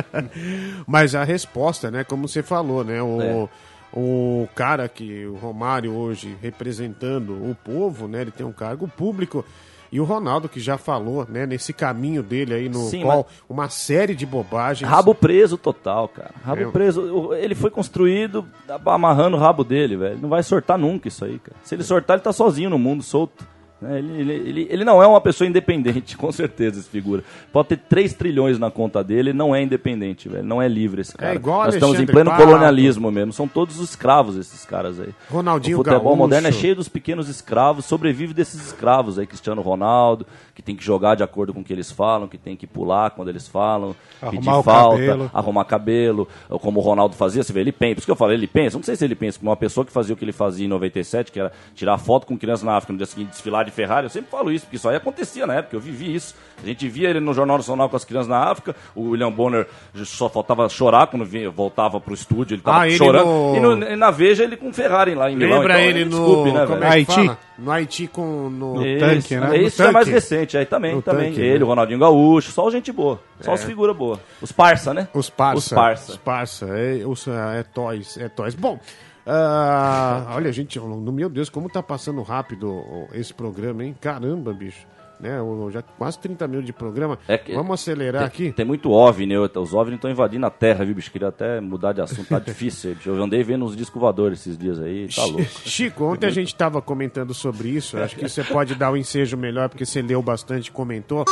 Mas 0.86 1.14
a 1.14 1.24
resposta, 1.24 1.90
né, 1.90 2.04
como 2.04 2.28
você 2.28 2.42
falou, 2.42 2.84
né, 2.84 3.02
o, 3.02 3.20
É. 3.20 3.48
o 3.92 4.48
cara 4.54 4.88
que, 4.88 5.26
o 5.26 5.34
Romário 5.34 5.92
hoje 5.92 6.36
representando 6.40 7.32
o 7.32 7.54
povo, 7.64 8.06
né, 8.06 8.20
ele 8.22 8.30
tem 8.30 8.46
um 8.46 8.52
cargo 8.52 8.86
público, 8.88 9.44
e 9.90 10.00
o 10.00 10.04
Ronaldo 10.04 10.48
que 10.48 10.60
já 10.60 10.76
falou, 10.78 11.26
né, 11.28 11.46
nesse 11.46 11.72
caminho 11.72 12.22
dele 12.22 12.54
aí 12.54 12.68
no 12.68 12.88
Sim, 12.88 13.02
qual 13.02 13.26
uma 13.48 13.68
série 13.68 14.14
de 14.14 14.26
bobagens. 14.26 14.88
Rabo 14.90 15.14
preso 15.14 15.56
total, 15.56 16.08
cara. 16.08 16.30
Rabo 16.44 16.62
É. 16.62 16.66
preso. 16.70 17.32
Ele 17.34 17.54
foi 17.54 17.70
construído 17.70 18.44
amarrando 18.84 19.36
o 19.36 19.40
rabo 19.40 19.64
dele, 19.64 19.96
velho. 19.96 20.18
Não 20.20 20.28
vai 20.28 20.42
sortar 20.42 20.78
nunca 20.78 21.08
isso 21.08 21.24
aí, 21.24 21.38
cara. 21.38 21.56
Se 21.62 21.74
ele 21.74 21.82
sortar, 21.84 22.14
ele 22.14 22.22
tá 22.22 22.32
sozinho 22.32 22.70
no 22.70 22.78
mundo, 22.78 23.02
solto. 23.02 23.44
Né? 23.80 23.98
Ele, 23.98 24.20
ele, 24.20 24.32
ele, 24.32 24.66
ele 24.70 24.84
não 24.84 25.02
é 25.02 25.06
uma 25.06 25.20
pessoa 25.20 25.46
independente, 25.48 26.16
com 26.18 26.32
certeza, 26.32 26.80
esse 26.80 26.88
figura. 26.88 27.22
Pode 27.52 27.68
ter 27.68 27.76
3 27.76 28.12
trilhões 28.14 28.58
na 28.58 28.70
conta 28.70 29.02
dele, 29.04 29.30
ele 29.30 29.32
não 29.38 29.54
é 29.54 29.62
independente, 29.62 30.28
velho. 30.28 30.44
Não 30.44 30.60
é 30.62 30.68
livre 30.68 31.02
esse 31.02 31.14
cara. 31.16 31.34
igual 31.34 31.64
Nós 31.64 31.74
estamos 31.74 31.94
em 31.94 31.98
Alexandre 31.98 32.12
pleno 32.12 32.30
Pato. 32.30 32.42
colonialismo 32.42 33.10
mesmo. 33.10 33.32
São 33.32 33.46
todos 33.46 33.78
os 33.78 33.90
escravos 33.90 34.36
esses 34.36 34.64
caras 34.64 34.98
aí. 34.98 35.10
Ronaldinho 35.30 35.76
o 35.76 35.84
futebol 35.84 36.00
Gaúcho. 36.00 36.16
moderno 36.16 36.48
é 36.48 36.52
cheio 36.52 36.74
dos 36.76 36.88
pequenos 36.88 37.28
escravos, 37.28 37.84
sobrevive 37.84 38.32
desses 38.32 38.64
escravos 38.66 39.18
aí, 39.18 39.26
Cristiano 39.26 39.60
Ronaldo, 39.62 40.26
que 40.54 40.62
tem 40.62 40.74
que 40.74 40.84
jogar 40.84 41.14
de 41.14 41.22
acordo 41.22 41.52
com 41.52 41.60
o 41.60 41.64
que 41.64 41.72
eles 41.72 41.90
falam, 41.90 42.28
que 42.28 42.38
tem 42.38 42.56
que 42.56 42.66
pular 42.66 43.10
quando 43.10 43.28
eles 43.28 43.46
falam, 43.46 43.94
pedir 44.20 44.36
Arrumar 44.38 44.58
o 44.58 44.62
falta, 44.62 44.96
cabelo. 44.98 45.30
arrumar 45.34 45.64
cabelo, 45.64 46.28
como 46.60 46.80
o 46.80 46.82
Ronaldo 46.82 47.14
fazia, 47.14 47.42
você 47.42 47.52
vê, 47.52 47.60
ele 47.60 47.72
pensa, 47.72 47.94
por 47.94 47.98
isso 47.98 48.06
que 48.06 48.12
eu 48.12 48.16
falei, 48.16 48.36
ele 48.36 48.46
pensa, 48.46 48.76
não 48.76 48.82
sei 48.84 48.96
se 48.96 49.04
ele 49.04 49.14
pensa 49.14 49.38
como 49.38 49.50
uma 49.50 49.56
pessoa 49.56 49.84
que 49.84 49.92
fazia 49.92 50.14
o 50.14 50.16
que 50.16 50.24
ele 50.24 50.32
fazia 50.32 50.64
em 50.64 50.68
97, 50.68 51.30
que 51.30 51.38
era 51.40 51.52
tirar 51.74 51.98
foto 51.98 52.26
com 52.26 52.36
criança 52.38 52.64
na 52.64 52.76
África 52.76 52.92
no 52.92 52.96
dia 52.98 53.06
seguinte, 53.06 53.30
desfilar 53.30 53.64
de 53.64 53.70
Ferrari, 53.76 54.06
eu 54.06 54.10
sempre 54.10 54.30
falo 54.30 54.50
isso, 54.50 54.64
porque 54.64 54.76
isso 54.76 54.88
aí 54.88 54.96
acontecia 54.96 55.46
na 55.46 55.54
época, 55.54 55.76
eu 55.76 55.80
vivi 55.80 56.14
isso. 56.14 56.34
A 56.62 56.66
gente 56.66 56.88
via 56.88 57.10
ele 57.10 57.20
no 57.20 57.32
Jornal 57.34 57.58
Nacional 57.58 57.88
com 57.88 57.96
as 57.96 58.04
crianças 58.04 58.28
na 58.28 58.38
África, 58.38 58.74
o 58.94 59.10
William 59.10 59.30
Bonner 59.30 59.68
só 60.04 60.28
faltava 60.28 60.68
chorar 60.68 61.06
quando 61.08 61.24
vinha, 61.24 61.50
voltava 61.50 62.00
pro 62.00 62.14
estúdio, 62.14 62.54
ele 62.54 62.62
tava 62.62 62.80
Ah, 62.80 62.88
ele 62.88 62.96
chorando, 62.96 63.26
no- 63.26 63.56
e, 63.56 63.60
no- 63.60 63.88
e 63.92 63.96
na 63.96 64.10
Veja 64.10 64.42
ele 64.42 64.56
com 64.56 64.72
Ferrari 64.72 65.14
lá 65.14 65.30
em 65.30 65.36
Milão. 65.36 65.58
Lembra 65.58 65.74
então, 65.78 65.90
ele 65.90 66.04
no 66.06 66.10
desculpe, 66.10 66.52
né, 66.52 66.66
como 66.66 66.82
é 66.84 66.88
Haiti? 66.88 67.30
No 67.58 67.70
Haiti 67.70 68.06
com 68.08 68.48
no 68.50 68.84
Isso, 68.86 69.00
tanque, 69.00 69.36
né? 69.36 69.46
é 69.46 69.60
No 69.60 69.66
Isso 69.66 69.82
é 69.82 69.90
mais 69.92 70.04
tanque. 70.06 70.14
recente, 70.14 70.56
aí 70.58 70.66
também, 70.66 70.94
No 70.94 71.02
também. 71.02 71.28
tanque, 71.30 71.40
ele, 71.42 71.58
né? 71.58 71.64
o 71.64 71.68
Ronaldinho 71.68 71.98
Gaúcho, 71.98 72.50
só 72.52 72.70
gente 72.70 72.90
boa. 72.92 73.20
Só 73.40 73.52
os 73.54 73.64
figura 73.64 73.92
boa. 73.92 74.18
Os 74.40 74.50
parça, 74.52 74.94
né? 74.94 75.08
Os 75.12 75.28
parça. 75.28 75.58
Os 75.58 75.68
parça. 75.68 76.12
Os 76.12 76.16
parça. 76.18 76.66
É, 76.70 77.02
os, 77.06 77.26
é 77.28 77.62
toys. 77.74 78.16
É 78.18 78.28
toys. 78.28 78.54
Bom, 78.54 78.78
ah, 79.26 80.32
olha, 80.36 80.52
gente, 80.52 80.78
meu 80.80 81.28
Deus, 81.28 81.48
como 81.48 81.68
tá 81.68 81.82
passando 81.82 82.22
rápido 82.22 82.82
esse 83.12 83.34
programa, 83.34 83.84
hein? 83.84 83.94
Caramba, 84.00 84.52
bicho. 84.52 84.86
Né, 85.18 85.30
já 85.72 85.80
quase 85.80 86.18
30 86.18 86.46
minutos 86.46 86.66
de 86.66 86.74
programa. 86.74 87.18
É 87.26 87.38
que- 87.38 87.54
Vamos 87.54 87.80
acelerar 87.80 88.20
Tem, 88.20 88.48
aqui. 88.48 88.52
tem 88.54 88.66
muito 88.66 88.90
OVNI, 88.90 89.32
eu- 89.32 89.50
os 89.62 89.72
OVNI 89.72 89.96
estão 89.96 90.10
invadindo 90.10 90.44
a 90.44 90.50
Terra, 90.50 90.84
viu, 90.84 90.94
bicho? 90.94 91.10
Queria 91.10 91.28
até 91.28 91.58
mudar 91.58 91.94
de 91.94 92.02
assunto, 92.02 92.28
tá 92.28 92.38
difícil. 92.38 92.94
bicho. 92.94 93.08
Eu 93.08 93.22
andei 93.22 93.42
vendo 93.42 93.64
uns 93.64 93.74
discos 93.74 93.98
voadores 93.98 94.40
esses 94.40 94.58
dias 94.58 94.78
aí, 94.78 95.08
tá 95.08 95.24
louco. 95.24 95.42
Chico, 95.64 96.04
ontem 96.04 96.26
a 96.26 96.30
gente 96.30 96.48
estava 96.48 96.82
comentando 96.82 97.32
sobre 97.32 97.68
isso. 97.70 97.96
Acho 97.96 98.14
que 98.14 98.28
você 98.28 98.44
pode 98.44 98.74
dar 98.74 98.92
um 98.92 98.96
ensejo 98.96 99.38
melhor, 99.38 99.70
porque 99.70 99.86
você 99.86 100.02
leu 100.02 100.20
bastante 100.20 100.66
e 100.66 100.70
comentou. 100.70 101.24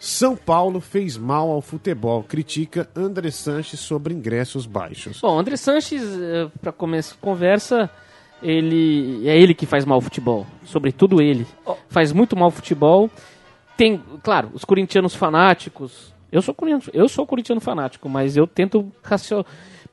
São 0.00 0.34
Paulo 0.34 0.80
fez 0.80 1.18
mal 1.18 1.50
ao 1.50 1.60
futebol. 1.60 2.22
Critica 2.24 2.88
André 2.96 3.30
Sanches 3.30 3.78
sobre 3.80 4.14
ingressos 4.14 4.64
baixos. 4.64 5.20
Bom, 5.20 5.38
André 5.38 5.56
Sanches, 5.56 6.02
para 6.60 6.72
começar 6.72 7.14
a 7.14 7.18
conversa, 7.20 7.90
ele 8.42 9.28
é 9.28 9.38
ele 9.38 9.52
que 9.52 9.66
faz 9.66 9.84
mal 9.84 9.98
o 9.98 10.00
futebol. 10.00 10.46
Sobretudo 10.64 11.20
ele. 11.20 11.46
Faz 11.90 12.12
muito 12.12 12.34
mal 12.34 12.48
o 12.48 12.50
futebol. 12.50 13.10
Tem, 13.76 14.02
claro, 14.22 14.50
os 14.54 14.64
corintianos 14.64 15.14
fanáticos. 15.14 16.14
Eu 16.32 16.40
sou 16.40 16.54
corintiano, 16.54 16.82
eu 16.94 17.08
sou 17.08 17.26
corintiano 17.26 17.60
fanático, 17.60 18.08
mas 18.08 18.36
eu 18.38 18.46
tento 18.46 18.90
racio- 19.02 19.44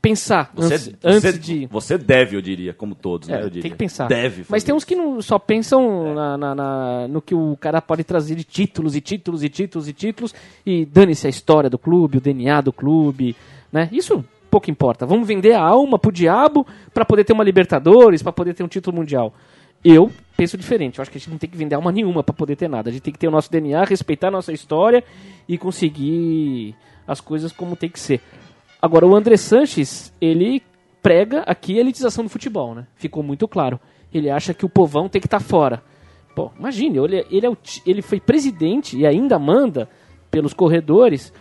pensar 0.02 0.52
Você, 0.56 0.74
antes, 1.04 1.22
você, 1.22 1.34
de. 1.38 1.66
você 1.68 1.98
deve, 1.98 2.36
eu 2.38 2.42
diria, 2.42 2.74
como 2.74 2.94
todos, 2.96 3.28
né? 3.28 3.38
É, 3.38 3.44
Eu 3.44 3.48
diria. 3.50 3.62
tem 3.64 3.72
que 3.72 3.78
pensar. 3.78 4.08
Deve. 4.08 4.46
Mas 4.50 4.64
tem 4.64 4.74
uns 4.74 4.84
que 4.84 4.96
não, 4.96 5.22
só 5.22 5.38
pensam 5.40 6.14
na, 6.14 6.38
na- 6.38 6.56
na- 6.56 7.08
no 7.08 7.22
que 7.22 7.34
o 7.36 7.58
cara 7.60 7.82
pode 7.82 8.04
trazer 8.04 8.36
de 8.36 8.44
títulos 8.44 8.96
e 8.96 9.02
títulos 9.02 9.44
e 9.44 9.50
títulos 9.50 9.88
e 9.88 9.94
títulos 9.94 10.34
e 10.66 10.86
dane-se 10.86 11.28
a 11.28 11.30
história 11.30 11.70
do 11.70 11.78
clube, 11.78 12.18
o 12.18 12.22
DNA 12.22 12.62
do 12.62 12.72
clube, 12.72 13.36
né? 13.72 13.90
Isso 13.92 14.24
pouco 14.50 14.72
importa. 14.72 15.06
Vamos 15.06 15.28
vender 15.28 15.54
a 15.54 15.62
alma 15.62 16.00
pro 16.00 16.12
diabo 16.12 16.66
para 16.94 17.04
poder 17.04 17.24
ter 17.26 17.34
uma 17.34 17.44
Libertadores, 17.44 18.24
para 18.24 18.32
poder 18.32 18.54
ter 18.54 18.64
um 18.64 18.68
título 18.68 18.96
mundial. 18.96 19.34
Eu 19.84 20.10
penso 20.36 20.58
diferente. 20.58 20.98
Eu 20.98 21.02
acho 21.02 21.12
que 21.12 21.18
a 21.18 21.20
gente 21.20 21.30
não 21.30 21.38
tem 21.38 21.50
que 21.50 21.58
vender 21.58 21.76
alma 21.76 21.92
nenhuma 21.92 22.24
para 22.24 22.34
poder 22.34 22.56
ter 22.56 22.68
nada. 22.70 22.90
A 22.90 22.94
gente 22.94 23.02
tem 23.02 23.14
que 23.14 23.20
ter 23.20 23.28
o 23.28 23.32
nosso 23.32 23.52
DNA, 23.52 23.84
respeitar 23.84 24.30
a 24.30 24.32
nossa 24.32 24.52
história 24.54 25.04
e 25.48 25.58
conseguir 25.58 26.76
as 27.08 27.20
coisas 27.22 27.52
como 27.52 27.76
tem 27.76 27.90
que 27.90 28.00
ser. 28.00 28.22
Agora, 28.82 29.08
o 29.08 29.16
André 29.16 29.38
Sanches, 29.38 30.14
ele 30.22 30.62
prega 31.02 31.42
aqui 31.42 31.78
a 31.78 31.82
elitização 31.82 32.24
do 32.24 32.30
futebol, 32.30 32.76
né? 32.76 32.88
Ficou 32.96 33.24
muito 33.24 33.48
claro. 33.48 33.80
Ele 34.14 34.30
acha 34.30 34.54
que 34.54 34.66
o 34.66 34.70
povão 34.70 35.10
tem 35.10 35.22
que 35.22 35.28
estar 35.28 35.40
fora. 35.40 35.82
Pô, 36.36 36.52
imagine, 36.58 37.00
ele, 37.00 37.26
ele, 37.32 37.46
é 37.46 37.50
o 37.50 37.58
ele 37.86 38.02
foi 38.02 38.20
presidente 38.20 38.98
e 38.98 39.08
ainda 39.08 39.40
manda 39.40 39.90
pelos 40.30 40.54
corredores 40.54 41.34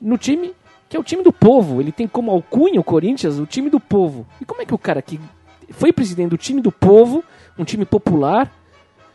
no 0.00 0.18
time 0.18 0.54
que 0.88 0.96
é 0.96 1.00
o 1.00 1.04
time 1.04 1.22
do 1.22 1.32
povo. 1.32 1.80
Ele 1.80 1.90
tem 1.90 2.06
como 2.06 2.30
alcunha 2.30 2.80
o 2.80 2.84
Corinthians 2.84 3.38
o 3.38 3.46
time 3.46 3.70
do 3.70 3.80
povo. 3.80 4.26
E 4.40 4.44
como 4.44 4.62
é 4.62 4.66
que 4.66 4.74
o 4.74 4.78
cara 4.78 5.00
que 5.02 5.18
foi 5.70 5.92
presidente 5.92 6.30
do 6.30 6.36
time 6.36 6.60
do 6.60 6.70
povo, 6.70 7.24
um 7.58 7.64
time 7.64 7.84
popular, 7.84 8.52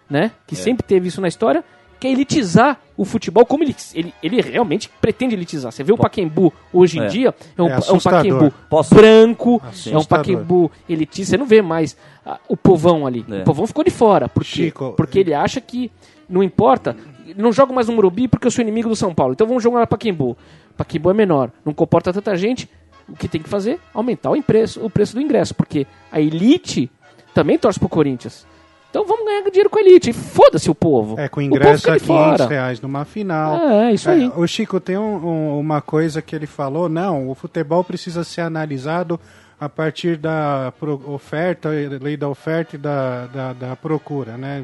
né? 0.09 0.31
Que 0.47 0.55
sempre 0.55 0.85
teve 0.85 1.07
isso 1.07 1.21
na 1.21 1.27
história, 1.27 1.63
quer 2.01 2.09
elitizar 2.09 2.79
o 2.97 3.05
futebol 3.05 3.45
como 3.45 3.63
ele, 3.63 3.75
ele, 3.93 4.13
ele 4.23 4.41
realmente 4.41 4.89
pretende 4.99 5.35
elitizar. 5.35 5.71
Você 5.71 5.83
vê 5.83 5.93
o 5.93 5.97
Paquembu 5.97 6.51
hoje 6.73 6.97
em 6.97 7.03
É. 7.03 7.07
dia, 7.07 7.35
é 7.55 7.61
um, 7.61 7.67
É 7.67 7.69
é 7.69 7.73
um 7.75 7.77
assustador. 7.77 8.17
Paquembu 8.23 8.53
Posso- 8.67 8.95
branco, 8.95 9.61
é 9.63 9.65
um 9.65 9.69
Assustador. 9.69 10.07
Paquembu 10.07 10.71
elitista. 10.89 11.29
Você 11.31 11.37
não 11.37 11.45
vê 11.45 11.61
mais 11.61 11.95
ah, 12.25 12.39
o 12.49 12.57
povão 12.57 13.05
ali. 13.05 13.23
É. 13.29 13.41
O 13.41 13.43
povão 13.43 13.67
ficou 13.67 13.83
de 13.83 13.91
fora. 13.91 14.27
Porque, 14.27 14.49
Chico, 14.49 14.93
porque 14.97 15.19
ele 15.19 15.33
acha 15.33 15.61
que 15.61 15.91
não 16.27 16.41
importa. 16.41 16.97
Não 17.37 17.53
jogo 17.53 17.71
mais 17.73 17.87
no 17.87 17.93
Morumbi 17.93 18.27
porque 18.27 18.47
eu 18.47 18.51
sou 18.51 18.61
inimigo 18.63 18.89
do 18.89 18.95
São 18.95 19.13
Paulo. 19.13 19.33
Então 19.33 19.45
vamos 19.47 19.61
jogar 19.63 19.79
na 19.79 19.87
Paquembu. 19.87 20.35
Paquembu 20.75 21.11
é 21.11 21.13
menor, 21.13 21.51
não 21.63 21.73
comporta 21.73 22.11
tanta 22.11 22.35
gente. 22.35 22.67
O 23.07 23.15
que 23.15 23.27
tem 23.27 23.41
que 23.41 23.47
fazer? 23.49 23.79
Aumentar 23.93 24.31
o 24.31 24.41
preço, 24.41 24.83
o 24.83 24.89
preço 24.89 25.13
do 25.13 25.21
ingresso. 25.21 25.53
Porque 25.53 25.85
a 26.11 26.19
elite 26.19 26.89
também 27.33 27.57
torce 27.59 27.79
pro 27.79 27.87
Corinthians. 27.87 28.45
Então 28.91 29.05
vamos 29.05 29.25
ganhar 29.25 29.41
dinheiro 29.49 29.69
com 29.69 29.79
a 29.79 29.81
elite. 29.81 30.11
Foda-se 30.13 30.69
o 30.69 30.75
povo. 30.75 31.17
É, 31.19 31.27
com 31.27 31.41
ingresso 31.41 31.89
a 31.89 31.97
de 31.97 32.03
500 32.03 32.37
fora. 32.37 32.47
reais 32.47 32.79
numa 32.81 33.05
final. 33.05 33.55
É, 33.57 33.93
isso 33.93 34.09
aí. 34.09 34.29
o 34.35 34.45
Chico 34.45 34.79
tem 34.79 34.97
um- 34.97 35.25
um- 35.25 35.59
uma 35.59 35.81
coisa 35.81 36.21
que 36.21 36.35
ele 36.35 36.45
falou, 36.45 36.87
não, 36.89 37.29
o 37.29 37.33
futebol 37.33 37.83
precisa 37.85 38.23
ser 38.25 38.41
analisado 38.41 39.17
a 39.59 39.69
partir 39.69 40.17
da 40.17 40.73
oferta, 41.07 41.69
lei 42.01 42.17
da 42.17 42.27
oferta 42.27 42.75
e 42.75 42.79
da, 42.79 43.27
da, 43.27 43.53
da 43.53 43.75
procura, 43.77 44.35
né? 44.37 44.61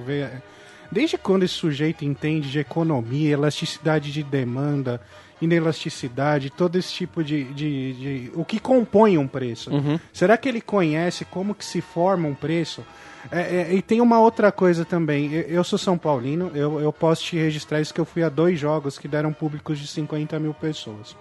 Desde 0.92 1.18
quando 1.18 1.44
esse 1.44 1.54
sujeito 1.54 2.04
entende 2.04 2.50
de 2.52 2.60
economia, 2.60 3.32
elasticidade 3.34 4.12
de 4.12 4.24
demanda, 4.24 5.00
inelasticidade, 5.42 6.50
todo 6.50 6.76
esse 6.78 6.92
tipo 6.94 7.24
de, 7.24 7.44
de, 7.46 7.94
de- 7.94 8.32
o 8.36 8.44
que 8.46 8.60
compõe 8.60 9.18
um 9.18 9.28
preço? 9.28 9.70
Será 10.12 10.38
que 10.38 10.48
ele 10.50 10.62
conhece 10.62 11.26
como 11.26 11.56
que 11.56 11.64
se 11.66 11.80
forma 11.82 12.28
um 12.28 12.36
preço? 12.36 12.84
É, 13.32 13.42
é, 13.42 13.74
e 13.74 13.82
tem 13.82 14.00
uma 14.02 14.20
outra 14.20 14.52
coisa 14.52 14.86
também. 14.86 15.34
Eu, 15.34 15.42
eu 15.44 15.64
sou 15.64 15.78
São 15.78 15.98
Paulino, 15.98 16.52
eu, 16.54 16.80
eu 16.80 16.94
posso 16.94 17.24
te 17.24 17.38
registrar 17.38 17.82
isso 17.82 17.94
que 17.94 18.00
eu 18.00 18.06
fui 18.06 18.24
a 18.24 18.30
dois 18.30 18.60
jogos 18.60 18.98
que 18.98 19.08
deram 19.08 19.34
públicos 19.34 19.80
de 19.80 19.88
50 19.88 20.40
mil 20.40 20.54
pessoas. 20.54 21.16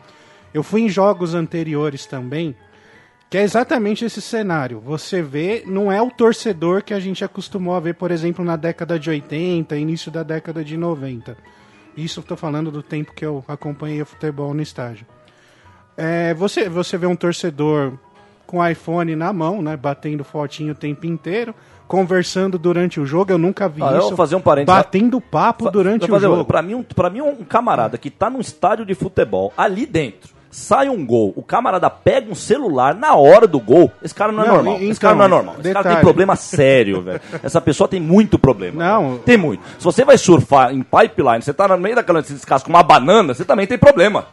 Eu 0.54 0.62
fui 0.62 0.82
em 0.82 0.88
jogos 0.88 1.34
anteriores 1.34 2.06
também, 2.06 2.54
que 3.28 3.36
é 3.36 3.42
exatamente 3.42 4.04
esse 4.04 4.22
cenário. 4.22 4.80
Você 4.80 5.20
vê, 5.20 5.64
não 5.66 5.90
é 5.90 6.00
o 6.00 6.10
torcedor 6.10 6.82
que 6.82 6.94
a 6.94 7.00
gente 7.00 7.24
acostumou 7.24 7.74
a 7.74 7.80
ver, 7.80 7.94
por 7.94 8.10
exemplo, 8.10 8.44
na 8.44 8.56
década 8.56 8.98
de 8.98 9.10
80, 9.10 9.76
início 9.76 10.10
da 10.10 10.22
década 10.22 10.64
de 10.64 10.76
90. 10.76 11.36
Isso 11.96 12.20
estou 12.20 12.36
falando 12.36 12.70
do 12.70 12.82
tempo 12.82 13.12
que 13.12 13.24
eu 13.24 13.44
acompanhei 13.48 14.00
o 14.02 14.06
futebol 14.06 14.54
no 14.54 14.62
estádio. 14.62 15.06
É, 15.96 16.34
você, 16.34 16.68
você 16.68 16.98
vê 16.98 17.06
um 17.06 17.16
torcedor 17.16 17.94
com 18.46 18.66
iPhone 18.66 19.16
na 19.16 19.32
mão, 19.32 19.60
né, 19.60 19.76
batendo 19.76 20.22
fotinho 20.22 20.72
o 20.72 20.76
tempo 20.76 21.06
inteiro, 21.06 21.54
conversando 21.88 22.58
durante 22.58 23.00
o 23.00 23.06
jogo. 23.06 23.32
Eu 23.32 23.38
nunca 23.38 23.68
vi 23.68 23.82
Ah, 23.82 23.92
eu 23.92 23.98
isso. 23.98 24.08
vou 24.08 24.16
fazer 24.16 24.36
um 24.36 24.40
parênteses. 24.40 24.76
Batendo 24.76 25.20
papo 25.20 25.64
Fa- 25.64 25.70
durante 25.70 26.10
o 26.10 26.18
jogo. 26.18 26.44
Pra 26.44 26.62
mim, 26.62 26.74
um, 26.74 26.82
pra 26.82 27.10
mim, 27.10 27.20
um 27.20 27.36
camarada 27.44 27.96
que 27.98 28.10
tá 28.10 28.28
num 28.30 28.40
estádio 28.40 28.84
de 28.84 28.94
futebol, 28.94 29.52
ali 29.56 29.86
dentro, 29.86 30.30
sai 30.50 30.88
um 30.88 31.04
gol, 31.04 31.32
o 31.36 31.42
camarada 31.42 31.90
pega 31.90 32.30
um 32.30 32.34
celular 32.34 32.94
na 32.94 33.14
hora 33.14 33.46
do 33.46 33.60
gol, 33.60 33.90
esse 34.02 34.14
cara 34.14 34.32
não 34.32 34.42
é 34.42 34.46
Não, 34.46 34.54
normal. 34.54 34.78
e- 34.80 34.88
esse 34.88 34.98
cara 35.00 35.14
não 35.14 35.24
é 35.24 35.26
então, 35.26 35.36
normal. 35.38 35.54
Esse 35.60 35.62
cara 35.72 35.82
detalhe. 35.82 35.96
tem 35.96 36.04
problema 36.04 36.36
sério, 36.36 37.02
velho. 37.02 37.20
Essa 37.42 37.60
pessoa 37.60 37.86
tem 37.88 38.00
muito 38.00 38.38
problema. 38.38 38.82
Não. 38.82 39.08
velho. 39.10 39.18
Tem 39.20 39.36
muito. 39.36 39.62
Se 39.78 39.84
você 39.84 40.04
vai 40.04 40.16
surfar 40.16 40.72
em 40.72 40.82
pipeline, 40.82 41.42
você 41.42 41.52
tá 41.52 41.68
no 41.68 41.76
meio 41.76 41.96
daquela 41.96 42.22
se 42.22 42.32
descasca 42.32 42.64
com 42.66 42.72
uma 42.72 42.82
banana, 42.82 43.34
você 43.34 43.44
também 43.44 43.66
tem 43.66 43.76
problema. 43.76 44.26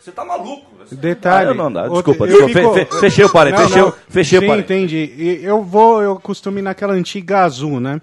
Você 0.00 0.12
tá 0.12 0.24
maluco. 0.24 0.66
Detalhe. 0.92 1.48
Ah, 1.48 1.50
eu 1.50 1.54
não, 1.54 1.68
não, 1.68 1.88
desculpa, 1.92 2.24
eu 2.24 2.48
desculpa. 2.48 2.78
Fico- 2.78 2.94
fe- 2.94 3.00
fechei 3.00 3.24
o 3.24 3.28
Não, 3.28 3.66
fechei, 3.68 3.82
não. 3.82 3.88
o- 3.88 3.94
fechei 4.08 4.38
o 4.38 4.42
Sim, 4.42 4.46
parênteses. 4.46 4.76
entendi. 4.82 5.14
E 5.16 5.44
Eu 5.44 5.62
vou, 5.62 6.00
eu 6.02 6.16
costumo 6.16 6.58
ir 6.58 6.62
naquela 6.62 6.94
antiga 6.94 7.40
azul, 7.40 7.78
né? 7.80 8.00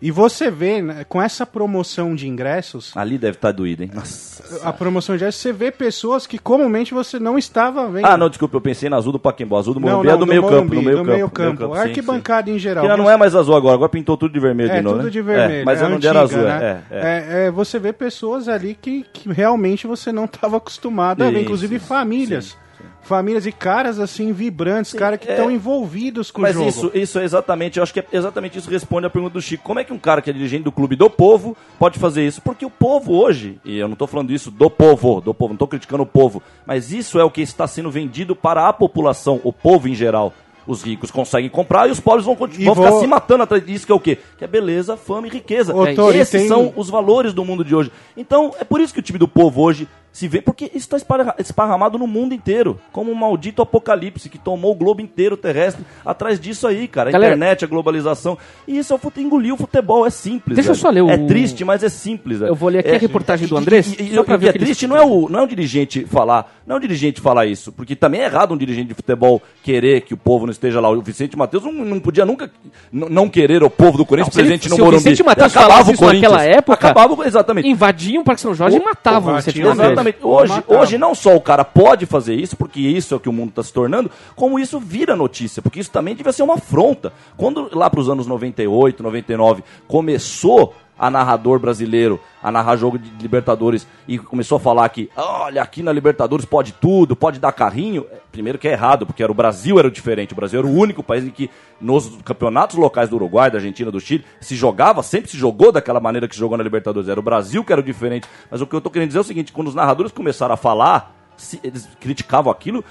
E 0.00 0.10
você 0.12 0.48
vê, 0.50 0.80
né, 0.80 1.04
com 1.08 1.20
essa 1.20 1.44
promoção 1.44 2.14
de 2.14 2.28
ingressos, 2.28 2.96
Ali 2.96 3.18
deve 3.18 3.36
estar 3.36 3.50
doído, 3.52 3.82
hein? 3.82 3.90
Nossa. 3.92 4.60
a 4.66 4.72
promoção 4.72 5.16
de 5.16 5.22
ingressos, 5.22 5.40
você 5.40 5.52
vê 5.52 5.70
pessoas 5.72 6.26
que 6.26 6.38
comumente 6.38 6.94
você 6.94 7.18
não 7.18 7.36
estava 7.36 7.88
vendo. 7.88 8.06
Ah, 8.06 8.16
não, 8.16 8.28
desculpa, 8.28 8.56
eu 8.56 8.60
pensei 8.60 8.88
na 8.88 8.96
azul 8.96 9.12
do 9.12 9.18
Paquembu. 9.18 9.56
Azul 9.56 9.74
do 9.74 9.80
Não, 9.80 9.88
Morumbi 9.88 10.08
é 10.08 10.12
não, 10.12 10.18
do 10.18 10.26
meio 10.26 10.42
campo, 10.42 10.52
Morumbi, 10.54 10.76
no 10.76 10.82
meio 10.82 10.96
do 10.98 11.04
campo. 11.04 11.16
meio 11.16 11.30
campo. 11.30 11.74
A 11.74 11.80
arquibancada 11.82 12.50
em 12.50 12.58
geral. 12.58 12.86
Que 12.86 12.96
não 12.96 13.10
é 13.10 13.16
mais 13.16 13.34
azul 13.34 13.56
agora, 13.56 13.74
agora 13.74 13.88
pintou 13.88 14.16
tudo 14.16 14.32
de 14.32 14.38
vermelho 14.40 14.70
É, 14.70 14.76
de 14.76 14.82
novo, 14.82 14.96
tudo 14.96 15.04
né? 15.06 15.10
de 15.10 15.20
vermelho. 15.22 15.60
É, 15.62 15.64
mas 15.64 15.82
é 15.82 15.88
não 15.88 15.96
era 15.96 16.20
azul, 16.20 16.38
antiga, 16.40 16.54
é, 16.54 16.58
né? 16.58 16.82
é, 16.90 16.96
é. 16.96 17.00
É, 17.00 17.46
é, 17.46 17.50
você 17.50 17.78
vê 17.78 17.92
pessoas 17.92 18.48
ali 18.48 18.78
que, 18.80 19.04
que 19.12 19.32
realmente 19.32 19.86
você 19.86 20.12
não 20.12 20.26
estava 20.26 20.58
acostumado 20.58 21.24
a 21.24 21.30
ver, 21.30 21.42
inclusive 21.42 21.78
famílias. 21.80 22.44
sim, 22.46 22.67
Famílias 23.08 23.46
e 23.46 23.52
caras 23.52 23.98
assim 23.98 24.32
vibrantes, 24.32 24.92
caras 24.92 25.18
que 25.18 25.26
é. 25.28 25.32
estão 25.32 25.50
envolvidos 25.50 26.30
com 26.30 26.42
Mas 26.42 26.54
o 26.54 26.58
jogo. 26.58 26.68
isso, 26.68 26.90
isso 26.94 27.18
é 27.18 27.24
exatamente, 27.24 27.78
eu 27.78 27.82
acho 27.82 27.92
que 27.94 28.00
é 28.00 28.06
exatamente 28.12 28.58
isso 28.58 28.68
que 28.68 28.74
responde 28.74 29.06
a 29.06 29.10
pergunta 29.10 29.32
do 29.32 29.40
Chico. 29.40 29.64
Como 29.64 29.80
é 29.80 29.84
que 29.84 29.92
um 29.92 29.98
cara 29.98 30.20
que 30.20 30.28
é 30.28 30.32
dirigente 30.32 30.64
do 30.64 30.70
clube 30.72 30.94
do 30.94 31.08
povo 31.08 31.56
pode 31.78 31.98
fazer 31.98 32.26
isso? 32.26 32.42
Porque 32.42 32.66
o 32.66 32.70
povo 32.70 33.14
hoje, 33.14 33.58
e 33.64 33.78
eu 33.78 33.88
não 33.88 33.94
estou 33.94 34.06
falando 34.06 34.30
isso 34.30 34.50
do 34.50 34.68
povo, 34.68 35.20
do 35.22 35.32
povo, 35.32 35.48
não 35.52 35.54
estou 35.56 35.68
criticando 35.68 36.02
o 36.02 36.06
povo, 36.06 36.42
mas 36.66 36.92
isso 36.92 37.18
é 37.18 37.24
o 37.24 37.30
que 37.30 37.40
está 37.40 37.66
sendo 37.66 37.90
vendido 37.90 38.36
para 38.36 38.68
a 38.68 38.72
população, 38.74 39.40
o 39.42 39.52
povo 39.54 39.88
em 39.88 39.94
geral. 39.94 40.34
Os 40.66 40.82
ricos 40.82 41.10
conseguem 41.10 41.48
comprar 41.48 41.88
e 41.88 41.90
os 41.92 41.98
pobres 41.98 42.26
vão, 42.26 42.36
continu- 42.36 42.60
E 42.60 42.66
vão 42.66 42.74
ficar 42.74 42.90
vou- 42.90 43.00
se 43.00 43.06
matando 43.06 43.42
atrás 43.42 43.64
disso, 43.64 43.86
que 43.86 43.92
é 43.92 43.94
o 43.94 43.98
quê? 44.00 44.18
Que 44.36 44.44
é 44.44 44.46
beleza, 44.46 44.98
fama 44.98 45.26
e 45.26 45.30
riqueza. 45.30 45.74
Ô, 45.74 45.86
Tori, 45.94 46.18
Esses 46.18 46.40
tem- 46.42 46.46
são 46.48 46.74
os 46.76 46.90
valores 46.90 47.32
do 47.32 47.42
mundo 47.42 47.64
de 47.64 47.74
hoje. 47.74 47.90
Então, 48.14 48.52
é 48.60 48.64
por 48.64 48.78
isso 48.78 48.92
que 48.92 49.00
o 49.00 49.02
time 49.02 49.18
do 49.18 49.26
povo 49.26 49.62
hoje 49.62 49.88
se 50.18 50.26
vê, 50.26 50.40
porque 50.42 50.64
isso 50.66 50.78
está 50.78 50.96
esparra- 50.96 51.34
esparramado 51.38 51.96
no 51.96 52.06
mundo 52.08 52.34
inteiro, 52.34 52.76
como 52.90 53.12
um 53.12 53.14
maldito 53.14 53.62
apocalipse 53.62 54.28
que 54.28 54.36
tomou 54.36 54.72
o 54.72 54.74
globo 54.74 55.00
inteiro 55.00 55.36
terrestre 55.36 55.84
atrás 56.04 56.40
disso 56.40 56.66
aí, 56.66 56.88
cara. 56.88 57.10
A 57.10 57.12
Galera- 57.12 57.36
internet, 57.36 57.64
a 57.64 57.68
globalização. 57.68 58.36
E 58.66 58.78
isso 58.78 58.92
é 58.92 58.96
o 58.96 58.98
fute... 58.98 59.20
engoliu 59.20 59.54
o 59.54 59.56
futebol, 59.56 60.04
é 60.04 60.10
simples. 60.10 60.56
Deixa 60.56 60.70
eu 60.70 60.74
velho. 60.74 60.82
só 60.82 60.90
ler 60.90 61.02
o- 61.02 61.10
É 61.10 61.16
triste, 61.18 61.64
mas 61.64 61.84
é 61.84 61.88
simples. 61.88 62.40
velho. 62.40 62.50
Eu 62.50 62.56
vou 62.56 62.68
ler 62.68 62.80
aqui 62.80 62.88
É- 62.90 62.96
a 62.96 62.98
reportagem 62.98 63.46
do 63.46 63.54
e- 63.54 63.58
Andrés, 63.58 63.86
E, 63.86 63.90
e, 63.90 64.06
e 64.06 64.08
ver 64.10 64.16
é 64.16 64.20
o 64.20 64.24
ele 64.48 64.52
triste, 64.58 64.86
não 64.88 64.96
é, 64.96 65.02
o, 65.04 65.28
não 65.28 65.38
é 65.38 65.42
um 65.42 65.46
dirigente 65.46 66.04
falar, 66.06 66.60
não 66.66 66.74
é 66.74 66.78
um 66.78 66.82
dirigente 66.82 67.20
falar 67.20 67.46
isso, 67.46 67.70
porque 67.70 67.94
também 67.94 68.20
é 68.20 68.24
errado 68.24 68.52
um 68.52 68.56
dirigente 68.56 68.88
de 68.88 68.94
futebol 68.94 69.40
querer 69.62 70.00
que 70.00 70.14
o 70.14 70.16
povo 70.16 70.46
não 70.46 70.50
esteja 70.52 70.80
lá. 70.80 70.90
O 70.90 71.00
Vicente 71.00 71.38
Matheus 71.38 71.62
não, 71.64 71.72
não 71.72 72.00
podia 72.00 72.24
nunca 72.24 72.50
não 72.92 73.28
querer 73.28 73.62
o 73.62 73.70
povo 73.70 73.96
do 73.98 74.04
Corinthians 74.04 74.34
Não, 74.34 74.34
se 74.34 74.40
ele- 74.40 74.58
presente 74.58 74.68
no 74.68 74.74
o 74.76 74.78
Morumbi. 74.84 75.04
Vicente 75.04 75.22
Matheus 75.22 75.56
Acabava 75.56 75.90
o 75.92 75.96
Corinthians. 75.96 76.32
naquela 76.32 76.44
época, 76.44 76.74
Acabava, 76.74 77.26
exatamente. 77.26 77.68
Invadiam 77.68 78.22
o 78.22 78.24
Parque 78.24 78.40
São 78.40 78.54
Jorge 78.54 78.76
e 78.76 78.80
matavam 78.82 79.34
o 79.34 79.36
Vicente. 79.36 79.60
Matheus. 79.60 79.78
Exatamente. 79.78 80.07
Vou 80.20 80.38
Hoje, 80.38 80.64
hoje 80.66 80.98
não 80.98 81.14
só 81.14 81.34
o 81.36 81.40
cara 81.40 81.64
pode 81.64 82.06
fazer 82.06 82.34
isso, 82.34 82.56
porque 82.56 82.80
isso 82.80 83.14
é 83.14 83.16
o 83.16 83.20
que 83.20 83.28
o 83.28 83.32
mundo 83.32 83.50
está 83.50 83.62
se 83.62 83.72
tornando, 83.72 84.10
como 84.34 84.58
isso 84.58 84.78
vira 84.78 85.16
notícia, 85.16 85.62
porque 85.62 85.80
isso 85.80 85.90
também 85.90 86.14
devia 86.14 86.32
ser 86.32 86.42
uma 86.42 86.54
afronta. 86.54 87.12
Quando 87.36 87.68
lá 87.72 87.88
para 87.90 88.00
os 88.00 88.08
anos 88.08 88.26
98, 88.26 89.02
99, 89.02 89.62
começou 89.86 90.74
a 90.98 91.08
narrador 91.10 91.58
brasileiro 91.58 92.20
a 92.42 92.50
narrar 92.50 92.76
jogo 92.76 92.98
de 92.98 93.10
Libertadores 93.22 93.86
e 94.06 94.18
começou 94.18 94.56
a 94.56 94.60
falar 94.60 94.88
que, 94.88 95.08
olha, 95.16 95.62
aqui 95.62 95.82
na 95.82 95.92
Libertadores 95.92 96.44
pode 96.44 96.72
tudo, 96.72 97.14
pode 97.14 97.38
dar 97.38 97.52
carrinho. 97.52 98.04
É, 98.10 98.18
Primeiro 98.32 98.58
que 98.58 98.68
é 98.68 98.72
errado, 98.72 99.04
porque 99.06 99.22
era 99.22 99.32
o 99.32 99.34
Brasil 99.34 99.78
era 99.78 99.88
o 99.88 99.90
diferente. 99.90 100.32
O 100.32 100.36
Brasil 100.36 100.58
era 100.60 100.68
o 100.68 100.72
único 100.72 101.02
país 101.02 101.24
em 101.24 101.30
que 101.30 101.50
nos 101.80 102.18
campeonatos 102.24 102.76
locais 102.76 103.08
do 103.08 103.16
Uruguai, 103.16 103.50
da 103.50 103.58
Argentina, 103.58 103.90
do 103.90 103.98
Chile, 104.00 104.24
se 104.40 104.54
jogava, 104.54 105.02
sempre 105.02 105.30
se 105.30 105.36
jogou 105.36 105.72
daquela 105.72 105.98
maneira 105.98 106.28
que 106.28 106.34
se 106.34 106.40
jogou 106.40 106.56
na 106.56 106.62
Libertadores. 106.62 107.08
Era 107.08 107.18
o 107.18 107.22
Brasil 107.22 107.64
que 107.64 107.72
era 107.72 107.80
o 107.80 107.84
diferente. 107.84 108.28
Mas 108.50 108.60
o 108.60 108.66
que 108.66 108.74
eu 108.74 108.80
tô 108.80 108.90
querendo 108.90 109.08
dizer 109.08 109.18
é 109.18 109.22
o 109.22 109.24
seguinte, 109.24 109.52
quando 109.52 109.68
os 109.68 109.74
narradores 109.74 110.12
começaram 110.12 110.54
a 110.54 110.56
falar, 110.56 111.16
se- 111.36 111.58
eles 111.64 111.88
criticavam 111.98 112.52
aquilo 112.52 112.84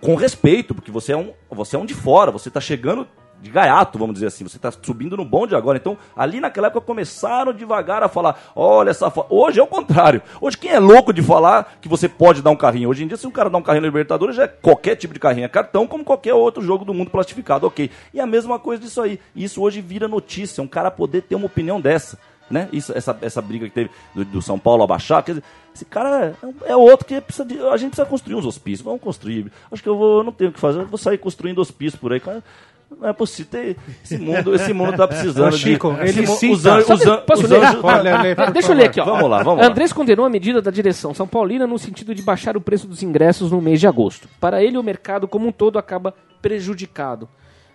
com 0.00 0.14
respeito, 0.16 0.74
porque 0.74 0.90
você 0.90 1.12
é 1.12 1.16
um, 1.16 1.32
você 1.50 1.76
é 1.76 1.78
um 1.78 1.86
de 1.86 1.94
fora, 1.94 2.30
você 2.32 2.50
tá 2.50 2.60
chegando 2.60 3.06
de 3.40 3.50
gaiato, 3.50 3.98
vamos 3.98 4.14
dizer 4.14 4.26
assim, 4.26 4.44
você 4.44 4.58
tá 4.58 4.70
subindo 4.70 5.16
no 5.16 5.24
bonde 5.24 5.54
agora. 5.54 5.78
Então, 5.78 5.96
ali 6.16 6.40
naquela 6.40 6.66
época 6.66 6.84
começaram 6.84 7.52
devagar 7.52 8.02
a 8.02 8.08
falar: 8.08 8.40
olha 8.54 8.90
essa. 8.90 9.10
fa-". 9.10 9.26
Hoje 9.30 9.60
é 9.60 9.62
o 9.62 9.66
contrário. 9.66 10.20
Hoje, 10.40 10.58
quem 10.58 10.70
é 10.70 10.78
louco 10.78 11.12
de 11.12 11.22
falar 11.22 11.78
que 11.80 11.88
você 11.88 12.08
pode 12.08 12.42
dar 12.42 12.50
um 12.50 12.56
carrinho? 12.56 12.88
Hoje 12.88 13.04
em 13.04 13.06
dia, 13.06 13.16
se 13.16 13.26
um 13.26 13.30
cara 13.30 13.48
dá 13.48 13.58
um 13.58 13.62
carrinho 13.62 13.82
na 13.82 13.88
Libertadores, 13.88 14.36
já 14.36 14.44
é 14.44 14.48
qualquer 14.48 14.96
tipo 14.96 15.14
de 15.14 15.20
carrinho, 15.20 15.44
é 15.44 15.48
cartão, 15.48 15.86
como 15.86 16.04
qualquer 16.04 16.34
outro 16.34 16.62
jogo 16.62 16.84
do 16.84 16.92
mundo 16.92 17.10
plastificado, 17.10 17.66
ok. 17.66 17.90
E 18.12 18.20
a 18.20 18.26
mesma 18.26 18.58
coisa 18.58 18.82
disso 18.82 19.00
aí. 19.00 19.20
Isso 19.34 19.62
hoje 19.62 19.80
vira 19.80 20.08
notícia, 20.08 20.62
um 20.62 20.68
cara 20.68 20.90
poder 20.90 21.22
ter 21.22 21.34
uma 21.34 21.46
opinião 21.46 21.80
dessa. 21.80 22.18
Né? 22.50 22.66
Isso, 22.72 22.96
essa, 22.96 23.16
essa 23.20 23.42
briga 23.42 23.66
que 23.66 23.74
teve 23.74 23.90
do, 24.14 24.24
do 24.24 24.42
São 24.42 24.58
Paulo 24.58 24.82
abaixar, 24.82 25.22
quer 25.22 25.32
dizer, 25.32 25.44
esse 25.74 25.84
cara 25.84 26.34
é, 26.64 26.72
é 26.72 26.76
outro 26.76 27.06
que 27.06 27.20
precisa 27.20 27.44
de, 27.44 27.60
a 27.60 27.76
gente 27.76 27.90
precisa 27.90 28.08
construir 28.08 28.36
uns 28.36 28.46
hospícios, 28.46 28.80
vamos 28.80 29.02
construir. 29.02 29.52
Acho 29.70 29.82
que 29.82 29.88
eu 29.88 29.98
vou, 29.98 30.24
não 30.24 30.32
tenho 30.32 30.48
o 30.48 30.52
que 30.52 30.58
fazer, 30.58 30.82
vou 30.86 30.96
sair 30.96 31.18
construindo 31.18 31.58
hospícios 31.58 32.00
por 32.00 32.10
aí. 32.10 32.20
cara. 32.20 32.42
Não 32.90 33.08
é 33.08 33.12
possível 33.12 33.50
ter 33.50 33.76
esse 34.02 34.18
mundo, 34.18 34.54
esse 34.54 34.72
mundo 34.72 34.96
tá 34.96 35.06
precisando 35.06 35.48
Ô, 35.48 35.56
Chico, 35.56 35.92
de 35.94 36.08
ele 36.08 36.26
cita- 36.26 36.52
os 36.54 36.66
an- 36.66 36.78
os 36.80 37.44
os 37.44 37.50
ler? 37.50 37.62
anjos- 37.62 37.80
por 37.80 38.50
Deixa 38.52 38.72
eu 38.72 38.76
ler 38.76 38.86
aqui, 38.86 39.00
ó. 39.00 39.04
Vamos 39.04 39.30
lá, 39.30 39.42
vamos 39.42 39.60
lá. 39.62 39.66
Andrés 39.70 39.92
condenou 39.92 40.24
a 40.26 40.30
medida 40.30 40.60
da 40.62 40.70
direção 40.70 41.12
São 41.14 41.26
Paulina 41.28 41.66
no 41.66 41.78
sentido 41.78 42.14
de 42.14 42.22
baixar 42.22 42.56
o 42.56 42.60
preço 42.60 42.88
dos 42.88 43.02
ingressos 43.02 43.52
no 43.52 43.60
mês 43.60 43.78
de 43.78 43.86
agosto. 43.86 44.26
Para 44.40 44.62
ele, 44.64 44.78
o 44.78 44.82
mercado 44.82 45.28
como 45.28 45.46
um 45.48 45.52
todo 45.52 45.78
acaba 45.78 46.14
prejudicado. 46.42 47.28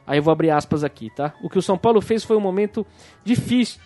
Aí 0.06 0.17
eu 0.17 0.23
vou 0.23 0.32
abrir 0.34 0.49
aspas 0.49 0.84
aqui, 0.84 1.10
tá? 1.15 1.34
O 1.41 1.49
que 1.49 1.58
o 1.58 1.62
São 1.62 1.78
Paulo 1.78 2.02
fez 2.02 2.23
foi 2.23 2.36
um 2.36 2.41
momento 2.41 2.86
difícil. 3.23 3.80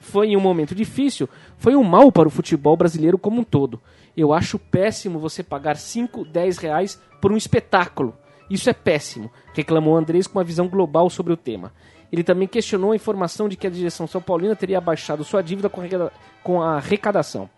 Foi 0.00 0.28
em 0.28 0.36
um 0.36 0.40
momento 0.40 0.74
difícil, 0.74 1.28
foi 1.58 1.76
um 1.76 1.84
mal 1.84 2.10
para 2.10 2.26
o 2.26 2.30
futebol 2.30 2.74
brasileiro 2.74 3.18
como 3.18 3.42
um 3.42 3.44
todo. 3.44 3.78
Eu 4.16 4.32
acho 4.32 4.58
péssimo 4.58 5.18
você 5.18 5.42
pagar 5.42 5.76
5, 5.76 6.24
10 6.24 6.56
reais 6.56 6.98
por 7.20 7.30
um 7.30 7.36
espetáculo. 7.36 8.14
Isso 8.50 8.68
é 8.68 8.72
péssimo, 8.72 9.30
reclamou 9.54 9.96
Andrés 9.96 10.26
com 10.26 10.38
uma 10.38 10.44
visão 10.44 10.66
global 10.68 11.08
sobre 11.08 11.32
o 11.32 11.36
tema. 11.36 11.72
Ele 12.12 12.24
também 12.24 12.48
questionou 12.48 12.90
a 12.90 12.96
informação 12.96 13.48
de 13.48 13.56
que 13.56 13.66
a 13.66 13.70
direção 13.70 14.06
São 14.08 14.20
Paulina 14.20 14.56
teria 14.56 14.78
abaixado 14.78 15.22
sua 15.22 15.40
dívida 15.42 15.70
com 16.42 16.60
a 16.60 16.76
arrecadação. 16.76 17.48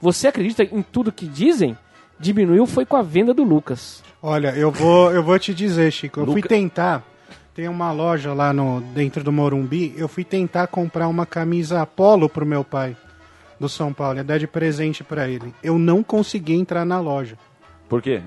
Você 0.00 0.26
acredita 0.26 0.64
em 0.64 0.82
tudo 0.82 1.12
que 1.12 1.26
dizem? 1.28 1.78
Diminuiu 2.18 2.66
foi 2.66 2.84
com 2.84 2.96
a 2.96 3.02
venda 3.02 3.32
do 3.32 3.44
Lucas. 3.44 4.02
Olha, 4.22 4.48
eu 4.56 4.70
vou, 4.70 5.12
eu 5.12 5.22
vou 5.22 5.38
te 5.38 5.54
dizer, 5.54 5.90
Chico. 5.92 6.20
Eu 6.20 6.26
fui 6.26 6.34
Luca- 6.36 6.48
tentar. 6.48 7.04
Tem 7.54 7.68
uma 7.68 7.92
loja 7.92 8.34
lá 8.34 8.52
no, 8.52 8.80
dentro 8.80 9.22
do 9.22 9.30
Morumbi. 9.30 9.94
Eu 9.96 10.08
fui 10.08 10.24
tentar 10.24 10.66
comprar 10.66 11.06
uma 11.06 11.24
camisa 11.24 11.86
polo 11.86 12.28
pro 12.28 12.44
meu 12.44 12.64
pai 12.64 12.96
do 13.60 13.68
São 13.68 13.92
Paulo. 13.92 14.16
Ia 14.16 14.24
dar 14.24 14.38
de 14.38 14.46
presente 14.48 15.04
pra 15.04 15.28
ele. 15.28 15.54
Eu 15.62 15.78
não 15.78 16.02
consegui 16.02 16.54
entrar 16.54 16.84
na 16.84 16.98
loja. 16.98 17.38
Por 17.88 18.02
quê? 18.02 18.22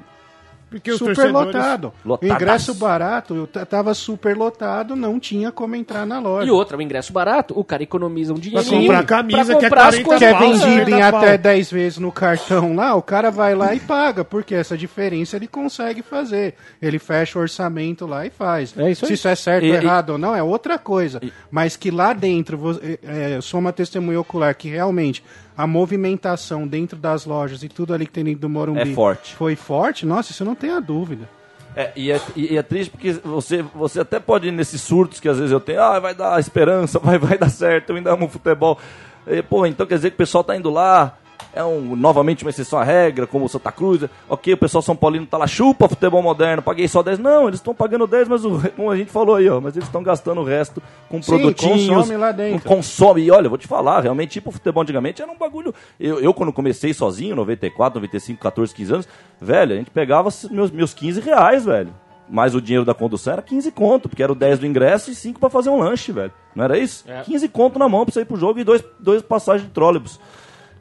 Porque 0.69 0.91
super 0.93 1.15
torcedores- 1.15 1.55
lotado. 1.55 1.93
Lotadaço. 2.03 2.35
Ingresso 2.43 2.73
barato, 2.75 3.35
eu 3.35 3.47
tava 3.65 3.93
super 3.93 4.35
lotado, 4.35 4.95
não 4.97 5.17
tinha 5.19 5.51
como 5.51 5.75
entrar 5.75 6.05
na 6.05 6.19
loja. 6.19 6.45
E 6.47 6.51
outra, 6.51 6.75
o 6.77 6.81
ingresso 6.81 7.13
barato, 7.13 7.57
o 7.57 7.63
cara 7.63 7.83
economiza 7.83 8.33
um 8.33 8.37
dinheiro 8.37 8.65
comprar 8.69 9.03
camisa 9.05 9.55
que 9.55 9.65
é 9.65 9.69
comprar 9.69 9.87
as 9.87 9.99
40 9.99 10.03
coisas 10.03 10.19
que 10.19 10.25
é 10.25 10.33
vendido 10.37 10.81
em 10.91 10.93
50 10.95 11.07
até 11.17 11.27
pau. 11.29 11.37
10 11.37 11.71
vezes 11.71 11.97
no 11.99 12.11
cartão 12.11 12.75
lá, 12.75 12.93
o 12.95 13.01
cara 13.01 13.31
vai 13.31 13.55
lá 13.55 13.73
e 13.73 13.79
paga, 13.79 14.25
porque 14.25 14.53
essa 14.55 14.77
diferença 14.77 15.35
ele 15.37 15.47
consegue 15.47 16.01
fazer. 16.01 16.55
Ele 16.81 16.99
fecha 16.99 17.39
o 17.39 17.41
orçamento 17.41 18.05
lá 18.05 18.25
e 18.25 18.29
faz. 18.29 18.73
É 18.77 18.91
isso. 18.91 19.05
Se 19.05 19.13
isso 19.13 19.27
é 19.27 19.35
certo 19.35 19.63
E- 19.65 19.69
ou 19.71 19.75
e- 19.75 19.83
errado 19.85 20.09
ou 20.11 20.17
não, 20.17 20.35
é 20.35 20.43
outra 20.43 20.77
coisa. 20.77 21.21
Mas 21.49 21.77
que 21.77 21.89
lá 21.89 22.11
dentro, 22.11 22.57
vo- 22.57 22.79
é, 22.83 22.99
é, 23.03 23.35
eu 23.37 23.41
sou 23.41 23.59
uma 23.59 23.71
testemunha 23.71 24.19
ocular, 24.19 24.53
que 24.53 24.67
realmente 24.69 25.23
a 25.57 25.65
movimentação 25.65 26.67
dentro 26.67 26.97
das 26.97 27.25
lojas 27.25 27.63
e 27.63 27.67
tudo 27.69 27.93
ali 27.93 28.05
que 28.05 28.11
tem 28.11 28.23
dentro 28.23 28.41
do 28.41 28.49
Morumbi 28.49 28.79
É 28.91 28.93
forte. 28.93 29.35
foi 29.35 29.55
forte, 29.55 30.05
nossa, 30.05 30.31
isso 30.31 30.45
não 30.45 30.53
tem 30.55 30.69
a 30.71 30.79
dúvida. 30.79 31.27
É, 31.75 31.91
e, 31.95 32.11
é, 32.11 32.21
e 32.35 32.57
é 32.57 32.63
triste 32.63 32.89
porque 32.91 33.11
você, 33.13 33.61
você 33.61 33.99
até 33.99 34.19
pode 34.19 34.47
ir 34.47 34.51
nesses 34.51 34.81
surtos 34.81 35.19
que 35.19 35.29
às 35.29 35.37
vezes 35.37 35.51
eu 35.51 35.59
tenho, 35.59 35.81
ah, 35.81 35.99
vai 35.99 36.13
dar 36.15 36.39
esperança, 36.39 36.97
vai, 36.99 37.17
vai 37.17 37.37
dar 37.37 37.49
certo, 37.49 37.89
eu 37.91 37.95
ainda 37.97 38.13
amo 38.13 38.27
futebol. 38.27 38.79
E, 39.25 39.41
pô, 39.41 39.65
então 39.65 39.85
quer 39.85 39.95
dizer 39.95 40.09
que 40.11 40.15
o 40.15 40.17
pessoal 40.17 40.43
tá 40.43 40.55
indo 40.55 40.69
lá, 40.69 41.17
é 41.53 41.63
um, 41.63 41.95
novamente 41.95 42.43
uma 42.43 42.49
exceção 42.49 42.77
à 42.79 42.83
regra, 42.83 43.25
como 43.25 43.45
o 43.45 43.49
Santa 43.49 43.71
Cruz. 43.71 44.03
Ok, 44.29 44.53
o 44.53 44.57
pessoal 44.57 44.81
São 44.81 44.95
Paulino 44.95 45.25
tá 45.25 45.37
lá, 45.37 45.47
chupa 45.47 45.89
futebol 45.89 46.21
moderno, 46.21 46.61
paguei 46.61 46.87
só 46.87 47.01
10. 47.01 47.19
Não, 47.19 47.47
eles 47.47 47.59
estão 47.59 47.73
pagando 47.73 48.05
10, 48.05 48.27
mas 48.27 48.45
o, 48.45 48.61
como 48.75 48.91
a 48.91 48.97
gente 48.97 49.11
falou 49.11 49.35
aí, 49.35 49.49
ó, 49.49 49.59
mas 49.59 49.75
eles 49.75 49.87
estão 49.87 50.03
gastando 50.03 50.41
o 50.41 50.43
resto 50.43 50.81
com 51.09 51.21
Sim, 51.21 51.31
produtinhos. 51.31 51.87
consome 51.87 52.17
lá 52.17 52.31
dentro. 52.31 52.67
Consome. 52.67 53.21
E 53.23 53.31
olha, 53.31 53.47
eu 53.47 53.49
vou 53.49 53.57
te 53.57 53.67
falar, 53.67 54.01
realmente, 54.01 54.33
tipo, 54.33 54.49
o 54.49 54.53
futebol 54.53 54.83
antigamente 54.83 55.21
era 55.21 55.31
um 55.31 55.37
bagulho. 55.37 55.73
Eu, 55.99 56.19
eu 56.19 56.33
quando 56.33 56.53
comecei 56.53 56.93
sozinho, 56.93 57.35
94, 57.35 57.99
95, 57.99 58.39
14, 58.39 58.75
15 58.75 58.93
anos, 58.93 59.07
velho, 59.41 59.73
a 59.73 59.77
gente 59.77 59.89
pegava 59.91 60.29
meus, 60.51 60.71
meus 60.71 60.93
15 60.93 61.21
reais, 61.21 61.65
velho. 61.65 61.93
Mais 62.29 62.53
o 62.53 62.61
dinheiro 62.61 62.83
da 62.83 62.93
condução 62.93 63.33
era 63.33 63.41
15 63.41 63.71
conto, 63.71 64.09
porque 64.09 64.21
era 64.21 64.31
o 64.31 64.35
10 64.35 64.59
do 64.59 64.65
ingresso 64.65 65.09
e 65.09 65.15
5 65.15 65.39
pra 65.39 65.49
fazer 65.49 65.69
um 65.69 65.79
lanche, 65.79 66.11
velho. 66.11 66.31
Não 66.53 66.65
era 66.65 66.77
isso? 66.77 67.05
15 67.23 67.47
conto 67.47 67.79
na 67.79 67.87
mão 67.87 68.03
pra 68.03 68.13
você 68.13 68.21
ir 68.21 68.25
pro 68.25 68.35
jogo 68.35 68.59
e 68.59 68.63
dois, 68.65 68.83
dois 68.99 69.21
passagens 69.21 69.65
de 69.65 69.73
trólebus. 69.73 70.19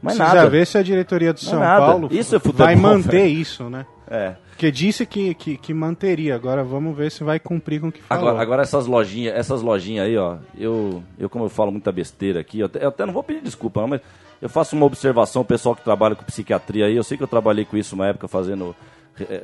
Mas 0.06 0.16
Precisa 0.16 0.36
nada. 0.36 0.48
ver 0.50 0.66
se 0.66 0.78
a 0.78 0.82
diretoria 0.82 1.32
do 1.32 1.40
Não 1.42 1.48
é 1.48 1.50
São 1.50 1.58
nada. 1.60 1.86
Paulo 1.86 2.08
Isso 2.10 2.36
é 2.36 2.38
futebol, 2.38 2.66
vai 2.66 2.76
manter 2.76 3.10
velho. 3.22 3.28
isso, 3.40 3.64
né? 3.68 3.84
É. 4.08 4.34
Porque 4.50 4.70
disse 4.70 5.04
que, 5.04 5.34
que, 5.34 5.56
que 5.56 5.74
manteria. 5.74 6.34
Agora 6.36 6.62
vamos 6.62 6.96
ver 6.96 7.10
se 7.10 7.24
vai 7.24 7.40
cumprir 7.40 7.80
com 7.80 7.88
o 7.88 7.92
que 7.92 8.00
falou. 8.02 8.28
Agora, 8.28 8.42
agora 8.42 8.62
essas 8.62 8.86
lojinhas, 8.86 9.34
essas 9.34 9.60
lojinhas 9.62 10.06
aí, 10.06 10.16
ó, 10.16 10.36
eu, 10.56 11.02
eu 11.18 11.28
como 11.28 11.44
eu 11.44 11.48
falo 11.48 11.72
muita 11.72 11.90
besteira 11.90 12.38
aqui, 12.40 12.60
eu 12.60 12.66
até, 12.66 12.84
eu 12.84 12.88
até 12.88 13.04
não 13.04 13.12
vou 13.12 13.22
pedir 13.22 13.42
desculpa, 13.42 13.80
não, 13.80 13.88
mas 13.88 14.00
eu 14.40 14.48
faço 14.48 14.76
uma 14.76 14.86
observação, 14.86 15.42
o 15.42 15.44
pessoal 15.44 15.74
que 15.74 15.82
trabalha 15.82 16.14
com 16.14 16.22
psiquiatria 16.24 16.86
aí, 16.86 16.94
eu 16.96 17.02
sei 17.02 17.16
que 17.18 17.22
eu 17.24 17.28
trabalhei 17.28 17.64
com 17.64 17.76
isso 17.76 17.94
uma 17.96 18.06
época 18.06 18.28
fazendo 18.28 18.74
eh, 19.20 19.42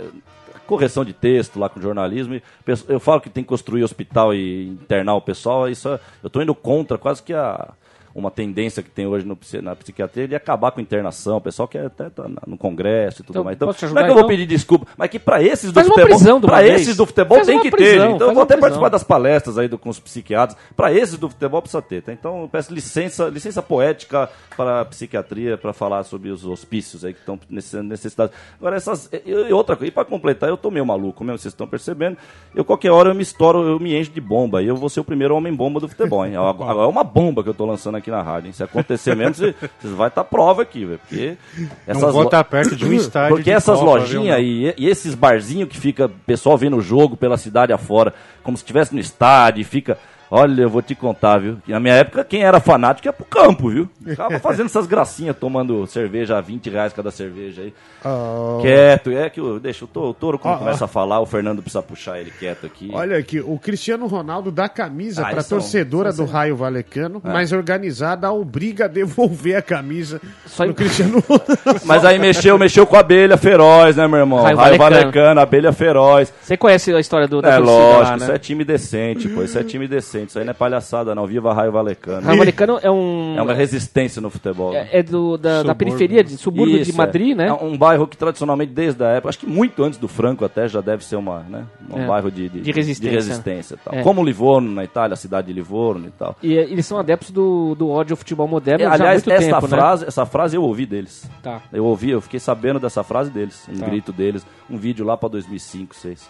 correção 0.67 1.05
de 1.05 1.13
texto 1.13 1.59
lá 1.59 1.69
com 1.69 1.81
jornalismo, 1.81 2.41
eu 2.89 3.01
falo 3.01 3.21
que 3.21 3.29
tem 3.29 3.43
que 3.43 3.49
construir 3.49 3.83
hospital 3.83 4.33
e 4.33 4.69
internar 4.69 5.15
o 5.15 5.21
pessoal, 5.21 5.69
isso 5.69 5.89
é- 5.89 5.99
eu 6.23 6.31
tô 6.31 6.41
indo 6.41 6.55
contra 6.55 6.97
quase 6.97 7.23
que 7.23 7.35
a 7.35 7.71
uma 8.15 8.31
tendência 8.31 8.83
que 8.83 8.91
tem 8.91 9.07
hoje 9.07 9.27
no 9.27 9.39
na 9.63 9.75
psiquiatria 9.77 10.29
de 10.29 10.35
acabar 10.35 10.71
com 10.71 10.81
a 10.81 10.83
internação. 10.83 11.39
O 11.39 11.41
pessoal 11.41 11.67
quer 11.69 11.87
até 11.87 12.11
tá 12.11 12.25
no 12.47 12.57
congresso 12.57 13.23
e 13.23 13.25
tudo 13.25 13.33
Então, 13.35 13.45
mais. 13.45 13.57
Então, 13.57 13.69
posso 13.69 13.79
te 13.79 13.83
não 13.83 13.87
ajudar, 13.89 14.01
é 14.01 14.05
que 14.05 14.11
eu 14.11 14.15
vou 14.15 14.23
então? 14.23 14.29
pedir 14.29 14.47
desculpa, 14.47 14.87
mas 14.97 15.11
que 15.11 15.19
para 15.19 15.43
esses 15.43 15.71
do 15.71 15.75
Faz 15.75 15.87
uma 15.87 15.95
futebol, 15.95 16.41
para 16.41 16.67
esses 16.67 16.97
do 16.97 17.07
futebol 17.07 17.41
tem 17.43 17.61
que 17.61 17.71
prisão, 17.71 17.93
ter. 17.93 18.01
gente. 18.01 18.15
Então 18.15 18.29
eu 18.29 18.35
vou 18.35 18.43
até 18.43 18.55
prisão. 18.55 18.61
participar 18.61 18.89
das 18.89 19.05
palestras 19.05 19.59
aí 19.59 19.69
do, 19.69 19.79
com 19.79 19.89
os 19.89 19.99
psiquiatras. 19.99 20.59
Para 20.77 20.93
esses 20.93 21.17
do 21.19 21.29
futebol 21.29 21.61
precisa 21.63 21.83
ter, 21.83 22.03
tá? 22.03 22.13
Então 22.13 22.43
eu 22.43 22.49
peço 22.49 22.73
licença, 22.73 23.29
licença 23.29 23.63
poética 23.63 24.29
para 24.57 24.81
a 24.83 24.85
psiquiatria 24.85 25.57
para 25.57 25.73
falar 25.73 26.05
sobre 26.05 26.31
os 26.31 26.45
hospícios 26.45 27.05
aí 27.05 27.13
que 27.15 27.21
estão 27.21 27.39
necessitados. 27.51 28.35
Agora 28.59 28.77
essas 28.77 29.09
e, 29.13 29.31
e 29.31 29.53
outra 29.53 29.77
coisa, 29.77 29.89
e 29.89 29.91
para 29.93 30.05
completar, 30.05 30.49
eu 30.49 30.57
tô 30.57 30.71
meio 30.71 30.87
maluco 30.87 31.25
mesmo, 31.25 31.39
vocês 31.39 31.53
estão 31.53 31.67
percebendo. 31.67 32.17
Eu 32.55 32.65
qualquer 32.65 32.91
hora 32.91 33.11
eu 33.11 33.15
me 33.15 33.23
estouro, 33.23 33.63
eu 33.63 33.79
me 33.81 33.99
encho 33.99 34.11
de 34.11 34.21
bomba 34.21 34.63
e 34.63 34.67
eu 34.69 34.77
vou 34.77 34.89
ser 34.89 35.01
o 35.01 35.05
primeiro 35.05 35.35
homem 35.35 35.53
bomba 35.55 35.81
do 35.81 35.89
futebol, 35.89 36.25
hein? 36.27 36.37
Agora 36.43 36.83
é 36.83 36.87
uma 36.87 37.05
bomba 37.05 37.43
que 37.43 37.49
eu 37.49 37.55
tô 37.55 37.65
lançando 37.67 37.97
aqui 37.97 38.02
na 38.11 38.23
rádio, 38.23 38.49
hein? 38.49 38.53
Se 38.53 38.63
acontecer 38.63 39.15
mesmo, 39.17 39.35
vocês 39.35 39.93
vai 39.95 40.09
estar 40.09 40.25
prova 40.25 40.63
aqui, 40.63 40.85
velho, 40.85 41.01
porque 41.07 41.37
Não 41.59 41.69
essas 41.87 42.13
vou 42.13 42.23
lo- 42.23 42.25
estar 42.29 42.45
perto 42.45 42.75
de 42.77 42.85
um 42.85 42.93
estádio 42.95 43.37
porque 43.37 43.51
essas 43.51 43.81
lojinhas 43.81 44.41
e, 44.41 44.75
e 44.77 44.89
esses 44.89 45.15
barzinhos 45.15 45.69
que 45.69 45.79
fica 45.79 46.11
pessoal 46.27 46.57
vendo 46.59 46.77
o 46.77 46.83
jogo 46.83 47.17
pela 47.17 47.37
cidade 47.37 47.73
afora, 47.73 48.13
como 48.43 48.57
se 48.57 48.63
estivesse 48.63 48.95
no 48.95 49.01
estádio, 49.01 49.61
e 49.61 49.65
fica. 49.65 49.99
Olha, 50.35 50.63
eu 50.63 50.71
vou 50.71 50.81
te 50.81 50.95
contar, 50.95 51.37
viu? 51.37 51.59
Que 51.63 51.73
na 51.73 51.79
minha 51.79 51.93
época, 51.95 52.25
quem 52.25 52.43
era 52.43 52.59
fanático 52.59 53.07
ia 53.07 53.13
pro 53.13 53.25
campo, 53.27 53.69
viu? 53.69 53.87
Ficava 54.03 54.39
fazendo 54.41 54.65
essas 54.67 54.87
gracinhas, 54.87 55.37
tomando 55.37 55.87
cerveja 55.87 56.39
a 56.39 56.41
20 56.41 56.71
reais 56.71 56.93
cada 56.95 57.11
cerveja 57.11 57.61
aí. 57.61 57.75
Ah, 58.03 58.57
Quieto, 58.63 59.11
é 59.11 59.29
que 59.29 59.43
o. 59.43 59.61
Deixa 59.61 59.85
o 59.85 59.89
touro, 59.89 60.09
o 60.09 60.15
touro 60.15 60.39
quando 60.39 60.55
Ó, 60.55 60.59
começa 60.59 60.87
a 60.87 60.89
falar, 60.89 61.21
o 61.21 61.27
Fernando 61.27 61.61
precisa 61.61 61.83
puxar 61.83 62.19
ele 62.19 62.31
quieto 62.31 62.65
aqui. 62.65 62.89
Olha 62.95 63.19
aqui, 63.19 63.41
o 63.41 63.59
Cristiano 63.59 64.07
Ronaldo 64.07 64.51
dá 64.51 64.71
camisa 64.71 65.21
Ah, 65.21 65.27
pra 65.27 65.37
não- 65.43 65.49
torcedora 65.49 66.09
isso 66.09 66.25
do 66.25 66.31
Raio 66.31 66.57
Valecano, 66.57 67.21
É. 67.23 67.31
mas 67.31 67.53
organizada 67.53 68.27
a 68.27 68.33
obriga 68.33 68.87
a 68.87 68.89
devolver 68.89 69.57
a 69.57 69.63
camisa 69.63 70.19
Só 70.47 70.65
do 70.65 70.71
em- 70.71 70.75
Cristiano 70.75 71.21
Ronaldo. 71.21 71.43
Mas 71.85 72.05
aí 72.07 72.19
mexeu, 72.19 72.59
mexeu 72.59 72.87
com 72.87 72.97
a 72.97 73.01
abelha 73.01 73.37
feroz, 73.37 73.97
né, 73.97 74.09
meu 74.09 74.21
irmão? 74.21 74.43
Raio 74.43 74.57
Raio, 74.57 74.79
Valecano. 74.79 75.01
Valecano, 75.13 75.41
abelha 75.41 75.73
feroz. 75.73 76.33
Você 76.41 76.57
conhece 76.57 76.91
a 76.95 77.01
história 77.01 77.29
do, 77.29 77.43
da 77.43 77.51
É 77.51 77.59
lógico, 77.59 78.03
lá, 78.03 78.11
né? 78.17 78.17
isso 78.23 78.33
é 78.33 78.39
time 78.39 78.65
decente, 78.65 79.29
pô. 79.29 79.43
Isso 79.43 79.59
é 79.59 79.63
time 79.65 79.87
decente. 79.87 80.22
Isso 80.29 80.39
aí 80.39 80.45
não 80.45 80.51
é 80.51 80.55
palhaçada, 80.55 81.15
não. 81.15 81.27
Viva 81.27 81.53
Raio 81.53 81.73
Valecano. 81.73 82.23
Raio 82.27 82.39
Valecano 82.39 82.79
é 82.83 82.91
um... 82.91 83.35
É 83.37 83.43
uma 83.43 83.53
resistência 83.55 84.21
no 84.21 84.31
futebol. 84.31 84.75
É, 84.75 84.89
é 84.93 85.03
do, 85.03 85.37
da, 85.37 85.63
da 85.63 85.75
periferia, 85.75 86.23
de 86.25 86.37
subúrbio 86.37 86.77
de 86.77 86.91
Isso, 86.91 86.97
Madrid, 86.97 87.33
é. 87.33 87.35
né? 87.35 87.47
É 87.49 87.53
um 87.53 87.77
bairro 87.77 88.07
que 88.07 88.17
tradicionalmente, 88.17 88.73
desde 88.73 89.03
a 89.05 89.09
época, 89.09 89.29
acho 89.31 89.39
que 89.39 89.47
muito 89.47 89.83
antes 89.83 89.99
do 89.99 90.09
Franco 90.09 90.45
até, 90.45 90.69
já 90.69 90.81
deve 90.81 91.05
ser 91.05 91.17
uma, 91.17 91.41
né, 91.41 91.65
um 91.91 92.03
É. 92.03 92.07
bairro 92.07 92.31
de, 92.31 92.49
De 92.49 92.73
resistência. 92.73 93.11
de 93.11 93.15
resistência 93.17 93.79
tal. 93.85 93.95
É. 93.95 94.03
Como 94.03 94.23
Livorno 94.25 94.71
na 94.71 94.85
Itália, 94.85 95.15
a 95.15 95.17
cidade 95.17 95.49
de 95.49 95.53
Livorno 95.53 96.07
e 96.09 96.11
tal. 96.11 96.37
E 96.43 96.53
eles 96.55 96.87
são 96.87 96.99
adeptos 96.99 97.31
do, 97.31 97.75
do 97.75 97.89
ódio 97.91 98.15
ao 98.15 98.17
futebol 98.17 98.47
moderno 98.49 98.81
E, 98.83 98.85
já 98.85 98.91
há 98.91 98.95
aliás, 98.95 99.25
muito 99.25 99.33
essa, 99.37 99.45
tempo, 99.55 99.63
né? 99.69 99.77
frase, 99.77 100.05
essa 100.07 100.27
frase 100.27 100.57
eu 100.57 100.63
ouvi 100.63 100.87
deles. 100.87 101.29
Tá. 101.43 101.61
Eu 101.73 101.85
ouvi, 101.85 102.11
eu 102.11 102.21
fiquei 102.21 102.41
sabendo 102.41 102.79
dessa 102.79 103.03
frase 103.03 103.31
deles, 103.31 103.67
um 103.73 103.79
Tá. 103.79 103.87
grito 103.87 104.13
deles, 104.13 104.47
um 104.71 104.77
vídeo 104.77 105.05
lá 105.05 105.17
pra 105.17 105.29
2005, 105.29 105.95
2006. 106.03 106.29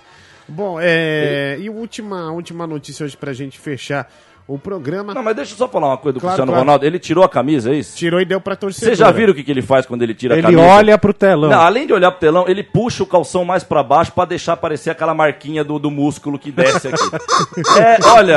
Bom, 0.53 0.79
é. 0.81 1.57
E 1.61 1.69
última, 1.71 2.31
última 2.31 2.67
notícia 2.67 3.05
hoje 3.05 3.17
pra 3.17 3.33
gente 3.33 3.59
fechar 3.59 4.11
o 4.47 4.59
programa. 4.59 5.15
Não, 5.15 5.23
mas 5.23 5.37
deixa 5.37 5.53
eu 5.53 5.57
só 5.57 5.69
falar 5.69 5.87
uma 5.89 5.97
coisa 5.97 6.15
do 6.15 6.21
Claro, 6.21 6.33
Cristiano 6.35 6.53
claro. 6.53 6.65
Ronaldo. 6.65 6.85
Ele 6.85 6.99
tirou 6.99 7.23
a 7.25 7.29
camisa, 7.29 7.71
é 7.71 7.77
isso? 7.77 7.97
Tirou 7.97 8.21
e 8.21 8.25
deu 8.25 8.41
pra 8.41 8.55
torcedora. 8.57 8.89
Vocês 8.95 8.99
já 8.99 9.11
viram 9.11 9.33
o 9.33 9.35
que, 9.37 9.43
que 9.45 9.51
ele 9.51 9.63
faz 9.63 9.87
quando 9.87 10.03
ele 10.03 10.15
tira 10.15 10.35
a 10.35 10.39
Ele 10.39 10.43
camisa? 10.43 10.63
olha 10.63 10.99
pro 10.99 11.15
telão. 11.15 11.49
Não, 11.49 11.61
além 11.61 11.87
de 11.87 11.93
olhar 11.93 12.11
pro 12.11 12.21
telão, 12.21 12.45
ele 12.49 12.63
puxa 12.63 13.03
o 13.03 13.07
calção 13.07 13.45
mais 13.45 13.63
pra 13.65 13.83
baixo 13.83 14.13
pra 14.13 14.25
deixar 14.25 14.53
aparecer 14.55 14.91
aquela 14.91 15.15
marquinha 15.15 15.63
do, 15.65 15.79
do 15.79 15.91
músculo 15.91 16.39
que 16.39 16.51
desce 16.51 16.89
aqui. 16.89 17.05
é, 17.81 17.99
olha. 18.09 18.37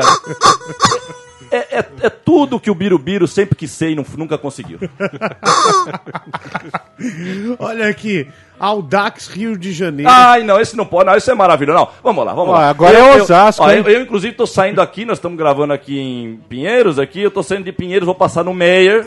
É, 1.51 1.79
é- 1.79 1.85
é 2.03 2.09
tudo 2.09 2.59
que 2.59 2.69
o 2.71 2.75
Birubiru 2.75 3.27
sempre 3.27 3.55
quis 3.55 3.71
ser 3.71 3.89
e 3.91 3.95
não- 3.95 4.05
nunca 4.17 4.37
conseguiu. 4.37 4.79
Olha 7.59 7.87
aqui, 7.87 8.27
Audax 8.59 9.27
Rio 9.27 9.57
de 9.57 9.71
Janeiro. 9.71 10.11
Ai, 10.11 10.43
não, 10.43 10.59
esse 10.59 10.75
não 10.77 10.85
pode, 10.85 11.09
não, 11.09 11.15
isso 11.17 11.29
é 11.29 11.33
maravilhoso. 11.35 11.79
Não, 11.79 11.89
vamos 12.03 12.25
lá, 12.25 12.33
vamos 12.33 12.49
Ó, 12.53 12.57
lá. 12.57 12.69
agora 12.69 12.97
Eu- 12.97 13.05
é 13.05 13.17
eu- 13.19 13.23
Osasco, 13.23 13.63
ó, 13.63 13.71
hein? 13.71 13.83
eu, 13.85 13.91
eu, 13.91 14.01
inclusive, 14.01 14.33
tô 14.35 14.45
saindo 14.47 14.81
aqui, 14.81 15.05
nós 15.05 15.17
estamos 15.17 15.37
gravando 15.37 15.73
aqui 15.73 15.99
em 15.99 16.39
Pinheiros, 16.49 16.97
aqui, 16.99 17.21
eu 17.21 17.31
tô 17.31 17.41
saindo 17.43 17.63
de 17.65 17.71
Pinheiros, 17.71 18.05
vou 18.05 18.15
passar 18.15 18.43
no 18.43 18.53
Meier. 18.53 19.05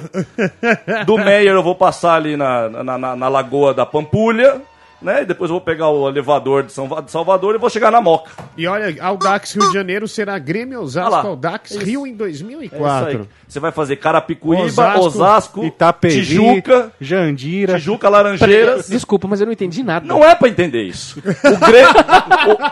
Do 1.07 1.17
Meier 1.17 1.55
eu 1.55 1.63
vou 1.63 1.75
passar 1.75 2.15
ali 2.15 2.37
na, 2.37 2.69
na, 2.69 2.99
na- 2.99 3.17
na 3.17 3.29
Lagoa 3.29 3.73
da 3.75 3.85
Pampulha, 3.87 4.61
né? 5.01 5.23
E 5.23 5.25
depois 5.25 5.49
eu 5.51 5.55
vou 5.55 5.61
pegar 5.61 5.89
o 5.89 6.09
elevador 6.09 6.65
de, 6.65 6.73
São, 6.73 6.89
de 7.03 7.11
Salvador 7.11 7.55
e 7.55 7.59
vou 7.59 7.71
chegar 7.71 7.91
na 7.91 8.01
Moca. 8.01 8.31
E 8.57 8.67
olha, 8.67 8.95
Audax 9.03 9.55
Rio 9.55 9.69
de 9.69 9.73
Janeiro 9.75 10.09
será 10.09 10.39
Grêmio 10.39 10.81
Osasco 10.81 11.11
Olha 11.13 11.23
lá. 11.23 11.29
Audax 11.29 11.71
Isso. 11.71 11.85
Rio 11.85 12.07
em 12.07 12.11
É 12.11 12.13
isso 12.13 12.45
2004. 12.45 13.07
aí. 13.09 13.21
Você 13.47 13.61
vai 13.61 13.73
fazer 13.73 13.97
Carapicuíba, 13.97 14.65
Osasco, 14.65 15.01
Osasco, 15.07 15.65
Itapevi, 15.65 16.15
Tijuca, 16.17 16.93
Jandira. 17.01 17.75
Tijuca, 17.75 18.09
Laranjeiras. 18.09 18.89
Desculpa, 18.89 19.27
mas 19.29 19.41
eu 19.41 19.47
não 19.47 19.53
entendi 19.53 19.83
nada. 19.83 20.07
Não 20.07 20.25
é 20.25 20.35
pra 20.35 20.49
entender 20.49 20.83
isso. 20.83 21.19
O 21.21 21.57
Grêmio, 21.67 21.95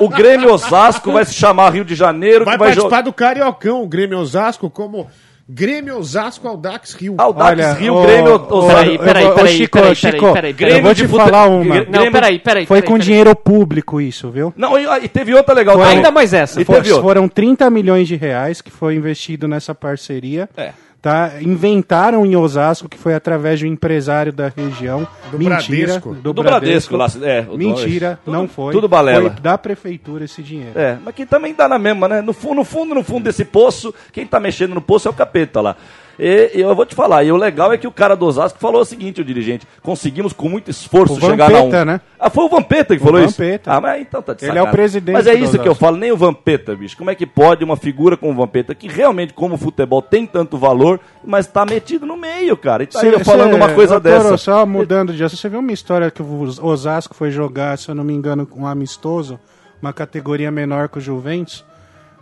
o, 0.01 0.05
o 0.05 0.09
Grêmio 0.09 0.53
Osasco 0.53 1.13
vai 1.13 1.25
se 1.25 1.35
chamar 1.35 1.71
Rio 1.73 1.85
de 1.85 1.95
Janeiro, 1.95 2.45
Vai 2.45 2.55
que 2.55 2.59
vai 2.59 2.69
participar 2.69 2.97
jogar. 2.97 3.03
do 3.03 3.13
Cariocão, 3.13 3.83
o 3.83 3.87
Grêmio 3.89 4.19
Osasco, 4.19 4.69
como 4.69 5.09
Grêmio 5.49 5.97
Osasco 5.99 6.49
Audax 6.49 6.95
Rio. 6.95 7.15
Audax 7.19 7.51
Olha, 7.51 7.73
Rio, 7.75 7.95
ô, 7.95 8.03
Grêmio 8.03 8.35
Osasco. 8.35 8.67
Peraí, 8.67 8.99
peraí, 8.99 9.35
peraí, 9.35 9.57
Chico, 9.57 9.79
peraí, 9.79 9.95
Chico, 9.95 10.33
peraí, 10.33 10.55
peraí, 10.55 10.75
eu 10.75 10.83
vou 10.83 10.93
de 10.95 11.03
te 11.03 11.09
falar 11.09 11.47
uma. 11.47 11.65
Grêmio 11.77 11.93
Não, 11.93 12.13
peraí, 12.13 12.39
peraí. 12.41 12.67
Foi 12.67 12.79
peraí, 12.79 12.89
com 12.89 12.95
peraí. 12.95 13.07
dinheiro 13.07 13.37
público 13.37 14.01
isso, 14.01 14.29
viu? 14.29 14.53
Não, 14.57 14.77
e, 14.77 15.05
e 15.05 15.09
teve 15.09 15.33
outra 15.35 15.55
legal 15.55 15.77
também. 15.77 15.99
Ainda 15.99 16.11
mais 16.11 16.35
essa. 16.35 16.61
E 16.61 16.65
For- 16.65 16.77
teve 16.77 16.91
outra. 16.91 17.03
foram 17.05 17.29
30 17.29 17.71
milhões 17.71 18.09
de 18.09 18.17
reais 18.17 18.61
que 18.61 18.71
foi 18.73 18.97
investido 18.97 19.47
nessa 19.47 19.73
parceria. 19.73 20.49
É. 20.57 20.73
Tá? 21.07 21.35
Inventaram 21.41 22.27
em 22.27 22.35
Osasco, 22.35 22.89
que 22.89 22.99
foi 22.99 23.15
através 23.15 23.61
de 23.61 23.65
um 23.65 23.69
empresário 23.69 24.33
da 24.33 24.49
região. 24.49 25.07
Do 25.31 25.39
Mentira. 25.39 25.87
Bradesco. 25.87 26.15
Do, 26.17 26.33
Do 26.33 26.43
Bradesco 26.43 26.97
lá. 26.97 27.07
É, 27.23 27.47
o- 27.49 27.57
Mentira, 27.57 28.19
tudo- 28.25 28.35
não 28.37 28.49
foi. 28.49 28.73
Tudo 28.73 28.89
balela. 28.89 29.31
Foi 29.31 29.41
da 29.41 29.57
prefeitura 29.57 30.25
esse 30.25 30.43
dinheiro. 30.43 30.73
É, 30.77 30.99
mas 31.05 31.15
que 31.15 31.25
também 31.25 31.55
dá 31.55 31.69
na 31.69 31.79
mesma, 31.79 32.09
né? 32.09 32.21
No 32.23 32.33
fundo, 32.33 32.57
no 32.57 32.65
fundo, 32.65 32.93
no 32.93 33.05
fundo 33.05 33.23
desse 33.23 33.45
poço, 33.45 33.95
quem 34.13 34.27
tá 34.27 34.41
mexendo 34.41 34.75
no 34.75 34.81
poço 34.81 35.07
é 35.07 35.11
o 35.13 35.15
capeta 35.15 35.61
lá. 35.61 35.77
E, 36.19 36.53
e 36.55 36.61
eu 36.61 36.75
vou 36.75 36.87
te 36.87 36.95
falar, 36.95 37.25
e 37.25 37.31
o 37.31 37.37
legal 37.37 37.73
é 37.73 37.77
que 37.77 37.87
o 37.87 37.93
cara 37.93 38.15
do 38.15 38.25
Osasco 38.27 38.59
falou 38.59 38.81
o 38.81 38.85
seguinte, 38.85 39.21
o 39.21 39.25
dirigente, 39.25 39.67
conseguimos 39.83 40.33
com 40.33 40.49
muito 40.49 40.71
esforço 40.71 41.15
O 41.15 41.21
chegar 41.21 41.51
na 41.51 41.59
Vampeta, 41.59 41.83
um. 41.83 41.85
né? 41.85 42.01
Ah, 42.19 42.31
foi 42.31 42.45
o 42.45 42.49
Vampeta 42.49 42.97
que 42.97 43.03
O 43.03 43.05
falou 43.05 43.21
isso? 43.21 43.33
Vampeta. 43.33 43.73
Ah, 43.73 43.81
mas 43.81 44.01
então 44.01 44.23
tá 44.23 44.33
de 44.33 44.45
Ele 44.45 44.59
é 44.59 44.63
o 44.63 44.71
presidente 44.71 45.15
Mas 45.15 45.27
é 45.27 45.35
isso 45.35 45.59
que 45.59 45.69
eu 45.69 45.75
falo, 45.75 45.97
nem 45.97 46.11
o 46.11 46.17
Vampeta, 46.17 46.75
bicho. 46.75 46.97
Como 46.97 47.11
é 47.11 47.15
que 47.15 47.27
pode 47.27 47.63
uma 47.65 47.77
figura 47.77 48.17
como 48.17 48.33
o 48.33 48.35
Vampeta, 48.35 48.75
que 48.75 48.89
realmente, 48.89 49.35
como 49.35 49.57
o 49.57 49.59
futebol 49.59 50.01
tem 50.01 50.27
tanto 50.27 50.57
valor, 50.57 50.99
mas 51.25 51.47
tá 51.47 51.67
metido 51.67 52.07
no 52.07 52.17
meio, 52.17 52.57
cara. 52.57 52.83
E 52.83 52.87
tá 52.87 53.01
aí 53.01 53.13
eu 53.13 53.21
falando 53.21 53.55
uma 53.55 53.73
coisa 53.75 54.01
Toro, 54.01 54.15
dessa. 54.15 54.37
Só 54.37 54.65
mudando 54.65 55.13
de 55.13 55.23
assunto, 55.23 55.41
você 55.41 55.49
viu 55.49 55.61
uma 55.61 55.73
história 55.73 56.11
que 56.11 56.23
o 56.23 56.43
Osasco 56.63 57.15
foi 57.15 57.31
jogar, 57.31 57.77
se 57.77 57.89
eu 57.91 57.95
não 57.95 58.05
me 58.05 58.15
engano, 58.15 58.49
um 58.57 58.67
amistoso, 58.67 59.39
uma 59.83 59.93
categoria 59.93 60.51
menor 60.51 60.89
que 60.89 60.99
o 60.99 61.01
Juventus. 61.01 61.65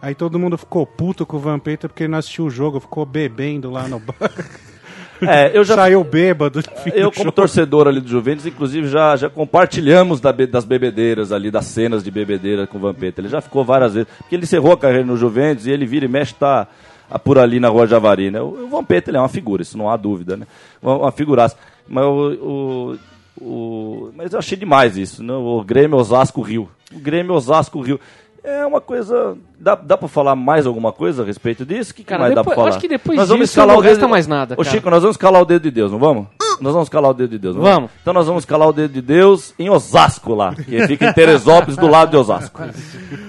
Aí 0.05 0.15
todo 0.15 0.39
mundo 0.39 0.59
ficou 0.59 0.85
puto 0.87 1.25
com 1.25 1.39
o 1.39 1.41
Vampeta 1.41 1.89
porque 1.89 2.03
ele 2.03 2.11
não 2.11 2.19
assistiu 2.19 2.45
o 2.45 2.51
jogo, 2.51 2.79
ficou 2.79 3.07
bebendo 3.07 3.71
lá 3.71 3.89
no 3.89 3.99
bar. 3.99 4.15
É, 5.23 5.57
eu 5.57 5.65
já 5.65 5.77
Saiu 5.77 6.03
bêbado. 6.05 6.61
Eu, 6.93 7.11
como 7.11 7.31
torcedor 7.33 7.87
ali 7.87 8.01
do 8.01 8.09
Juventus, 8.09 8.45
inclusive 8.45 8.89
já, 8.89 9.17
já 9.17 9.31
compartilhamos 9.31 10.21
da 10.21 10.33
das 10.33 10.65
bebedeiras 10.65 11.33
ali, 11.33 11.51
das 11.53 11.67
cenas 11.67 12.03
de 12.05 12.11
bebedeira 12.11 12.67
com 12.67 12.77
o 12.77 12.81
Vampeta. 12.81 13.21
Ele 13.23 13.29
já 13.29 13.41
ficou 13.41 13.65
várias 13.65 13.95
vezes. 13.95 14.09
Porque 14.19 14.35
ele 14.35 14.43
encerrou 14.43 14.73
a 14.73 14.77
carreira 14.77 15.05
no 15.07 15.17
Juventus 15.17 15.67
e 15.67 15.71
ele 15.71 15.87
vira 15.87 16.05
e 16.05 16.09
mexe, 16.09 16.35
tá 16.35 16.67
ah, 17.09 17.19
por 17.19 17.39
ali 17.39 17.59
na 17.61 17.69
Rua 17.69 17.87
Javari, 17.87 18.31
né? 18.31 18.41
O, 18.43 18.65
o 18.65 18.69
Vampeta 18.69 19.09
ele 19.09 19.17
é 19.17 19.21
uma 19.21 19.29
figura, 19.29 19.63
isso 19.63 19.79
não 19.79 19.89
há 19.89 19.97
dúvida, 19.97 20.37
né? 20.37 20.47
Uma, 20.83 20.97
uma 20.97 21.13
figuraça. 21.13 21.57
Mas 21.89 22.05
o, 22.05 22.99
o, 23.41 23.41
o- 23.41 24.13
Mas 24.17 24.33
eu 24.33 24.39
achei 24.41 24.59
demais 24.59 24.99
isso, 24.99 25.23
né? 25.23 25.33
O 25.33 25.63
Grêmio 25.65 25.97
Osasco 25.97 26.43
Rio. 26.43 26.69
O 26.93 26.99
Grêmio 26.99 27.35
Osasco 27.35 27.81
Rio. 27.81 28.01
É 28.45 28.67
uma 28.67 28.81
coisa. 28.81 29.37
Dá, 29.59 29.75
dá 29.75 29.97
pra 29.97 30.07
falar 30.07 30.37
mais 30.37 30.67
alguma 30.67 30.93
coisa 30.93 31.23
a 31.23 31.27
respeito 31.27 31.65
disso? 31.65 31.93
O 31.93 31.95
que, 31.95 32.03
que 32.03 32.09
Cara, 32.09 32.23
mais 32.25 32.35
dá 32.35 32.43
depois- 32.43 32.55
pra 32.55 32.63
falar? 32.65 32.69
acho 32.71 32.79
que 32.81 32.89
depois 32.89 33.19
Nós 33.19 33.29
vamos 33.29 33.45
disso 33.45 33.53
escalar 33.53 33.75
não 33.75 33.81
o 33.81 33.83
dedo- 33.83 33.91
resta 33.93 34.07
mais 34.09 34.27
nada, 34.27 34.55
Ô, 34.55 34.59
cara. 34.59 34.71
Chico, 34.71 34.91
nós 34.91 35.01
vamos 35.03 35.15
escalar 35.15 35.41
o 35.41 35.45
dedo 35.47 35.63
de 35.63 35.71
Deus, 35.71 35.91
não 35.91 35.99
vamos? 35.99 36.27
Nós 36.61 36.73
vamos 36.73 36.87
escalar 36.87 37.11
o 37.11 37.15
dedo 37.15 37.31
de 37.31 37.39
Deus, 37.39 37.57
não 37.57 37.63
Vamos. 37.63 37.91
Então 38.03 38.13
nós 38.15 38.27
vamos 38.27 38.43
escalar 38.43 38.69
o 38.69 38.73
dedo 38.73 38.93
de 38.93 39.01
Deus 39.03 39.53
em 39.59 39.69
Osasco 39.71 40.35
lá, 40.35 40.55
que 40.55 40.87
fica 40.87 41.07
em 41.09 41.13
Teresópolis, 41.13 41.77
do 41.77 41.89
lado 41.89 42.11
de 42.11 42.17
Osasco. 42.17 42.61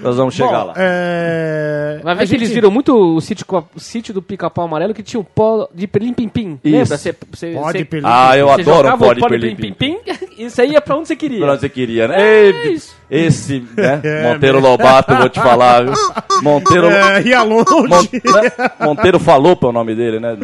Nós 0.02 0.16
vamos 0.16 0.34
chegar 0.34 0.60
Bom, 0.60 0.66
lá. 0.68 0.74
é... 0.76 2.00
Vai 2.04 2.14
ver 2.14 2.26
que 2.28 2.34
eles 2.34 2.48
gente- 2.48 2.54
viram 2.54 2.70
muito 2.70 2.94
o 2.94 3.20
sítio, 3.20 3.44
o 3.74 3.80
sítio 3.80 4.14
do 4.14 4.22
pica-pau 4.22 4.64
amarelo 4.66 4.94
que 4.94 5.02
tinha 5.02 5.18
um 5.18 5.24
pó 5.24 5.68
de 5.74 5.86
perlim-pim-pim. 5.86 6.60
Isso. 6.62 6.76
Lembra? 6.76 6.96
Cê, 6.98 7.14
cê, 7.34 7.52
Pó 7.54 7.72
de 7.72 7.78
cê- 7.78 7.84
perlim- 7.84 8.06
Ah, 8.08 8.36
eu 8.36 8.50
adoro 8.50 8.88
o 8.88 8.94
o 8.94 8.98
pó 8.98 9.12
de 9.12 9.20
perlim-pim. 9.22 9.72
perlim-pim-pim 9.72 9.98
isso 10.44 10.60
aí 10.60 10.76
é 10.76 10.80
pra 10.80 10.96
onde 10.96 11.08
você 11.08 11.16
queria. 11.16 11.40
Pra 11.40 11.52
onde 11.52 11.60
você 11.62 11.68
queria, 11.68 12.06
né? 12.08 12.14
É 12.18 12.46
Ei, 12.66 12.72
isso. 12.74 12.94
Esse, 13.10 13.60
né? 13.76 14.00
Monteiro 14.32 14.60
Lobato, 14.60 15.14
vou 15.14 15.28
te 15.28 15.40
falar. 15.40 15.84
viu? 15.84 15.92
Monteiro. 16.42 16.86
É, 16.88 17.22
ia 17.22 17.42
longe. 17.42 17.64
Mon- 17.70 18.02
né? 18.42 18.50
Monteiro 18.80 19.18
falou 19.18 19.56
é 19.60 19.66
o 19.66 19.72
nome 19.72 19.94
dele, 19.94 20.18
né? 20.20 20.36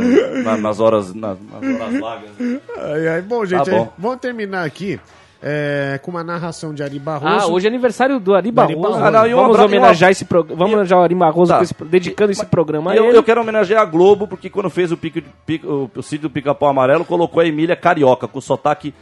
Na- 0.45 0.57
nas 0.57 0.81
horas, 0.81 1.13
nas, 1.15 1.37
nas 1.61 1.81
horas 1.81 2.01
vagas. 2.01 2.31
Ai, 2.79 3.09
ai, 3.09 3.23
bom, 3.23 3.45
gente, 3.45 3.65
Tá 3.65 3.71
bom. 3.71 3.83
aí, 3.83 3.89
vamos 3.99 4.19
terminar 4.21 4.65
aqui 4.65 4.99
é, 5.45 5.99
com 6.03 6.13
uma 6.13 6.23
narração 6.23 6.73
de 6.73 6.85
Ari 6.85 6.99
Ah, 6.99 7.19
Barroso. 7.19 7.53
hoje 7.53 7.67
é 7.67 7.69
aniversário 7.69 8.21
do 8.21 8.33
Ari 8.33 8.47
Ari 8.49 8.53
Barroso. 8.53 8.81
Barroso. 8.81 9.05
Ah, 9.05 9.11
não, 9.11 9.27
e 9.27 9.35
vamos 9.35 9.57
abra- 9.57 9.67
homenagear 9.67 10.11
e 10.11 10.13
esse 10.13 10.25
programa. 10.25 10.57
Vamos 10.57 10.73
homenagear 10.73 11.01
o 11.01 11.03
Ari 11.03 11.15
Barroso 11.17 11.53
Tá. 11.53 11.63
esse 11.63 11.75
dedicando 11.85 12.31
esse 12.31 12.47
programa 12.47 12.93
a 12.93 12.97
Eu, 12.97 13.07
ele. 13.09 13.17
eu 13.19 13.25
quero 13.25 13.41
homenagear 13.41 13.83
a 13.83 13.85
Globo, 13.85 14.29
porque 14.29 14.49
quando 14.49 14.71
fez 14.71 14.93
o, 14.93 14.97
pico, 14.97 15.21
de- 15.21 15.27
pico- 15.45 15.67
o, 15.67 15.99
o 15.99 16.03
sítio 16.03 16.29
do 16.29 16.31
Pica-Pau 16.31 16.69
Amarelo, 16.69 17.05
colocou 17.05 17.41
a 17.43 17.47
Emília 17.47 17.75
Carioca, 17.75 18.29
com 18.29 18.39
o 18.39 18.43
sotaque 18.43 18.95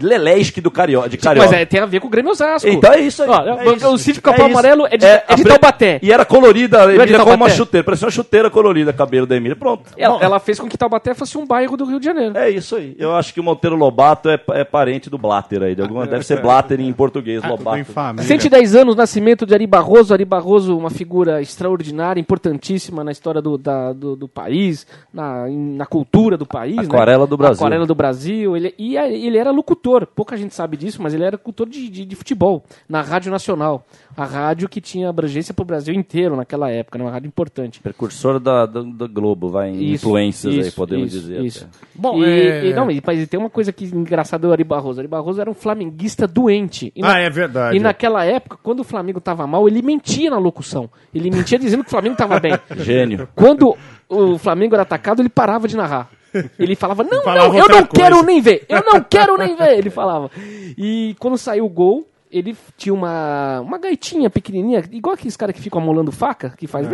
lelesque 0.00 0.60
do 0.60 0.70
Carioca, 0.70 1.08
de 1.08 1.16
Carioca. 1.16 1.48
Mas 1.50 1.60
é, 1.60 1.64
tem 1.64 1.80
a 1.80 1.86
ver 1.86 2.00
com 2.00 2.06
o 2.06 2.10
Grêmio 2.10 2.30
Osasco. 2.30 2.68
Então 2.68 2.92
é 2.92 3.00
isso 3.00 3.22
aí. 3.22 3.28
Ó, 3.28 3.42
é 3.58 3.74
isso. 3.74 3.88
o 3.88 3.98
sítio 3.98 4.22
Capão 4.22 4.46
É. 4.46 4.50
Amarelo 4.50 4.86
é 4.86 4.96
de, 4.96 5.04
É, 5.04 5.24
é 5.28 5.34
de 5.34 5.42
Taubaté. 5.44 5.98
E 6.02 6.12
era 6.12 6.24
colorida, 6.24 6.84
a 6.86 6.92
é 6.92 6.94
Emília 6.94 7.18
como 7.18 7.34
uma 7.34 7.50
chuteira, 7.50 7.84
parecia 7.84 8.06
uma 8.06 8.10
chuteira 8.12 8.48
colorida, 8.48 8.92
cabelo 8.92 9.26
da 9.26 9.36
Emília. 9.36 9.56
Pronto. 9.56 9.90
Ela, 9.96 10.22
ela 10.22 10.38
fez 10.38 10.60
com 10.60 10.68
que 10.68 10.78
Taubaté 10.78 11.14
fosse 11.14 11.36
um 11.36 11.44
bairro 11.44 11.76
do 11.76 11.84
Rio 11.84 11.98
de 11.98 12.04
Janeiro. 12.06 12.38
É 12.38 12.48
isso 12.48 12.76
aí. 12.76 12.94
Eu 12.98 13.14
acho 13.16 13.34
que 13.34 13.40
o 13.40 13.42
Monteiro 13.42 13.74
Lobato 13.74 14.28
é, 14.28 14.40
é 14.50 14.62
parente 14.64 15.10
do 15.10 15.18
Blatter 15.18 15.62
aí. 15.62 15.74
De 15.74 15.82
alguma, 15.82 16.06
deve 16.06 16.24
ser 16.24 16.40
Blatter 16.40 16.80
em 16.80 16.92
português, 16.92 17.42
em 17.42 17.48
Lobato. 17.48 17.84
família. 17.86 18.24
110 18.26 18.76
anos, 18.76 18.94
nascimento 18.94 19.44
de 19.44 19.52
Ari 19.54 19.66
Barroso. 19.66 20.14
Ari 20.14 20.24
Barroso, 20.24 20.78
uma 20.78 20.90
figura 20.90 21.42
extraordinária, 21.42 22.20
importantíssima 22.20 23.02
na 23.02 23.10
história 23.10 23.42
do, 23.42 23.58
da- 23.58 23.92
do, 23.92 24.14
do 24.14 24.28
país, 24.28 24.86
na, 25.12 25.46
na 25.48 25.86
cultura 25.86 26.36
do 26.36 26.46
país. 26.46 26.76
né? 26.76 26.84
Aquarela 26.84 27.26
do 27.26 27.36
Brasil. 27.36 27.56
Aquarela 27.66 27.86
do 27.86 27.94
Brasil. 27.96 28.56
Ele, 28.56 28.72
e 28.78 28.96
a- 28.96 29.08
ele 29.08 29.36
era 29.36 29.50
locutor, 29.58 30.06
pouca 30.06 30.36
gente 30.36 30.54
sabe 30.54 30.76
disso, 30.76 31.02
mas 31.02 31.12
ele 31.14 31.24
era 31.24 31.36
locutor 31.36 31.68
de, 31.68 31.88
de, 31.88 32.04
de 32.04 32.16
futebol, 32.16 32.64
na 32.88 33.02
Rádio 33.02 33.30
Nacional. 33.30 33.86
A 34.16 34.24
rádio 34.24 34.68
que 34.68 34.80
tinha 34.80 35.08
abrangência 35.08 35.54
para 35.54 35.62
o 35.62 35.66
Brasil 35.66 35.94
inteiro 35.94 36.34
naquela 36.34 36.70
época, 36.70 36.98
né? 36.98 37.04
uma 37.04 37.10
rádio 37.10 37.28
importante. 37.28 37.80
Precursor 37.80 38.40
da, 38.40 38.66
da, 38.66 38.82
da 38.82 39.06
Globo, 39.06 39.48
vai 39.48 39.68
em 39.68 39.92
Isso, 39.92 40.06
influências 40.06 40.52
aí, 40.54 40.60
isso, 40.60 40.74
podemos 40.76 41.12
isso, 41.12 41.20
dizer. 41.20 41.40
Isso. 41.44 41.64
até. 41.64 41.86
Bom, 41.94 42.22
e, 42.22 42.24
é- 42.24 42.66
e 42.66 42.74
não, 42.74 42.90
e, 42.90 43.00
mas 43.04 43.28
tem 43.28 43.38
uma 43.38 43.50
coisa 43.50 43.72
que 43.72 43.84
engraçada 43.84 44.46
do 44.46 44.52
Ari 44.52 44.64
Barroso. 44.64 45.00
Ari 45.00 45.08
Barroso 45.08 45.40
era 45.40 45.50
um 45.50 45.54
flamenguista 45.54 46.26
doente. 46.26 46.92
E 46.96 47.00
Ah, 47.04 47.18
é 47.18 47.30
verdade. 47.30 47.76
E 47.76 47.80
naquela 47.80 48.24
época, 48.24 48.58
quando 48.62 48.80
o 48.80 48.84
Flamengo 48.84 49.20
tava 49.20 49.46
mal, 49.46 49.68
ele 49.68 49.82
mentia 49.82 50.30
na 50.30 50.38
locução. 50.38 50.90
Ele 51.14 51.30
mentia 51.30 51.58
dizendo 51.58 51.82
que 51.82 51.88
o 51.88 51.90
Flamengo 51.90 52.16
tava 52.16 52.40
bem. 52.40 52.52
Gênio. 52.78 53.28
Quando 53.34 53.76
o 54.08 54.38
Flamengo 54.38 54.74
era 54.74 54.82
atacado, 54.82 55.20
ele 55.22 55.28
parava 55.28 55.68
de 55.68 55.76
narrar. 55.76 56.10
Ele 56.58 56.74
falava, 56.76 57.02
não, 57.04 57.22
Falava 57.22 57.48
não, 57.48 57.54
eu 57.58 57.68
não 57.68 57.86
coisa." 57.86 57.88
quero 57.88 58.22
nem 58.22 58.40
ver. 58.40 58.64
Eu 58.68 58.82
não 58.84 59.00
quero 59.08 59.36
nem 59.36 59.56
ver. 59.56 59.78
Ele 59.78 59.90
falava. 59.90 60.30
E 60.76 61.16
quando 61.18 61.36
saiu 61.38 61.64
o 61.66 61.68
gol, 61.68 62.06
ele 62.30 62.56
tinha 62.76 62.92
uma, 62.94 63.60
uma 63.60 63.78
gaitinha 63.78 64.28
pequenininha, 64.28 64.82
igual 64.92 65.14
aqueles 65.14 65.36
caras 65.36 65.54
que 65.54 65.62
ficam 65.62 65.80
amolando 65.80 66.12
faca, 66.12 66.50
que 66.56 66.66
faz... 66.66 66.86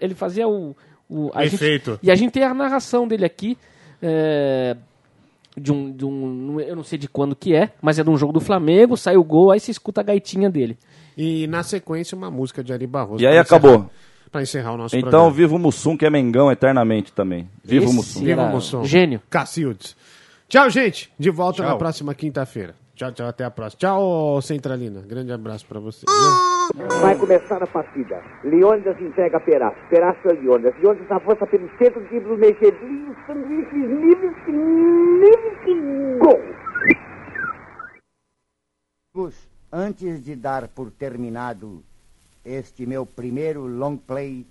Ele 0.00 0.14
fazia 0.14 0.48
o... 0.48 0.74
o 1.08 1.30
a 1.34 1.44
gente- 1.44 1.54
Efeito. 1.54 1.98
e 2.02 2.10
a 2.10 2.14
gente 2.14 2.32
tem 2.32 2.42
a 2.42 2.52
narração 2.52 3.06
dele 3.06 3.24
aqui. 3.24 3.56
é, 4.02 4.76
de 5.56 5.72
um, 5.72 5.90
de 5.92 6.04
um. 6.04 6.60
Eu 6.60 6.76
não 6.76 6.84
sei 6.84 6.96
de 6.98 7.08
quando 7.08 7.34
que 7.36 7.54
é, 7.54 7.70
mas 7.82 7.98
é 7.98 8.04
de 8.04 8.08
um 8.08 8.16
jogo 8.16 8.32
do 8.32 8.40
Flamengo, 8.40 8.96
sai 8.96 9.16
o 9.16 9.24
gol, 9.24 9.50
aí 9.50 9.58
você 9.60 9.70
escuta 9.70 10.00
a 10.00 10.04
gaitinha 10.04 10.48
dele. 10.48 10.78
E 11.16 11.46
na 11.48 11.62
sequência, 11.62 12.16
uma 12.16 12.30
música 12.30 12.62
de 12.64 12.72
Ari 12.72 12.86
Barroso. 12.86 13.22
E 13.22 13.26
aí 13.26 13.36
acabou. 13.36 13.70
encerrar- 13.74 13.90
Pra 14.30 14.42
encerrar 14.42 14.72
o 14.72 14.76
nosso 14.76 14.94
Então, 14.96 15.10
programa. 15.10 15.30
viva 15.32 15.54
o 15.56 15.58
Mussum, 15.58 15.96
que 15.96 16.06
é 16.06 16.10
Mengão 16.10 16.52
eternamente 16.52 17.12
também. 17.12 17.48
Viva 17.64 17.88
o 17.88 17.92
Mussum. 17.92 18.22
Viva 18.24 18.42
o 18.42 18.48
Mussum. 18.50 18.84
Gênio. 18.84 19.20
Cacildes. 19.28 19.96
Tchau, 20.48 20.70
gente. 20.70 21.12
De 21.18 21.30
volta 21.30 21.62
na 21.62 21.70
Tchau. 21.70 21.78
próxima 21.78 22.14
quinta-feira. 22.14 22.74
Tchau, 22.94 23.10
tchau. 23.12 23.26
Até 23.26 23.44
a 23.44 23.50
próxima. 23.50 23.78
Tchau, 23.80 24.40
Centralina. 24.42 25.00
Grande 25.00 25.32
abraço 25.32 25.66
pra 25.66 25.80
você. 25.80 26.06
Vai 27.00 27.16
começar 27.16 27.60
a 27.60 27.66
partida. 27.66 28.22
Leônidas 28.44 29.00
entrega 29.00 29.38
a 29.38 29.40
Peraz. 29.40 29.74
Peraz 29.88 30.16
para 30.22 30.32
Leônidas. 30.34 30.74
Leônidas 30.80 31.10
avança 31.10 31.44
pelo 31.46 31.68
centro, 31.78 32.00
drible 32.08 32.32
o 32.32 32.38
Mexedinho, 32.38 33.16
sanduíche, 33.26 33.74
níveis, 33.76 34.36
níveis, 34.46 36.18
gol. 36.20 36.40
Amigos, 39.14 39.48
antes 39.72 40.22
de 40.22 40.36
dar 40.36 40.68
por 40.68 40.90
terminado 40.92 41.82
este 42.44 42.86
meu 42.86 43.04
primeiro 43.04 43.66
long 43.66 43.96
play, 43.96 44.46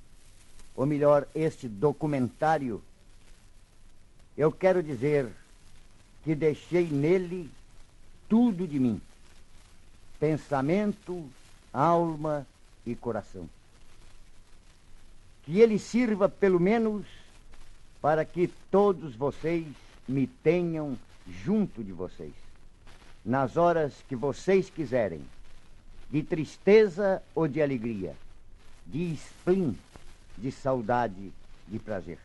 ou 0.76 0.86
melhor, 0.86 1.28
este 1.36 1.68
documentário, 1.68 2.82
eu 4.38 4.52
quero 4.52 4.82
dizer 4.82 5.30
que 6.24 6.36
deixei 6.36 6.88
nele 6.88 7.50
tudo 8.28 8.68
de 8.68 8.80
mim: 8.80 9.02
pensamento, 10.20 11.28
alma 11.74 12.46
e 12.86 12.96
coração. 12.96 13.50
Que 15.44 15.60
ele 15.60 15.80
sirva 15.80 16.30
pelo 16.30 16.60
menos 16.60 17.06
para 18.02 18.24
que 18.24 18.48
todos 18.70 19.16
vocês 19.16 19.66
me 20.08 20.28
tenham 20.28 20.98
junto 21.44 21.84
de 21.84 21.92
vocês 21.92 22.34
nas 23.24 23.58
horas 23.58 23.94
que 24.08 24.16
vocês 24.16 24.70
quiserem, 24.70 25.22
de 26.10 26.24
tristeza 26.24 27.22
ou 27.36 27.48
de 27.48 27.62
alegria, 27.62 28.16
de 28.86 29.14
spleen, 29.14 29.78
de 30.38 30.52
saudade, 30.52 31.32
de 31.68 31.80
prazer. 31.80 32.18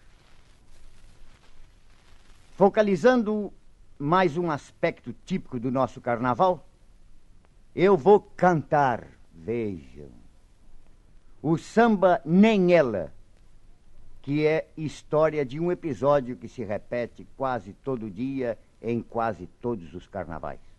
Focalizando 2.57 3.53
mais 3.99 4.37
um 4.37 4.51
aspecto 4.51 5.14
típico 5.26 5.59
do 5.59 5.70
nosso 5.70 6.01
carnaval, 6.01 6.66
eu 7.74 7.97
vou 7.97 8.20
cantar, 8.20 9.07
vejam, 9.32 10.09
o 11.43 11.59
samba 11.59 12.22
Nem 12.24 12.72
Ela, 12.72 13.12
que 14.22 14.47
é 14.47 14.68
história 14.76 15.45
de 15.45 15.61
um 15.61 15.70
episódio 15.70 16.37
que 16.37 16.49
se 16.49 16.64
repete 16.64 17.26
quase 17.37 17.74
todo 17.85 18.11
dia 18.11 18.57
em 18.80 19.03
quase 19.03 19.47
todos 19.61 19.93
os 19.93 20.07
carnavais. 20.07 20.74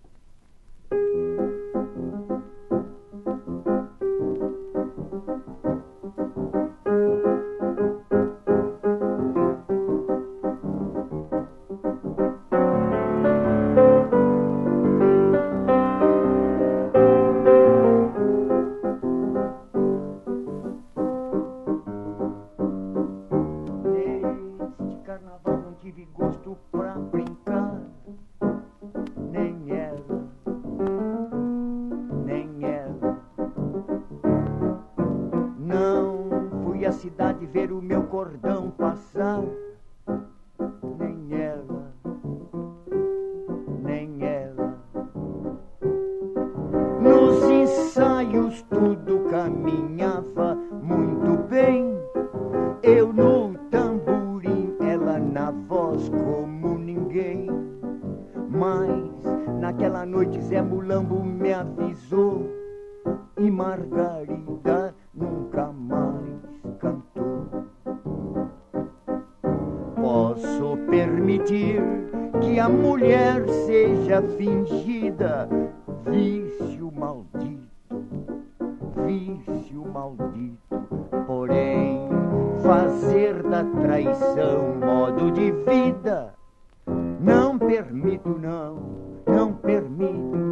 Não 87.19 87.57
permito 87.57 88.29
não, 88.39 88.79
não 89.25 89.53
permito. 89.53 90.44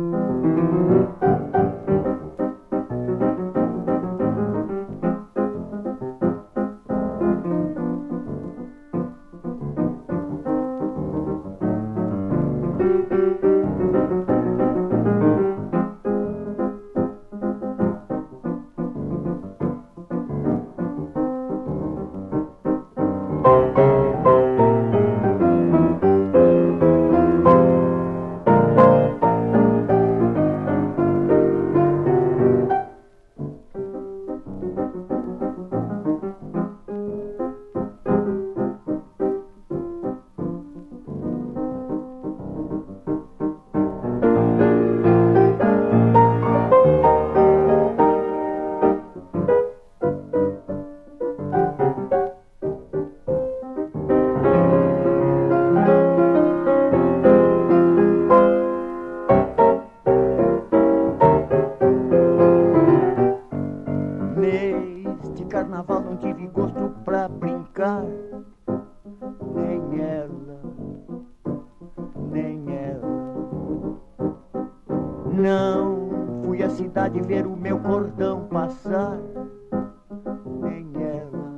Nem 80.61 80.93
ela, 80.95 81.51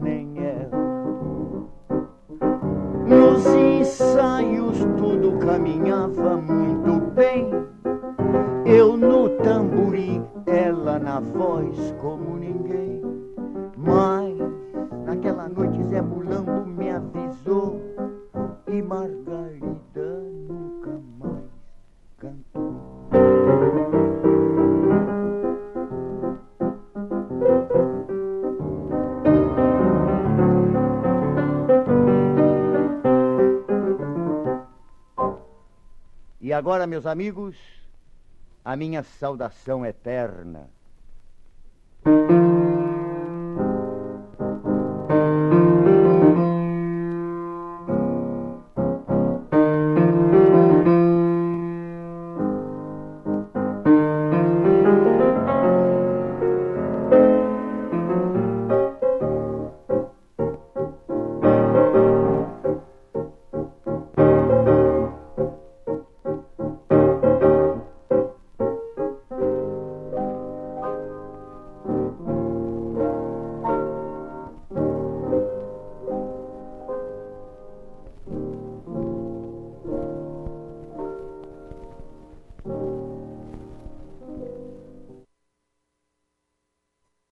nem 0.00 0.38
ela. 0.38 1.68
Nos 3.06 3.46
ensaios 3.46 4.78
tudo 4.96 5.38
caminhava 5.38 6.36
muito 6.36 7.06
bem. 7.12 7.50
Eu 8.64 8.96
no 8.96 9.28
tamborim, 9.42 10.24
ela 10.46 10.98
na 10.98 11.20
voz 11.20 11.94
meus 37.04 37.06
amigos, 37.06 37.56
a 38.64 38.74
minha 38.76 39.02
saudação 39.02 39.84
eterna. 39.84 40.70